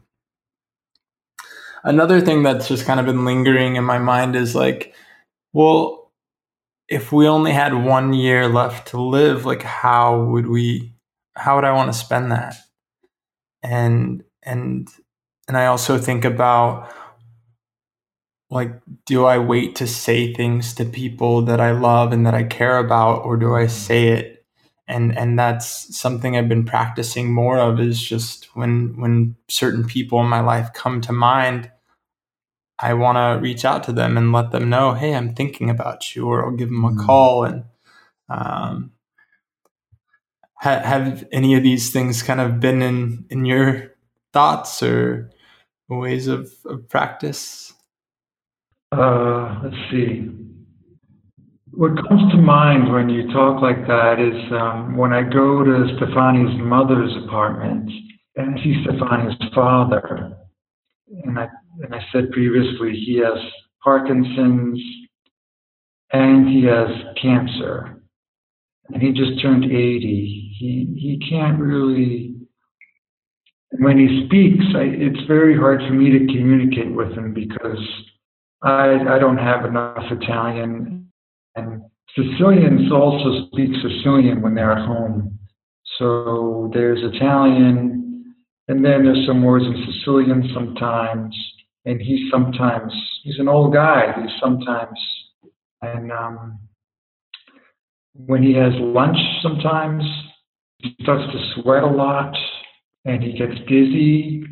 another 1.89 2.21
thing 2.21 2.43
that's 2.45 2.69
just 2.69 2.87
kind 2.87 3.01
of 3.01 3.07
been 3.07 3.25
lingering 3.25 3.77
in 3.77 3.85
my 3.85 3.99
mind 3.99 4.37
is 4.37 4.55
like, 4.55 4.95
well, 5.53 6.13
if 6.89 7.13
we 7.13 7.29
only 7.29 7.53
had 7.53 7.75
one 7.75 8.13
year 8.13 8.49
left 8.49 8.89
to 8.89 9.01
live, 9.01 9.47
like 9.47 9.63
how 9.63 10.23
would 10.25 10.49
we? 10.49 10.95
How 11.37 11.57
would 11.57 11.65
I 11.65 11.73
want 11.73 11.93
to 11.93 11.99
spend 11.99 12.33
that? 12.33 12.57
And 13.63 14.25
and 14.43 14.89
and 15.49 15.57
I 15.57 15.67
also 15.67 15.99
think 15.99 16.25
about 16.25 16.91
like 18.51 18.81
do 19.07 19.25
i 19.25 19.39
wait 19.39 19.77
to 19.77 19.87
say 19.87 20.33
things 20.33 20.75
to 20.75 20.85
people 20.85 21.43
that 21.43 21.61
i 21.61 21.71
love 21.71 22.13
and 22.13 22.27
that 22.27 22.35
i 22.35 22.43
care 22.43 22.79
about 22.79 23.25
or 23.25 23.37
do 23.37 23.55
i 23.55 23.67
say 23.67 24.09
it 24.09 24.47
and 24.87 25.17
and 25.19 25.39
that's 25.39 25.97
something 25.97 26.37
i've 26.37 26.49
been 26.49 26.65
practicing 26.65 27.33
more 27.33 27.59
of 27.59 27.81
is 27.81 28.01
just 28.01 28.47
when 28.57 28.99
when 29.01 29.37
certain 29.49 29.85
people 29.85 30.21
in 30.21 30.29
my 30.29 30.41
life 30.41 30.73
come 30.73 31.01
to 31.01 31.13
mind 31.13 31.71
i 32.81 32.95
want 32.95 33.17
to 33.17 33.43
reach 33.43 33.65
out 33.65 33.83
to 33.83 33.93
them 33.93 34.17
and 34.17 34.33
let 34.33 34.51
them 34.51 34.69
know 34.69 34.95
hey 34.95 35.15
i'm 35.15 35.35
thinking 35.35 35.71
about 35.71 36.15
you 36.15 36.27
or 36.27 36.45
i'll 36.45 36.57
give 36.57 36.69
them 36.69 36.85
a 36.85 36.89
mm-hmm. 36.89 37.05
call 37.07 37.45
and 37.45 37.65
um, 38.31 38.93
ha- 40.55 40.83
have 40.85 41.27
any 41.33 41.55
of 41.55 41.63
these 41.63 41.91
things 41.91 42.23
kind 42.23 42.41
of 42.41 42.61
been 42.61 42.83
in 42.83 43.25
in 43.31 43.45
your 43.45 43.95
thoughts 44.33 44.83
or 44.83 45.31
ways 45.89 46.27
of, 46.27 46.53
of 46.67 46.87
practice 46.89 47.73
uh, 48.93 49.61
let's 49.63 49.77
see. 49.91 50.31
What 51.73 51.93
comes 52.09 52.33
to 52.33 52.39
mind 52.39 52.93
when 52.93 53.09
you 53.09 53.31
talk 53.33 53.61
like 53.61 53.87
that 53.87 54.19
is 54.19 54.53
um, 54.53 54.97
when 54.97 55.13
I 55.13 55.23
go 55.23 55.63
to 55.63 55.97
Stefania's 55.97 56.59
mother's 56.59 57.15
apartment 57.25 57.91
and 58.37 58.59
I 58.59 58.63
see 58.63 58.83
Stefania's 58.85 59.37
father, 59.55 60.37
and 61.25 61.39
I 61.39 61.49
and 61.83 61.95
I 61.95 62.01
said 62.13 62.31
previously 62.31 62.93
he 62.93 63.19
has 63.19 63.39
Parkinson's 63.83 64.81
and 66.13 66.49
he 66.49 66.65
has 66.65 66.89
cancer, 67.21 68.03
and 68.89 69.03
he 69.03 69.13
just 69.13 69.41
turned 69.43 69.65
80. 69.65 70.55
He 70.59 70.95
he 70.97 71.29
can't 71.29 71.59
really. 71.59 72.35
When 73.73 73.99
he 73.99 74.25
speaks, 74.27 74.65
I, 74.75 74.85
it's 74.85 75.27
very 75.29 75.57
hard 75.57 75.81
for 75.87 75.93
me 75.93 76.11
to 76.11 76.27
communicate 76.27 76.91
with 76.95 77.13
him 77.13 77.35
because 77.35 77.79
I 78.63 78.99
I 79.09 79.19
don't 79.19 79.37
have 79.37 79.67
enough 79.67 80.05
Italian, 80.11 81.13
and 81.55 81.83
Sicilians 82.17 82.91
also 82.91 83.47
speak 83.49 83.71
Sicilian 83.83 84.41
when 84.41 84.55
they're 84.55 84.73
at 84.73 84.87
home. 84.87 85.39
So 85.99 86.71
there's 86.73 87.01
Italian, 87.15 88.35
and 88.69 88.85
then 88.85 89.05
there's 89.05 89.27
some 89.27 89.43
words 89.43 89.65
in 89.67 89.93
Sicilian 89.93 90.51
sometimes, 90.55 91.37
and 91.85 92.01
he's 92.01 92.31
sometimes 92.31 92.93
he's 93.23 93.39
an 93.39 93.49
old 93.49 93.73
guy. 93.73 94.13
He's 94.21 94.33
sometimes 94.41 94.99
and 95.83 96.11
um, 96.11 96.59
when 98.15 98.43
he 98.43 98.53
has 98.55 98.73
lunch 98.79 99.19
sometimes, 99.43 100.03
he 100.79 100.95
starts 101.03 101.33
to 101.33 101.53
sweat 101.55 101.83
a 101.83 101.87
lot 101.87 102.35
and 103.05 103.23
he 103.23 103.33
gets 103.33 103.59
dizzy 103.69 104.45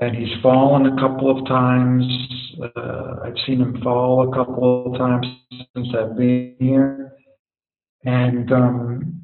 and 0.00 0.16
he's 0.16 0.42
fallen 0.42 0.86
a 0.86 1.00
couple 1.00 1.36
of 1.36 1.46
times. 1.46 2.04
Uh, 2.62 3.16
I've 3.24 3.38
seen 3.46 3.60
him 3.60 3.80
fall 3.82 4.28
a 4.28 4.36
couple 4.36 4.92
of 4.92 4.98
times 4.98 5.26
since 5.74 5.88
I've 5.96 6.16
been 6.16 6.56
here. 6.58 7.12
And 8.04 8.52
um, 8.52 9.18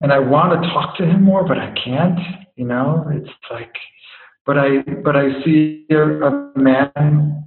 and 0.00 0.12
I 0.12 0.18
want 0.18 0.60
to 0.60 0.68
talk 0.70 0.96
to 0.96 1.06
him 1.06 1.22
more, 1.22 1.46
but 1.46 1.58
I 1.58 1.72
can't. 1.84 2.18
You 2.56 2.66
know, 2.66 3.08
it's 3.12 3.30
like, 3.50 3.72
but 4.46 4.58
I 4.58 4.82
but 5.04 5.16
I 5.16 5.42
see 5.44 5.86
a 5.90 6.52
man 6.56 7.44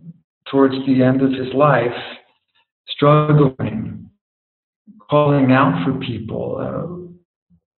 towards 0.49 0.75
the 0.85 1.03
end 1.03 1.21
of 1.21 1.31
his 1.31 1.53
life 1.53 1.95
struggling 2.87 4.09
calling 5.09 5.51
out 5.51 5.85
for 5.85 5.99
people. 5.99 6.57
Uh, 6.59 7.05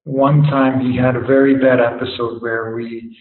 one 0.04 0.44
time 0.44 0.80
he 0.80 0.98
had 0.98 1.16
a 1.16 1.22
very 1.22 1.56
bad 1.56 1.80
episode 1.80 2.42
where 2.42 2.76
we 2.76 3.18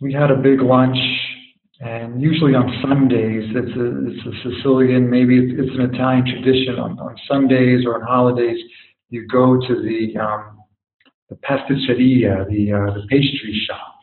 we 0.00 0.12
had 0.12 0.30
a 0.30 0.36
big 0.36 0.60
lunch, 0.60 0.98
and 1.80 2.20
usually 2.20 2.54
on 2.54 2.70
Sundays, 2.82 3.50
it's 3.54 3.76
a, 3.76 4.06
it's 4.08 4.26
a 4.26 4.50
Sicilian, 4.50 5.08
maybe 5.08 5.38
it's, 5.38 5.74
an 5.74 5.94
Italian 5.94 6.24
tradition. 6.26 6.78
On, 6.78 6.98
on 6.98 7.16
Sundays 7.28 7.86
or 7.86 8.00
on 8.00 8.06
holidays, 8.06 8.58
you 9.10 9.26
go 9.28 9.56
to 9.56 9.82
the 9.82 10.20
um, 10.20 10.58
the 11.28 11.36
pasticceria, 11.36 12.46
the 12.48 12.72
uh, 12.72 12.94
the 12.94 13.06
pastry 13.08 13.60
shop, 13.66 13.93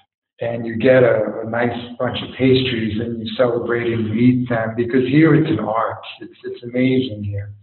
and 0.42 0.66
you 0.66 0.76
get 0.76 1.04
a, 1.04 1.42
a, 1.46 1.50
nice 1.50 1.78
bunch 2.00 2.18
of 2.24 2.36
pastries 2.36 3.00
and 3.00 3.20
you 3.20 3.32
celebrate 3.38 3.94
and 3.94 4.08
you 4.08 4.14
eat 4.16 4.50
them 4.50 4.74
because 4.76 5.08
here 5.08 5.36
it's 5.36 5.50
an 5.50 5.60
art. 5.60 6.00
It's 6.20 6.34
it's 6.44 6.64
amazing 6.64 7.24
here. 7.24 7.54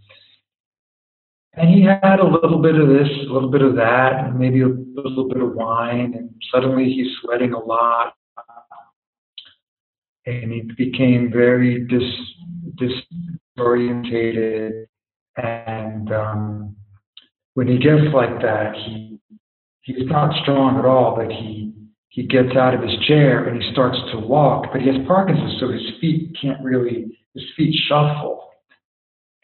And 1.53 1.69
he 1.69 1.83
had 1.83 2.19
a 2.19 2.25
little 2.25 2.61
bit 2.61 2.75
of 2.75 2.87
this, 2.87 3.09
a 3.27 3.33
little 3.33 3.51
bit 3.51 3.61
of 3.61 3.75
that, 3.75 4.23
and 4.23 4.39
maybe 4.39 4.61
a 4.61 4.67
little 4.67 5.27
bit 5.27 5.41
of 5.41 5.55
wine, 5.55 6.13
and 6.15 6.29
suddenly 6.53 6.85
he's 6.85 7.07
sweating 7.21 7.53
a 7.53 7.59
lot. 7.59 8.13
And 10.25 10.51
he 10.51 10.61
became 10.77 11.31
very 11.31 11.85
dis, 11.87 12.03
disorientated. 13.57 14.85
And 15.35 16.13
um, 16.13 16.75
when 17.55 17.67
he 17.67 17.77
gets 17.77 18.13
like 18.13 18.41
that, 18.41 18.75
he 18.75 19.19
he's 19.81 20.05
not 20.07 20.33
strong 20.43 20.77
at 20.77 20.85
all, 20.85 21.15
but 21.15 21.31
he 21.31 21.73
he 22.09 22.23
gets 22.23 22.55
out 22.55 22.73
of 22.73 22.81
his 22.81 22.97
chair 23.07 23.47
and 23.47 23.61
he 23.61 23.71
starts 23.71 23.97
to 24.11 24.19
walk, 24.19 24.67
but 24.71 24.81
he 24.81 24.87
has 24.87 25.07
Parkinson's, 25.07 25.57
so 25.59 25.71
his 25.71 25.99
feet 26.01 26.35
can't 26.41 26.63
really, 26.63 27.17
his 27.33 27.43
feet 27.55 27.73
shuffle 27.87 28.49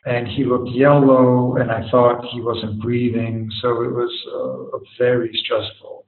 and 0.06 0.28
he 0.28 0.46
looked 0.46 0.70
yellow, 0.70 1.56
and 1.58 1.72
I 1.72 1.90
thought 1.90 2.26
he 2.32 2.40
wasn't 2.40 2.82
breathing. 2.82 3.50
So 3.62 3.82
it 3.82 3.92
was 3.92 4.12
a, 4.32 4.78
a 4.78 4.80
very 5.00 5.32
stressful 5.44 6.06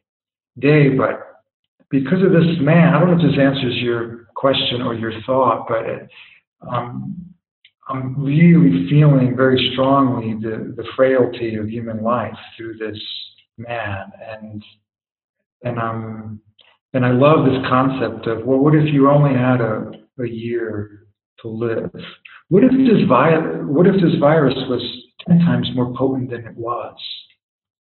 day. 0.59 0.89
But 0.89 1.41
because 1.89 2.21
of 2.23 2.31
this 2.31 2.57
man, 2.61 2.93
I 2.93 2.99
don't 2.99 3.17
know 3.17 3.25
if 3.25 3.31
this 3.31 3.39
answers 3.39 3.75
your 3.77 4.27
question 4.35 4.83
or 4.83 4.93
your 4.93 5.13
thought, 5.25 5.67
but 5.67 5.85
it, 5.85 6.09
um, 6.71 7.15
I'm 7.89 8.23
really 8.23 8.87
feeling 8.87 9.35
very 9.35 9.71
strongly 9.73 10.33
the, 10.33 10.75
the 10.75 10.87
frailty 10.95 11.55
of 11.55 11.67
human 11.67 12.03
life 12.03 12.37
through 12.55 12.77
this 12.77 12.99
man, 13.57 14.11
and 14.29 14.63
and 15.63 15.79
um 15.79 16.39
and 16.93 17.05
I 17.05 17.11
love 17.11 17.45
this 17.45 17.61
concept 17.69 18.27
of 18.27 18.45
well, 18.45 18.59
what 18.59 18.75
if 18.75 18.93
you 18.93 19.09
only 19.09 19.37
had 19.37 19.61
a, 19.61 19.91
a 20.19 20.27
year 20.27 21.07
to 21.41 21.47
live? 21.47 21.91
What 22.49 22.63
if 22.63 22.71
this 22.71 23.07
vi- 23.07 23.61
What 23.63 23.87
if 23.87 23.95
this 23.95 24.19
virus 24.19 24.55
was 24.69 24.81
ten 25.27 25.39
times 25.39 25.69
more 25.75 25.93
potent 25.95 26.31
than 26.31 26.45
it 26.45 26.55
was? 26.55 26.95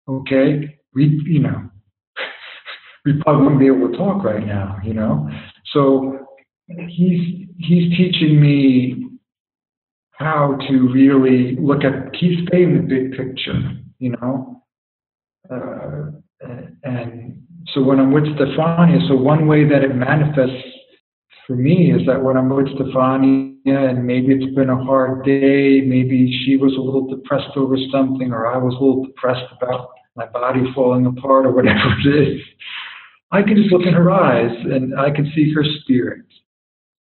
Okay, 0.09 0.79
we 0.95 1.21
you 1.27 1.41
know 1.41 1.71
we 3.05 3.15
probably 3.23 3.43
wouldn't 3.43 3.61
be 3.61 3.67
able 3.67 3.91
to 3.91 3.97
talk 3.97 4.23
right 4.25 4.47
now. 4.47 4.79
You 4.85 4.95
know, 4.95 5.29
so 5.73 6.19
he's 6.69 7.49
he's 7.59 7.97
teaching 7.97 8.41
me 8.41 9.05
how 10.13 10.57
to 10.69 10.89
really 10.93 11.57
look 11.57 11.83
at 11.85 12.15
he's 12.15 12.39
painting 12.51 12.77
the 12.77 12.83
big 12.83 13.13
picture. 13.13 13.61
You 13.99 14.11
know, 14.21 14.63
uh, 15.51 16.11
and 16.85 17.44
so 17.73 17.83
when 17.83 17.99
I'm 17.99 18.12
with 18.12 18.25
Stefania, 18.25 19.07
so 19.09 19.17
one 19.17 19.47
way 19.47 19.67
that 19.69 19.83
it 19.83 19.95
manifests 19.95 20.69
for 21.47 21.57
me 21.57 21.93
is 21.93 22.07
that 22.07 22.23
when 22.23 22.37
I'm 22.37 22.49
with 22.49 22.67
Stefania 22.69 23.55
and 23.65 24.07
maybe 24.07 24.35
it's 24.35 24.55
been 24.55 24.71
a 24.71 24.85
hard 24.85 25.25
day, 25.25 25.81
maybe 25.81 26.43
she 26.45 26.57
was 26.57 26.75
a 26.77 26.81
little 26.81 27.07
depressed 27.07 27.57
over 27.57 27.77
something, 27.91 28.33
or 28.33 28.47
I 28.47 28.59
was 28.59 28.75
a 28.75 28.85
little 28.85 29.05
depressed 29.05 29.53
about 29.61 29.91
my 30.17 30.27
body 30.27 30.61
falling 30.75 31.07
apart, 31.07 31.47
or 31.47 31.53
whatever 31.53 31.95
it 32.05 32.29
is, 32.29 32.41
I 33.33 33.43
can 33.43 33.57
just 33.57 33.73
look 33.73 33.87
in 33.87 33.95
her 33.95 34.11
eyes 34.11 34.55
and 34.65 34.99
I 34.99 35.11
can 35.11 35.31
see 35.35 35.53
her 35.55 35.65
spirit. 35.81 36.25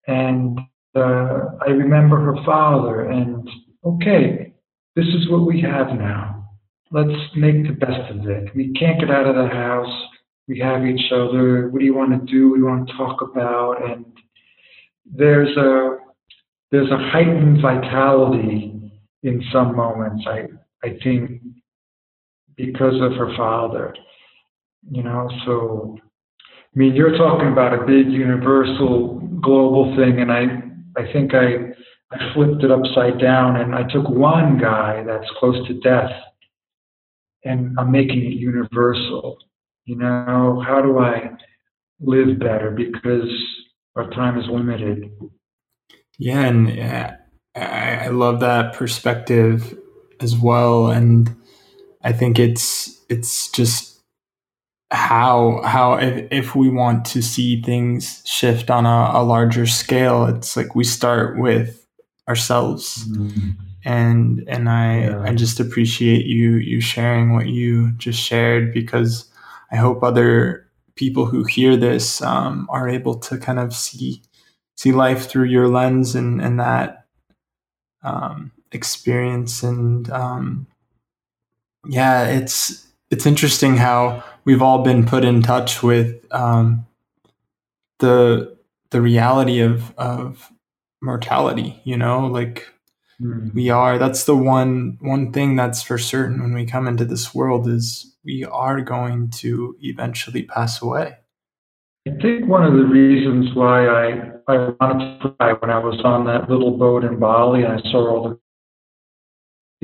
And 0.07 0.59
uh, 0.95 1.57
I 1.65 1.71
remember 1.71 2.19
her 2.19 2.43
father, 2.45 3.09
and 3.09 3.49
okay, 3.83 4.53
this 4.95 5.07
is 5.07 5.29
what 5.29 5.45
we 5.45 5.59
have 5.61 5.87
now. 5.87 6.47
Let's 6.91 7.19
make 7.35 7.65
the 7.65 7.73
best 7.73 8.11
of 8.11 8.27
it. 8.27 8.55
We 8.55 8.73
can't 8.73 8.99
get 8.99 9.09
out 9.09 9.25
of 9.25 9.35
the 9.35 9.47
house. 9.47 9.91
We 10.47 10.59
have 10.59 10.85
each 10.85 11.11
other. 11.11 11.69
What 11.69 11.79
do 11.79 11.85
you 11.85 11.93
want 11.93 12.11
to 12.11 12.31
do? 12.31 12.49
What 12.49 12.55
do 12.55 12.61
you 12.61 12.67
want 12.67 12.87
to 12.87 12.97
talk 12.97 13.21
about? 13.21 13.89
And 13.89 14.05
there's 15.05 15.55
a 15.57 15.97
there's 16.71 16.89
a 16.91 16.97
heightened 16.97 17.61
vitality 17.61 18.91
in 19.23 19.43
some 19.51 19.75
moments. 19.75 20.25
I 20.27 20.47
I 20.83 20.97
think 21.03 21.41
because 22.57 22.95
of 23.01 23.13
her 23.13 23.35
father, 23.37 23.95
you 24.91 25.03
know. 25.03 25.29
So 25.45 25.97
I 26.43 26.79
mean, 26.79 26.93
you're 26.95 27.17
talking 27.17 27.51
about 27.51 27.73
a 27.73 27.85
big 27.85 28.11
universal 28.11 29.19
global 29.41 29.95
thing, 29.95 30.19
and 30.19 30.31
I 30.31 30.43
I 30.97 31.11
think 31.13 31.33
I 31.33 31.73
I 32.13 32.33
flipped 32.33 32.63
it 32.63 32.71
upside 32.71 33.19
down 33.19 33.55
and 33.55 33.73
I 33.73 33.83
took 33.83 34.07
one 34.07 34.59
guy 34.59 35.03
that's 35.03 35.29
close 35.39 35.65
to 35.67 35.79
death 35.79 36.11
and 37.43 37.75
I'm 37.79 37.91
making 37.91 38.19
it 38.19 38.33
universal. 38.33 39.37
You 39.85 39.97
know, 39.97 40.63
how 40.65 40.81
do 40.81 40.99
I 40.99 41.31
live 41.99 42.39
better 42.39 42.71
because 42.71 43.29
our 43.95 44.09
time 44.11 44.39
is 44.39 44.47
limited? 44.47 45.11
Yeah, 46.17 46.41
and 46.41 46.79
uh, 46.79 47.11
I, 47.55 48.05
I 48.05 48.07
love 48.07 48.39
that 48.39 48.73
perspective 48.73 49.77
as 50.19 50.35
well, 50.35 50.87
and 50.87 51.35
I 52.01 52.13
think 52.13 52.39
it's 52.39 53.01
it's 53.09 53.49
just 53.51 54.01
how 54.91 55.61
how 55.65 55.95
if, 55.95 56.27
if 56.31 56.55
we 56.55 56.69
want 56.69 57.03
to 57.05 57.21
see 57.21 57.61
things 57.61 58.21
shift 58.25 58.69
on 58.69 58.85
a, 58.85 59.11
a 59.13 59.23
larger 59.23 59.65
scale, 59.65 60.25
it's 60.25 60.55
like 60.55 60.75
we 60.75 60.83
start 60.83 61.39
with 61.39 61.85
ourselves. 62.27 63.05
Mm-hmm. 63.07 63.51
And 63.85 64.45
and 64.47 64.69
I 64.69 65.01
yeah. 65.01 65.23
I 65.23 65.33
just 65.33 65.59
appreciate 65.59 66.25
you 66.25 66.53
you 66.55 66.79
sharing 66.79 67.33
what 67.33 67.47
you 67.47 67.91
just 67.93 68.19
shared 68.19 68.73
because 68.73 69.29
I 69.73 69.77
hope 69.77 70.03
other 70.03 70.67
people 70.95 71.25
who 71.25 71.43
hear 71.43 71.75
this 71.75 72.21
um, 72.21 72.67
are 72.69 72.87
able 72.87 73.15
to 73.15 73.37
kind 73.39 73.57
of 73.57 73.73
see 73.73 74.21
see 74.75 74.91
life 74.91 75.27
through 75.27 75.45
your 75.45 75.67
lens 75.67 76.15
and, 76.15 76.41
and 76.41 76.59
that 76.59 77.05
um, 78.03 78.51
experience. 78.71 79.63
And 79.63 80.09
um, 80.11 80.67
yeah, 81.87 82.27
it's 82.27 82.87
it's 83.09 83.25
interesting 83.25 83.77
how 83.77 84.23
we've 84.45 84.61
all 84.61 84.83
been 84.83 85.05
put 85.05 85.25
in 85.25 85.41
touch 85.41 85.81
with 85.81 86.23
um, 86.31 86.85
the 87.97 88.55
the 88.91 89.01
reality 89.01 89.59
of 89.59 89.91
of 89.97 90.51
mortality. 91.01 91.81
You 91.83 91.97
know, 91.97 92.27
like 92.27 92.67
mm. 93.19 93.51
we 93.55 93.71
are. 93.71 93.97
That's 93.97 94.25
the 94.25 94.37
one 94.37 94.99
one 95.01 95.31
thing 95.31 95.55
that's 95.55 95.81
for 95.81 95.97
certain 95.97 96.43
when 96.43 96.53
we 96.53 96.67
come 96.67 96.87
into 96.87 97.05
this 97.05 97.33
world 97.33 97.67
is 97.67 98.12
we 98.23 98.45
are 98.45 98.81
going 98.81 99.29
to 99.29 99.75
eventually 99.81 100.43
pass 100.43 100.81
away. 100.81 101.17
I 102.07 102.11
think 102.21 102.47
one 102.47 102.63
of 102.63 102.73
the 102.73 102.85
reasons 102.85 103.55
why 103.55 103.87
I, 103.87 104.31
I 104.47 104.73
wanted 104.79 105.21
to 105.21 105.29
cry 105.29 105.53
when 105.53 105.69
I 105.69 105.79
was 105.79 106.01
on 106.03 106.25
that 106.25 106.49
little 106.49 106.77
boat 106.77 107.03
in 107.03 107.19
Bali 107.19 107.63
and 107.63 107.73
I 107.73 107.91
saw 107.91 108.09
all 108.09 108.29
the 108.29 108.39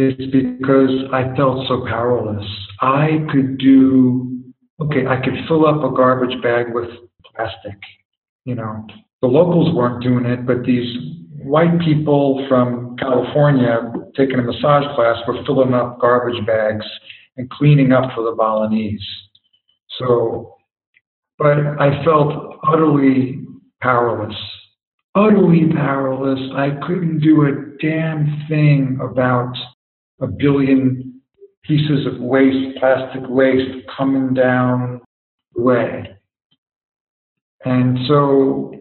is 0.03 0.15
because 0.31 0.91
I 1.11 1.35
felt 1.35 1.67
so 1.67 1.85
powerless. 1.85 2.45
I 2.79 3.25
could 3.31 3.57
do, 3.57 4.41
okay, 4.81 5.05
I 5.05 5.17
could 5.21 5.33
fill 5.47 5.67
up 5.67 5.83
a 5.83 5.93
garbage 5.93 6.41
bag 6.41 6.67
with 6.73 6.89
plastic. 7.35 7.77
You 8.45 8.55
know, 8.55 8.87
the 9.21 9.27
locals 9.27 9.75
weren't 9.75 10.01
doing 10.01 10.25
it, 10.25 10.45
but 10.45 10.63
these 10.63 10.87
white 11.43 11.79
people 11.81 12.45
from 12.47 12.95
California 12.97 13.91
taking 14.15 14.39
a 14.39 14.43
massage 14.43 14.85
class 14.95 15.17
were 15.27 15.43
filling 15.45 15.73
up 15.73 15.99
garbage 15.99 16.45
bags 16.45 16.85
and 17.39 17.49
cleaning 17.49 17.91
up 17.91 18.11
for 18.13 18.23
the 18.23 18.35
Balinese. 18.35 19.05
So, 19.97 20.55
but 21.39 21.57
I 21.57 22.03
felt 22.05 22.59
utterly 22.63 23.41
powerless 23.81 24.35
utterly 25.15 25.71
powerless. 25.73 26.39
I 26.55 26.69
couldn't 26.85 27.19
do 27.19 27.43
a 27.43 27.77
damn 27.81 28.45
thing 28.47 28.99
about 29.01 29.53
a 30.21 30.27
billion 30.27 31.21
pieces 31.63 32.05
of 32.05 32.19
waste, 32.19 32.77
plastic 32.79 33.23
waste 33.27 33.85
coming 33.97 34.33
down 34.33 35.01
the 35.55 35.61
way. 35.61 36.15
And 37.65 37.97
so 38.07 38.73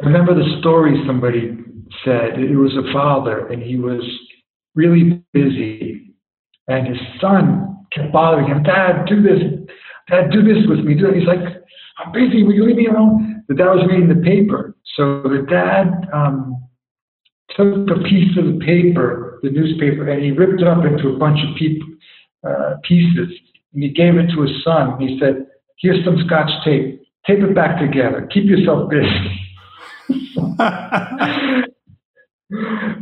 I 0.00 0.06
remember 0.06 0.34
the 0.34 0.58
story 0.60 1.02
somebody 1.06 1.58
said. 2.04 2.38
It 2.38 2.56
was 2.56 2.74
a 2.76 2.92
father, 2.92 3.48
and 3.48 3.62
he 3.62 3.76
was 3.76 4.02
really 4.74 5.22
busy. 5.32 6.14
And 6.68 6.86
his 6.86 6.98
son 7.20 7.75
kept 7.96 8.12
bothering 8.12 8.46
him, 8.48 8.62
Dad, 8.62 9.06
do 9.06 9.22
this. 9.22 9.42
Dad, 10.08 10.30
do 10.30 10.42
this 10.42 10.66
with 10.68 10.80
me. 10.80 10.94
Do 10.94 11.08
it. 11.08 11.16
He's 11.16 11.26
like, 11.26 11.40
I'm 11.98 12.12
busy. 12.12 12.42
Will 12.42 12.54
you 12.54 12.66
leave 12.66 12.76
me 12.76 12.86
alone? 12.86 13.44
The 13.48 13.54
dad 13.54 13.66
was 13.66 13.86
reading 13.88 14.08
the 14.08 14.22
paper. 14.22 14.76
So 14.96 15.22
the 15.22 15.46
dad 15.48 16.08
um, 16.12 16.62
took 17.50 17.90
a 17.90 18.02
piece 18.02 18.36
of 18.38 18.44
the 18.46 18.58
paper, 18.64 19.40
the 19.42 19.50
newspaper, 19.50 20.08
and 20.08 20.22
he 20.22 20.30
ripped 20.30 20.60
it 20.60 20.68
up 20.68 20.84
into 20.84 21.08
a 21.08 21.18
bunch 21.18 21.38
of 21.40 21.56
pe- 21.56 21.80
uh, 22.46 22.76
pieces. 22.82 23.32
And 23.72 23.82
he 23.82 23.90
gave 23.90 24.16
it 24.16 24.30
to 24.34 24.42
his 24.42 24.62
son. 24.64 25.00
He 25.00 25.18
said, 25.20 25.46
Here's 25.78 26.04
some 26.04 26.16
scotch 26.26 26.50
tape. 26.64 27.02
Tape 27.26 27.40
it 27.40 27.54
back 27.54 27.80
together. 27.80 28.28
Keep 28.32 28.44
yourself 28.44 28.88
busy. 28.88 29.40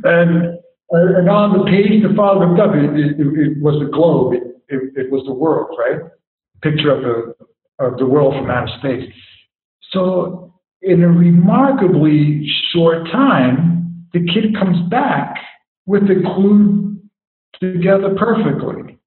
and, 0.04 0.58
uh, 0.92 1.18
and 1.18 1.28
on 1.28 1.58
the 1.58 1.64
page, 1.66 2.02
the 2.02 2.14
father 2.16 2.46
looked 2.46 2.60
up. 2.60 2.74
It, 2.74 2.90
it, 2.98 3.20
it 3.20 3.62
was 3.62 3.78
the 3.78 3.90
globe. 3.92 4.34
It, 4.34 4.53
it, 4.68 5.10
was 5.10 5.24
the 5.26 5.32
world, 5.32 5.76
right? 5.78 6.10
Picture 6.62 6.90
of 6.90 7.02
the 7.02 7.34
of 7.84 7.98
the 7.98 8.06
world 8.06 8.34
from 8.34 8.50
outer 8.50 8.70
space. 8.78 9.12
So 9.90 10.54
in 10.82 11.02
a 11.02 11.08
remarkably 11.08 12.48
short 12.72 13.06
time, 13.10 14.06
the 14.12 14.20
kid 14.20 14.54
comes 14.54 14.88
back 14.90 15.36
with 15.86 16.06
the 16.06 16.22
clue 16.34 17.00
together 17.60 18.14
perfectly, 18.16 18.98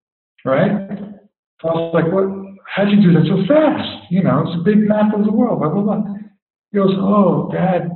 right? 0.45 0.89
So 1.61 1.69
I 1.69 1.73
was 1.73 1.91
like, 1.93 2.11
what? 2.11 2.47
How'd 2.67 2.89
you 2.89 3.01
do 3.01 3.13
that 3.13 3.25
so 3.27 3.41
fast? 3.47 4.11
You 4.11 4.23
know, 4.23 4.43
it's 4.45 4.59
a 4.59 4.63
big 4.63 4.79
map 4.79 5.13
of 5.13 5.25
the 5.25 5.31
world, 5.31 5.59
blah, 5.59 5.69
blah, 5.69 5.81
blah. 5.81 6.03
He 6.71 6.77
goes, 6.77 6.93
oh, 6.97 7.49
Dad, 7.51 7.89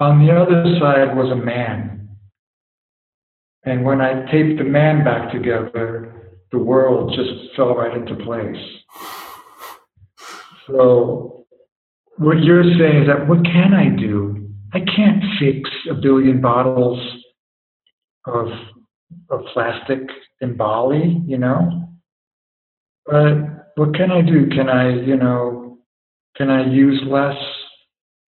on 0.00 0.24
the 0.24 0.32
other 0.32 0.64
side 0.80 1.16
was 1.16 1.30
a 1.30 1.36
man. 1.36 1.95
And 3.66 3.84
when 3.84 4.00
I 4.00 4.30
taped 4.30 4.58
the 4.58 4.64
man 4.64 5.04
back 5.04 5.32
together, 5.32 6.32
the 6.52 6.58
world 6.58 7.12
just 7.16 7.54
fell 7.56 7.74
right 7.74 7.96
into 7.96 8.14
place. 8.24 8.56
So 10.68 11.46
what 12.16 12.38
you're 12.42 12.62
saying 12.62 13.02
is 13.02 13.08
that 13.08 13.28
what 13.28 13.44
can 13.44 13.74
I 13.74 13.88
do? 13.88 14.48
I 14.72 14.78
can't 14.78 15.22
fix 15.40 15.68
a 15.90 15.94
billion 15.94 16.40
bottles 16.40 16.98
of 18.26 18.46
of 19.30 19.40
plastic 19.52 20.00
in 20.40 20.56
Bali, 20.56 21.22
you 21.26 21.38
know. 21.38 21.88
But 23.04 23.66
what 23.76 23.94
can 23.94 24.10
I 24.10 24.20
do? 24.20 24.48
Can 24.48 24.68
I, 24.68 24.90
you 24.90 25.16
know, 25.16 25.78
can 26.36 26.50
I 26.50 26.66
use 26.66 27.02
less? 27.06 27.36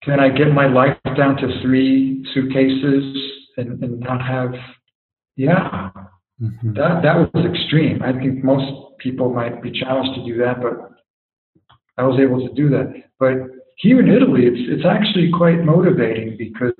Can 0.02 0.20
I 0.20 0.28
get 0.28 0.52
my 0.52 0.66
life 0.66 0.96
down 1.16 1.36
to 1.36 1.60
three 1.62 2.24
suitcases 2.32 3.16
and, 3.56 3.82
and 3.82 4.00
not 4.00 4.22
have? 4.24 4.52
Yeah, 5.38 5.90
mm-hmm. 6.42 6.72
that 6.74 7.02
that 7.04 7.32
was 7.32 7.46
extreme. 7.46 8.02
I 8.02 8.12
think 8.12 8.42
most 8.42 8.98
people 8.98 9.32
might 9.32 9.62
be 9.62 9.70
challenged 9.70 10.18
to 10.18 10.26
do 10.26 10.36
that, 10.38 10.60
but 10.60 10.90
I 11.96 12.02
was 12.02 12.18
able 12.18 12.44
to 12.44 12.52
do 12.54 12.68
that. 12.70 12.92
But 13.20 13.34
here 13.76 14.00
in 14.00 14.08
Italy, 14.10 14.46
it's, 14.46 14.58
it's 14.68 14.84
actually 14.84 15.30
quite 15.30 15.62
motivating 15.62 16.36
because 16.36 16.74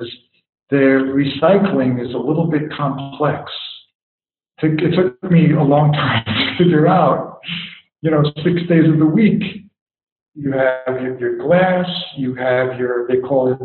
their 0.70 1.14
recycling 1.14 2.04
is 2.04 2.12
a 2.14 2.18
little 2.18 2.50
bit 2.50 2.62
complex. 2.76 3.44
It 4.60 4.92
took 4.96 5.30
me 5.30 5.52
a 5.52 5.62
long 5.62 5.92
time 5.92 6.24
to 6.26 6.64
figure 6.64 6.88
out, 6.88 7.38
you 8.02 8.10
know, 8.10 8.24
six 8.42 8.66
days 8.68 8.90
of 8.92 8.98
the 8.98 9.06
week. 9.06 9.40
You 10.34 10.50
have 10.50 11.00
your, 11.00 11.16
your 11.20 11.38
glass, 11.38 11.86
you 12.16 12.34
have 12.34 12.76
your, 12.76 13.06
they 13.06 13.20
call 13.20 13.52
it 13.52 13.60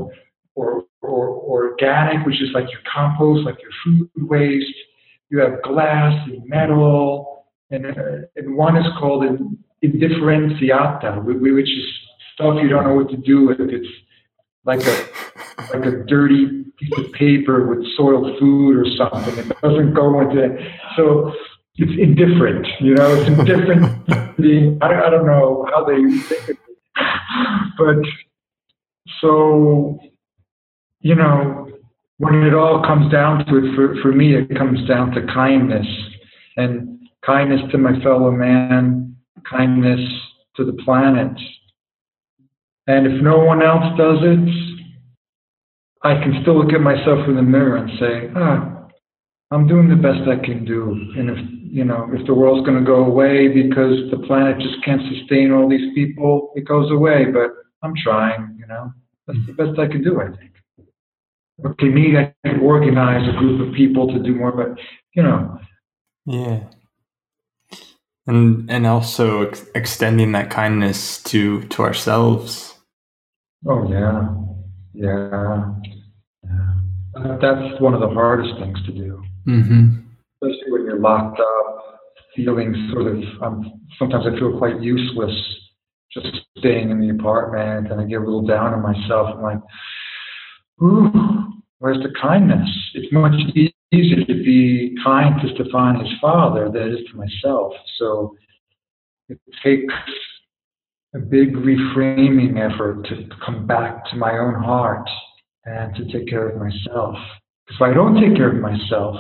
or, 0.56 0.86
or, 1.02 1.30
organic, 1.30 2.26
which 2.26 2.42
is 2.42 2.50
like 2.54 2.70
your 2.72 2.82
compost, 2.92 3.46
like 3.46 3.58
your 3.62 3.72
food 3.84 4.10
waste. 4.30 4.76
You 5.30 5.40
have 5.40 5.62
glass 5.64 6.28
and 6.28 6.48
metal, 6.48 7.46
and, 7.72 7.86
uh, 7.86 8.28
and 8.36 8.56
one 8.56 8.78
is 8.78 8.86
called 9.00 9.24
indifferenziata, 9.84 11.24
which 11.24 11.70
is 11.70 11.86
stuff 12.34 12.56
you 12.62 12.70
don't 12.70 12.86
know 12.86 12.96
what 12.96 13.10
to 13.10 13.18
do 13.18 13.48
with. 13.48 13.60
It's 13.60 13.88
like 14.66 14.82
a 14.82 15.08
like 15.74 15.86
a 15.86 16.04
dirty 16.06 16.66
piece 16.78 16.98
of 16.98 17.12
paper 17.14 17.68
with 17.68 17.86
soiled 17.96 18.40
food 18.40 18.78
or 18.78 18.86
something. 18.98 19.38
It 19.38 19.62
doesn't 19.62 19.94
go 19.94 20.22
into 20.22 20.58
so 20.96 21.34
it's 21.76 22.00
indifferent. 22.00 22.68
You 22.80 22.96
know, 22.96 23.14
it's 23.16 23.28
indifferent. 23.28 23.84
I, 24.82 25.08
I 25.08 25.10
don't 25.10 25.26
know 25.26 25.68
how 25.72 25.84
they 25.84 25.96
think 25.96 26.50
it, 26.50 26.58
but 27.78 27.98
so 29.22 30.00
you 31.04 31.16
know 31.16 31.70
when 32.18 32.44
it 32.44 32.54
all 32.54 32.84
comes 32.84 33.12
down 33.12 33.46
to 33.46 33.58
it, 33.58 33.76
for 33.76 33.96
for 34.02 34.12
me, 34.12 34.36
it 34.36 34.58
comes 34.58 34.88
down 34.88 35.12
to 35.12 35.22
kindness 35.28 35.88
and 36.58 37.00
kindness 37.26 37.62
to 37.72 37.78
my 37.78 38.02
fellow 38.02 38.32
man, 38.32 39.16
kindness 39.50 40.02
to 40.56 40.66
the 40.66 40.74
planet, 40.84 41.38
and 42.88 43.08
if 43.08 43.22
no 43.24 43.40
one 43.40 43.62
else 43.64 43.98
does 43.98 44.20
it, 44.22 44.74
I 46.04 46.16
can 46.22 46.40
still 46.42 46.58
look 46.62 46.74
at 46.74 46.82
myself 46.82 47.28
in 47.30 47.36
the 47.36 47.42
mirror 47.42 47.78
and 47.78 47.90
say, 47.98 48.30
ah, 48.36 48.88
I'm 49.52 49.68
doing 49.68 49.88
the 49.88 49.96
best 49.96 50.28
I 50.28 50.44
can 50.44 50.66
do. 50.66 50.92
And 51.18 51.30
if, 51.30 51.38
you 51.64 51.86
know, 51.86 52.10
if 52.12 52.28
the 52.28 52.34
world's 52.34 52.68
going 52.68 52.78
to 52.78 52.86
go 52.86 53.06
away 53.06 53.48
because 53.48 54.12
the 54.12 54.22
planet 54.28 54.60
just 54.60 54.84
can't 54.84 55.02
sustain 55.16 55.54
all 55.54 55.70
these 55.70 55.94
people, 55.96 56.52
it 56.56 56.68
goes 56.68 56.92
away. 56.92 57.26
But 57.32 57.52
I'm 57.84 57.94
trying, 58.04 58.58
you 58.60 58.68
know. 58.68 58.92
That's 59.28 59.40
the 59.48 59.54
best 59.54 59.80
I 59.80 59.88
can 59.88 60.04
do, 60.04 60.20
I 60.20 60.28
think. 60.36 60.52
Okay, 61.66 61.90
me, 61.90 62.18
I 62.18 62.34
can 62.46 62.62
organize 62.62 63.28
a 63.28 63.38
group 63.38 63.68
of 63.68 63.74
people 63.76 64.08
to 64.08 64.20
do 64.20 64.36
more, 64.36 64.52
but, 64.52 64.80
you 65.14 65.24
know. 65.24 65.60
Yeah 66.26 66.62
and 68.26 68.72
and 68.72 68.88
also 68.88 69.50
ex- 69.50 69.66
extending 69.76 70.32
that 70.32 70.50
kindness 70.50 71.22
to 71.24 71.62
to 71.64 71.82
ourselves 71.82 72.74
Oh 73.66 73.90
yeah, 73.90 74.28
yeah, 74.94 75.74
yeah. 76.44 77.38
That's 77.42 77.80
one 77.80 77.94
of 77.94 78.02
the 78.02 78.10
hardest 78.10 78.60
things 78.60 78.78
to 78.86 78.92
do, 78.92 79.24
mm-hmm. 79.48 80.00
especially 80.42 80.72
when 80.72 80.84
you're 80.84 81.00
locked 81.00 81.40
up, 81.40 82.02
feeling 82.36 82.90
sort 82.92 83.08
of. 83.08 83.24
Um, 83.42 83.80
sometimes 83.98 84.26
I 84.28 84.38
feel 84.38 84.58
quite 84.58 84.82
useless 84.82 85.32
just 86.12 86.28
staying 86.58 86.90
in 86.90 87.00
the 87.00 87.10
apartment, 87.10 87.90
and 87.90 88.02
I 88.02 88.04
get 88.04 88.18
a 88.18 88.26
little 88.26 88.46
down 88.46 88.74
on 88.74 88.82
myself. 88.82 89.30
I'm 89.34 89.42
like, 89.42 89.62
ooh, 90.82 91.43
where's 91.84 92.02
the 92.02 92.14
kindness? 92.22 92.70
It's 92.94 93.12
much 93.12 93.34
easier 93.92 94.24
to 94.26 94.34
be 94.36 94.96
kind 95.04 95.36
to 95.42 95.54
Stefan, 95.54 96.00
his 96.00 96.14
father, 96.22 96.70
than 96.70 96.84
it 96.84 96.94
is 96.94 97.06
to 97.12 97.18
myself. 97.18 97.74
So 98.00 98.38
it 99.28 99.38
takes 99.62 99.94
a 101.14 101.20
big 101.20 101.54
reframing 101.54 102.56
effort 102.58 103.06
to 103.10 103.28
come 103.46 103.68
back 103.68 104.06
to 104.12 104.16
my 104.16 104.32
own 104.32 104.64
heart 104.64 105.10
and 105.66 105.94
to 105.98 106.06
take 106.06 106.30
care 106.30 106.48
of 106.48 106.56
myself. 106.58 107.18
If 107.68 107.82
I 107.82 107.94
don't 107.94 108.16
take 108.16 108.38
care 108.38 108.56
of 108.56 108.62
myself, 108.62 109.18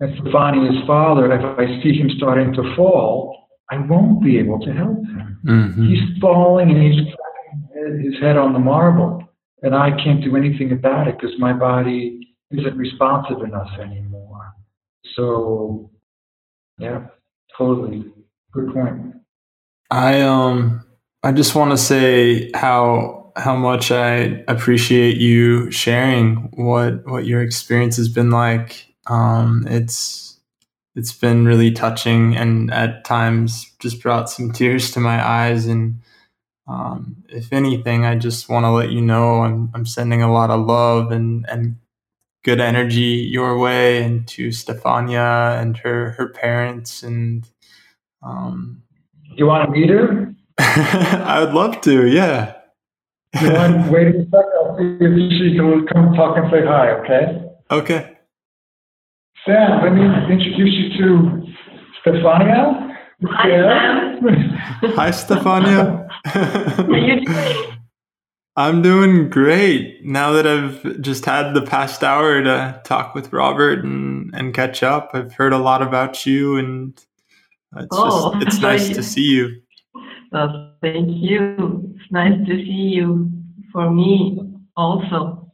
and 0.00 0.14
Stefani, 0.20 0.66
his 0.66 0.86
father, 0.86 1.32
if 1.32 1.58
I 1.58 1.82
see 1.82 1.94
him 1.94 2.10
starting 2.18 2.52
to 2.52 2.76
fall, 2.76 3.48
I 3.70 3.78
won't 3.78 4.22
be 4.22 4.38
able 4.38 4.60
to 4.60 4.72
help 4.74 4.98
him. 4.98 5.40
Mm-hmm. 5.46 5.88
He's 5.88 6.20
falling 6.20 6.72
and 6.72 6.92
he's 6.92 7.06
his 8.04 8.20
head 8.20 8.36
on 8.36 8.52
the 8.52 8.58
marble, 8.58 9.29
and 9.62 9.74
I 9.74 9.90
can't 9.90 10.22
do 10.22 10.36
anything 10.36 10.72
about 10.72 11.08
it 11.08 11.18
because 11.18 11.38
my 11.38 11.52
body 11.52 12.34
isn't 12.50 12.76
responsive 12.76 13.42
enough 13.42 13.70
anymore. 13.80 14.54
So, 15.14 15.90
yeah, 16.78 17.06
totally. 17.56 18.04
Good 18.52 18.72
point. 18.72 19.14
I 19.90 20.20
um 20.22 20.84
I 21.22 21.32
just 21.32 21.54
want 21.54 21.70
to 21.72 21.76
say 21.76 22.50
how 22.54 23.32
how 23.36 23.56
much 23.56 23.90
I 23.90 24.42
appreciate 24.48 25.16
you 25.18 25.70
sharing 25.70 26.50
what 26.54 27.06
what 27.06 27.26
your 27.26 27.42
experience 27.42 27.96
has 27.96 28.08
been 28.08 28.30
like. 28.30 28.86
Um, 29.06 29.66
it's 29.68 30.40
it's 30.96 31.12
been 31.12 31.44
really 31.44 31.70
touching 31.70 32.36
and 32.36 32.72
at 32.72 33.04
times 33.04 33.72
just 33.78 34.02
brought 34.02 34.28
some 34.28 34.52
tears 34.52 34.90
to 34.92 35.00
my 35.00 35.24
eyes. 35.24 35.66
And 35.66 36.00
um, 36.70 37.16
if 37.28 37.52
anything, 37.52 38.04
I 38.04 38.14
just 38.14 38.48
want 38.48 38.64
to 38.64 38.70
let 38.70 38.92
you 38.92 39.00
know 39.00 39.42
I'm, 39.42 39.70
I'm 39.74 39.84
sending 39.84 40.22
a 40.22 40.32
lot 40.32 40.50
of 40.50 40.66
love 40.66 41.10
and, 41.10 41.44
and 41.48 41.76
good 42.44 42.60
energy 42.60 43.26
your 43.28 43.58
way 43.58 44.02
and 44.04 44.26
to 44.28 44.48
Stefania 44.48 45.60
and 45.60 45.76
her, 45.78 46.12
her 46.12 46.28
parents. 46.28 47.02
And 47.02 47.48
um, 48.22 48.84
you 49.34 49.46
want 49.46 49.66
to 49.66 49.72
meet 49.72 49.90
her? 49.90 50.32
I 50.58 51.40
would 51.40 51.54
love 51.54 51.80
to, 51.82 52.06
yeah. 52.06 52.54
you 53.40 53.52
want 53.52 53.90
wait 53.90 54.06
a 54.08 54.12
second? 54.12 54.52
I'll 54.60 54.76
see 54.78 54.96
if 55.00 55.32
she 55.32 55.56
can 55.56 55.86
come 55.92 56.14
talk 56.14 56.36
and 56.36 56.50
say 56.52 56.64
hi, 56.64 56.90
okay? 57.00 57.50
Okay. 57.72 58.16
Sam, 59.44 59.82
let 59.82 59.92
me 59.92 60.02
introduce 60.32 60.74
you 60.74 60.98
to 60.98 61.46
Stefania. 62.04 62.96
Hi, 63.24 63.48
Sam. 63.48 64.94
Hi, 64.94 65.10
Stefania. 65.10 66.09
How 66.24 66.84
are 66.84 66.98
you 66.98 67.24
doing? 67.24 67.76
I'm 68.56 68.82
doing 68.82 69.30
great 69.30 70.04
now 70.04 70.32
that 70.32 70.46
I've 70.46 71.00
just 71.00 71.24
had 71.24 71.54
the 71.54 71.62
past 71.62 72.02
hour 72.02 72.42
to 72.42 72.80
talk 72.84 73.14
with 73.14 73.32
Robert 73.32 73.84
and, 73.84 74.34
and 74.34 74.52
catch 74.52 74.82
up. 74.82 75.10
I've 75.14 75.32
heard 75.32 75.52
a 75.52 75.58
lot 75.58 75.82
about 75.82 76.26
you, 76.26 76.56
and 76.56 76.92
it's 77.76 77.86
Oh, 77.92 78.34
just 78.34 78.46
it's 78.46 78.58
nice 78.60 78.88
to 78.90 79.02
see 79.02 79.22
you. 79.22 79.62
Well, 80.32 80.74
thank 80.82 81.08
you. 81.10 81.94
It's 81.94 82.12
nice 82.12 82.46
to 82.46 82.56
see 82.56 82.92
you 82.96 83.30
for 83.72 83.90
me 83.90 84.38
also. 84.76 85.52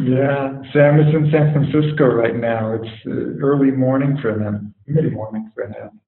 Yeah, 0.00 0.62
Sam 0.72 0.98
is 0.98 1.14
in 1.14 1.30
San 1.30 1.52
Francisco 1.52 2.06
right 2.06 2.34
now. 2.34 2.72
It's 2.72 3.06
uh, 3.06 3.38
early 3.44 3.70
morning 3.70 4.18
for 4.20 4.36
them, 4.36 4.74
mid 4.86 5.12
morning 5.12 5.50
for 5.54 5.66
him. 5.66 6.00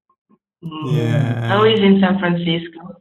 Mm. 0.65 0.97
Yeah. 0.97 1.49
How 1.49 1.65
is 1.65 1.79
in 1.79 2.01
San 2.01 2.19
Francisco? 2.19 3.01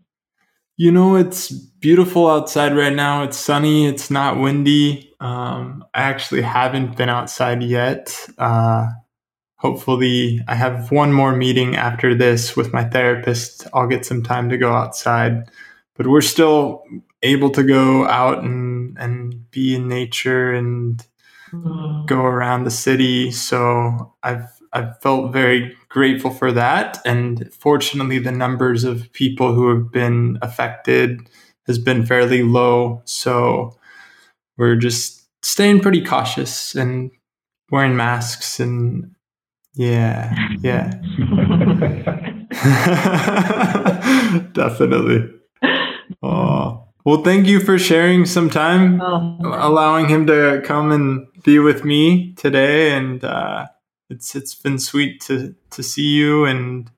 You 0.78 0.92
know, 0.92 1.16
it's 1.16 1.52
beautiful 1.52 2.30
outside 2.30 2.76
right 2.76 2.94
now. 2.94 3.24
It's 3.24 3.38
sunny. 3.38 3.88
It's 3.88 4.12
not 4.12 4.38
windy. 4.40 5.14
Um, 5.22 5.86
I 5.94 6.02
actually 6.02 6.42
haven't 6.42 6.98
been 6.98 7.08
outside 7.10 7.64
yet. 7.64 8.14
Uh, 8.38 8.88
hopefully, 9.56 10.42
I 10.48 10.56
have 10.56 10.92
one 10.92 11.14
more 11.14 11.36
meeting 11.36 11.76
after 11.78 12.14
this 12.14 12.58
with 12.58 12.74
my 12.74 12.84
therapist. 12.84 13.68
I'll 13.74 13.88
get 13.88 14.06
some 14.06 14.22
time 14.24 14.50
to 14.50 14.58
go 14.58 14.74
outside, 14.74 15.50
but 15.96 16.08
we're 16.08 16.22
still 16.22 16.84
able 17.24 17.52
to 17.52 17.64
go 17.64 18.06
out 18.08 18.44
and, 18.44 18.98
and 19.00 19.50
be 19.52 19.76
in 19.76 19.88
nature 19.88 20.54
and 20.54 21.04
Mm. 21.54 22.08
go 22.08 22.22
around 22.24 22.64
the 22.64 22.72
city. 22.72 23.32
So 23.32 24.14
I've 24.24 24.50
I've 24.74 25.00
felt 25.02 25.32
very 25.32 25.78
grateful 25.96 26.30
for 26.30 26.52
that. 26.52 27.00
And 27.06 27.50
fortunately, 27.54 28.20
the 28.20 28.34
numbers 28.34 28.84
of 28.84 29.10
people 29.14 29.54
who 29.54 29.70
have 29.70 29.94
been 29.94 30.38
affected 30.42 31.22
has 31.68 31.80
been 31.80 32.06
fairly 32.06 32.44
low. 32.44 33.02
So 33.06 33.78
we're 34.58 34.76
just 34.76 35.26
staying 35.42 35.80
pretty 35.80 36.04
cautious 36.04 36.76
and 36.76 37.12
wearing 37.72 37.96
masks 37.96 38.60
and 38.60 39.16
yeah, 39.74 40.36
yeah. 40.62 40.90
Definitely. 44.52 45.30
Oh. 46.22 46.84
Well, 47.06 47.24
thank 47.24 47.48
you 47.48 47.62
for 47.62 47.78
sharing 47.78 48.26
some 48.26 48.50
time 48.50 49.00
Oh, 49.00 49.38
allowing 49.42 50.10
him 50.10 50.28
to 50.28 50.62
come 50.66 50.92
and 50.92 51.28
be 51.44 51.60
with 51.60 51.86
me 51.86 52.34
today 52.34 52.92
and 52.92 53.24
uh, 53.24 53.68
it's 54.10 54.36
it's 54.36 54.56
been 54.56 54.80
sweet 54.80 55.20
to 55.22 55.56
to 55.72 55.84
see 55.84 56.08
you 56.08 56.46
and 56.46 56.90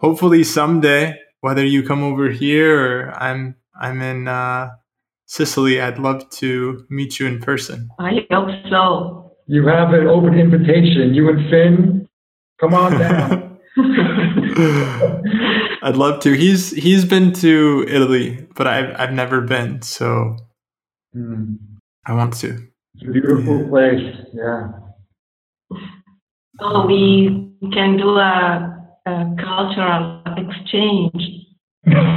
hopefully 0.00 0.44
someday 0.44 1.16
whether 1.40 1.64
you 1.64 1.82
come 1.82 2.02
over 2.04 2.30
here 2.30 2.78
or 3.08 3.14
I'm 3.16 3.56
I'm 3.80 4.00
in 4.02 4.28
uh, 4.28 4.70
Sicily 5.26 5.80
I'd 5.80 5.98
love 5.98 6.28
to 6.30 6.84
meet 6.90 7.18
you 7.18 7.26
in 7.26 7.40
person. 7.40 7.88
I 7.98 8.26
hope 8.30 8.50
so. 8.70 9.32
You 9.46 9.66
have 9.66 9.92
an 9.94 10.06
open 10.06 10.38
invitation. 10.38 11.14
You 11.14 11.30
and 11.30 11.50
Finn, 11.50 12.08
come 12.60 12.74
on 12.74 12.98
down. 12.98 13.58
I'd 15.82 15.96
love 15.96 16.20
to. 16.20 16.32
He's 16.36 16.70
he's 16.70 17.04
been 17.04 17.32
to 17.34 17.84
Italy, 17.88 18.46
but 18.54 18.66
I've 18.66 18.94
I've 19.00 19.12
never 19.12 19.40
been, 19.40 19.82
so 19.82 20.36
Hmm. 21.14 21.54
I 22.06 22.14
want 22.14 22.34
to. 22.38 22.56
It's 22.94 23.08
a 23.08 23.12
beautiful 23.12 23.60
Yeah. 23.62 23.68
place. 23.68 24.16
Yeah. 24.32 24.68
Oh, 26.60 26.86
we 26.86 27.50
can 27.72 27.96
do 27.96 28.16
a, 28.18 28.76
a 29.06 29.34
cultural 29.38 30.22
exchange. 30.36 31.46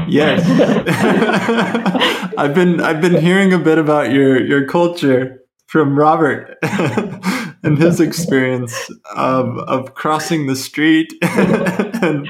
Yes. 0.08 0.44
I've 2.38 2.54
been 2.54 2.80
I've 2.82 3.02
been 3.02 3.20
hearing 3.20 3.54
a 3.54 3.58
bit 3.60 3.78
about 3.78 4.12
your 4.12 4.40
your 4.46 4.66
culture 4.68 5.42
from 5.68 5.98
Robert 5.98 6.58
and 7.64 7.78
his 7.78 8.00
experience 8.00 8.90
of 9.16 9.58
of 9.68 9.96
crossing 9.96 10.46
the 10.46 10.56
street 10.56 11.12
and 11.24 12.28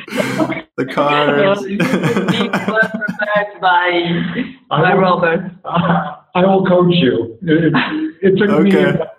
the 0.78 0.86
cars. 0.86 1.62
it 1.64 1.72
will 1.72 2.26
be 2.28 2.50
well 2.50 2.90
prepared 2.90 3.62
by, 3.62 4.46
by 4.70 4.94
Robert. 4.94 5.52
I 5.66 6.46
will 6.46 6.66
coach 6.66 6.94
you. 6.96 7.38
It, 7.42 7.74
it 8.22 8.38
took 8.38 8.62
me 8.64 8.70
Okay. 8.76 8.90
about 8.96 9.10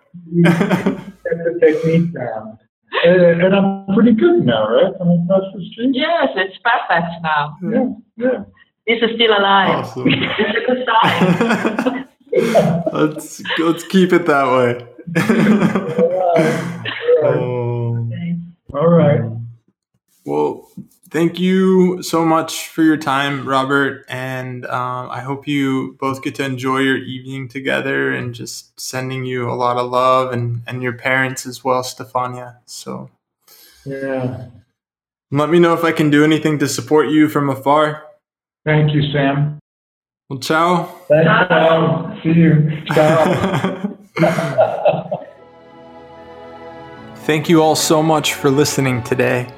get 0.43 1.37
the 1.45 1.59
technique 1.61 2.15
down. 2.15 2.59
And, 3.05 3.43
and 3.43 3.55
I'm 3.55 3.87
pretty 3.95 4.13
good 4.13 4.45
now, 4.45 4.69
right? 4.69 4.93
I'm 5.01 5.11
across 5.23 5.45
the 5.55 5.69
street. 5.73 5.91
Yes, 5.93 6.29
it's 6.35 6.59
perfect 6.59 7.23
now. 7.23 7.57
Yeah, 7.63 7.89
yeah. 8.17 8.45
This 8.87 9.03
is 9.03 9.17
still 9.17 9.37
alive. 9.37 9.85
Awesome. 9.85 10.09
It's 10.13 10.59
a 10.59 10.67
good 10.67 10.87
sign. 10.87 12.09
let's 12.93 13.43
let's 13.59 13.85
keep 13.85 14.13
it 14.13 14.27
that 14.27 14.47
way. 14.47 14.87
Oh. 17.19 18.09
All 18.75 18.89
right. 18.89 19.23
Well, 20.27 20.71
thank 21.11 21.39
you 21.39 22.03
so 22.03 22.25
much 22.25 22.69
for 22.69 22.83
your 22.83 22.97
time, 22.97 23.47
Robert, 23.49 24.05
and 24.09 24.67
um, 24.67 25.11
I 25.11 25.21
hope 25.21 25.47
you 25.47 25.97
both 26.01 26.23
get 26.23 26.35
to 26.37 26.45
enjoy 26.45 26.79
your 26.79 26.97
evening 26.99 27.49
together. 27.49 28.13
And 28.13 28.35
just 28.35 28.79
sending 28.81 29.25
you 29.25 29.51
a 29.51 29.55
lot 29.55 29.77
of 29.77 29.91
love, 29.91 30.33
and 30.33 30.63
and 30.67 30.83
your 30.83 30.93
parents 30.93 31.47
as 31.47 31.65
well, 31.65 31.83
Stefania. 31.83 32.57
So 32.67 33.11
Yeah. 33.85 34.47
let 35.31 35.49
me 35.51 35.59
know 35.59 35.75
if 35.75 35.85
I 35.85 35.93
can 35.93 36.11
do 36.11 36.25
anything 36.25 36.59
to 36.59 36.69
support 36.69 37.09
you 37.09 37.29
from 37.29 37.49
afar. 37.51 38.03
Thank 38.65 38.93
you, 38.93 39.03
Sam. 39.13 39.59
Well, 40.29 40.41
ciao. 40.41 40.85
Thanks, 41.09 41.31
Sam. 41.49 42.21
See 42.23 42.33
you. 42.33 42.83
Ciao. 42.87 43.93
Thank 47.27 47.49
you 47.49 47.61
all 47.61 47.75
so 47.77 48.03
much 48.03 48.35
for 48.35 48.51
listening 48.51 49.03
today. 49.03 49.49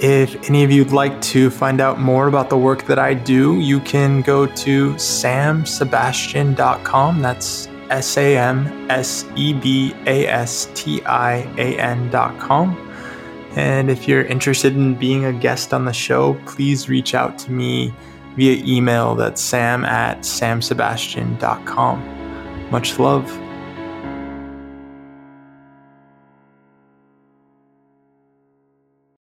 If 0.00 0.50
any 0.50 0.62
of 0.62 0.70
you'd 0.70 0.92
like 0.92 1.18
to 1.22 1.48
find 1.48 1.80
out 1.80 1.98
more 1.98 2.28
about 2.28 2.50
the 2.50 2.58
work 2.58 2.84
that 2.84 2.98
I 2.98 3.14
do, 3.14 3.58
you 3.58 3.80
can 3.80 4.20
go 4.20 4.44
to 4.46 4.92
samsebastian.com. 4.94 7.22
That's 7.22 7.68
S 7.88 8.18
A 8.18 8.36
M 8.36 8.90
S 8.90 9.24
E 9.36 9.54
B 9.54 9.94
A 10.06 10.26
S 10.26 10.68
T 10.74 11.02
I 11.06 11.36
A 11.56 11.78
N.com. 11.78 12.76
And 13.56 13.90
if 13.90 14.06
you're 14.06 14.24
interested 14.24 14.76
in 14.76 14.96
being 14.96 15.24
a 15.24 15.32
guest 15.32 15.72
on 15.72 15.86
the 15.86 15.94
show, 15.94 16.34
please 16.44 16.90
reach 16.90 17.14
out 17.14 17.38
to 17.38 17.50
me 17.50 17.94
via 18.36 18.62
email. 18.66 19.14
That's 19.14 19.40
sam 19.40 19.86
at 19.86 20.20
samsebastian.com. 20.20 22.70
Much 22.70 22.98
love. 22.98 23.45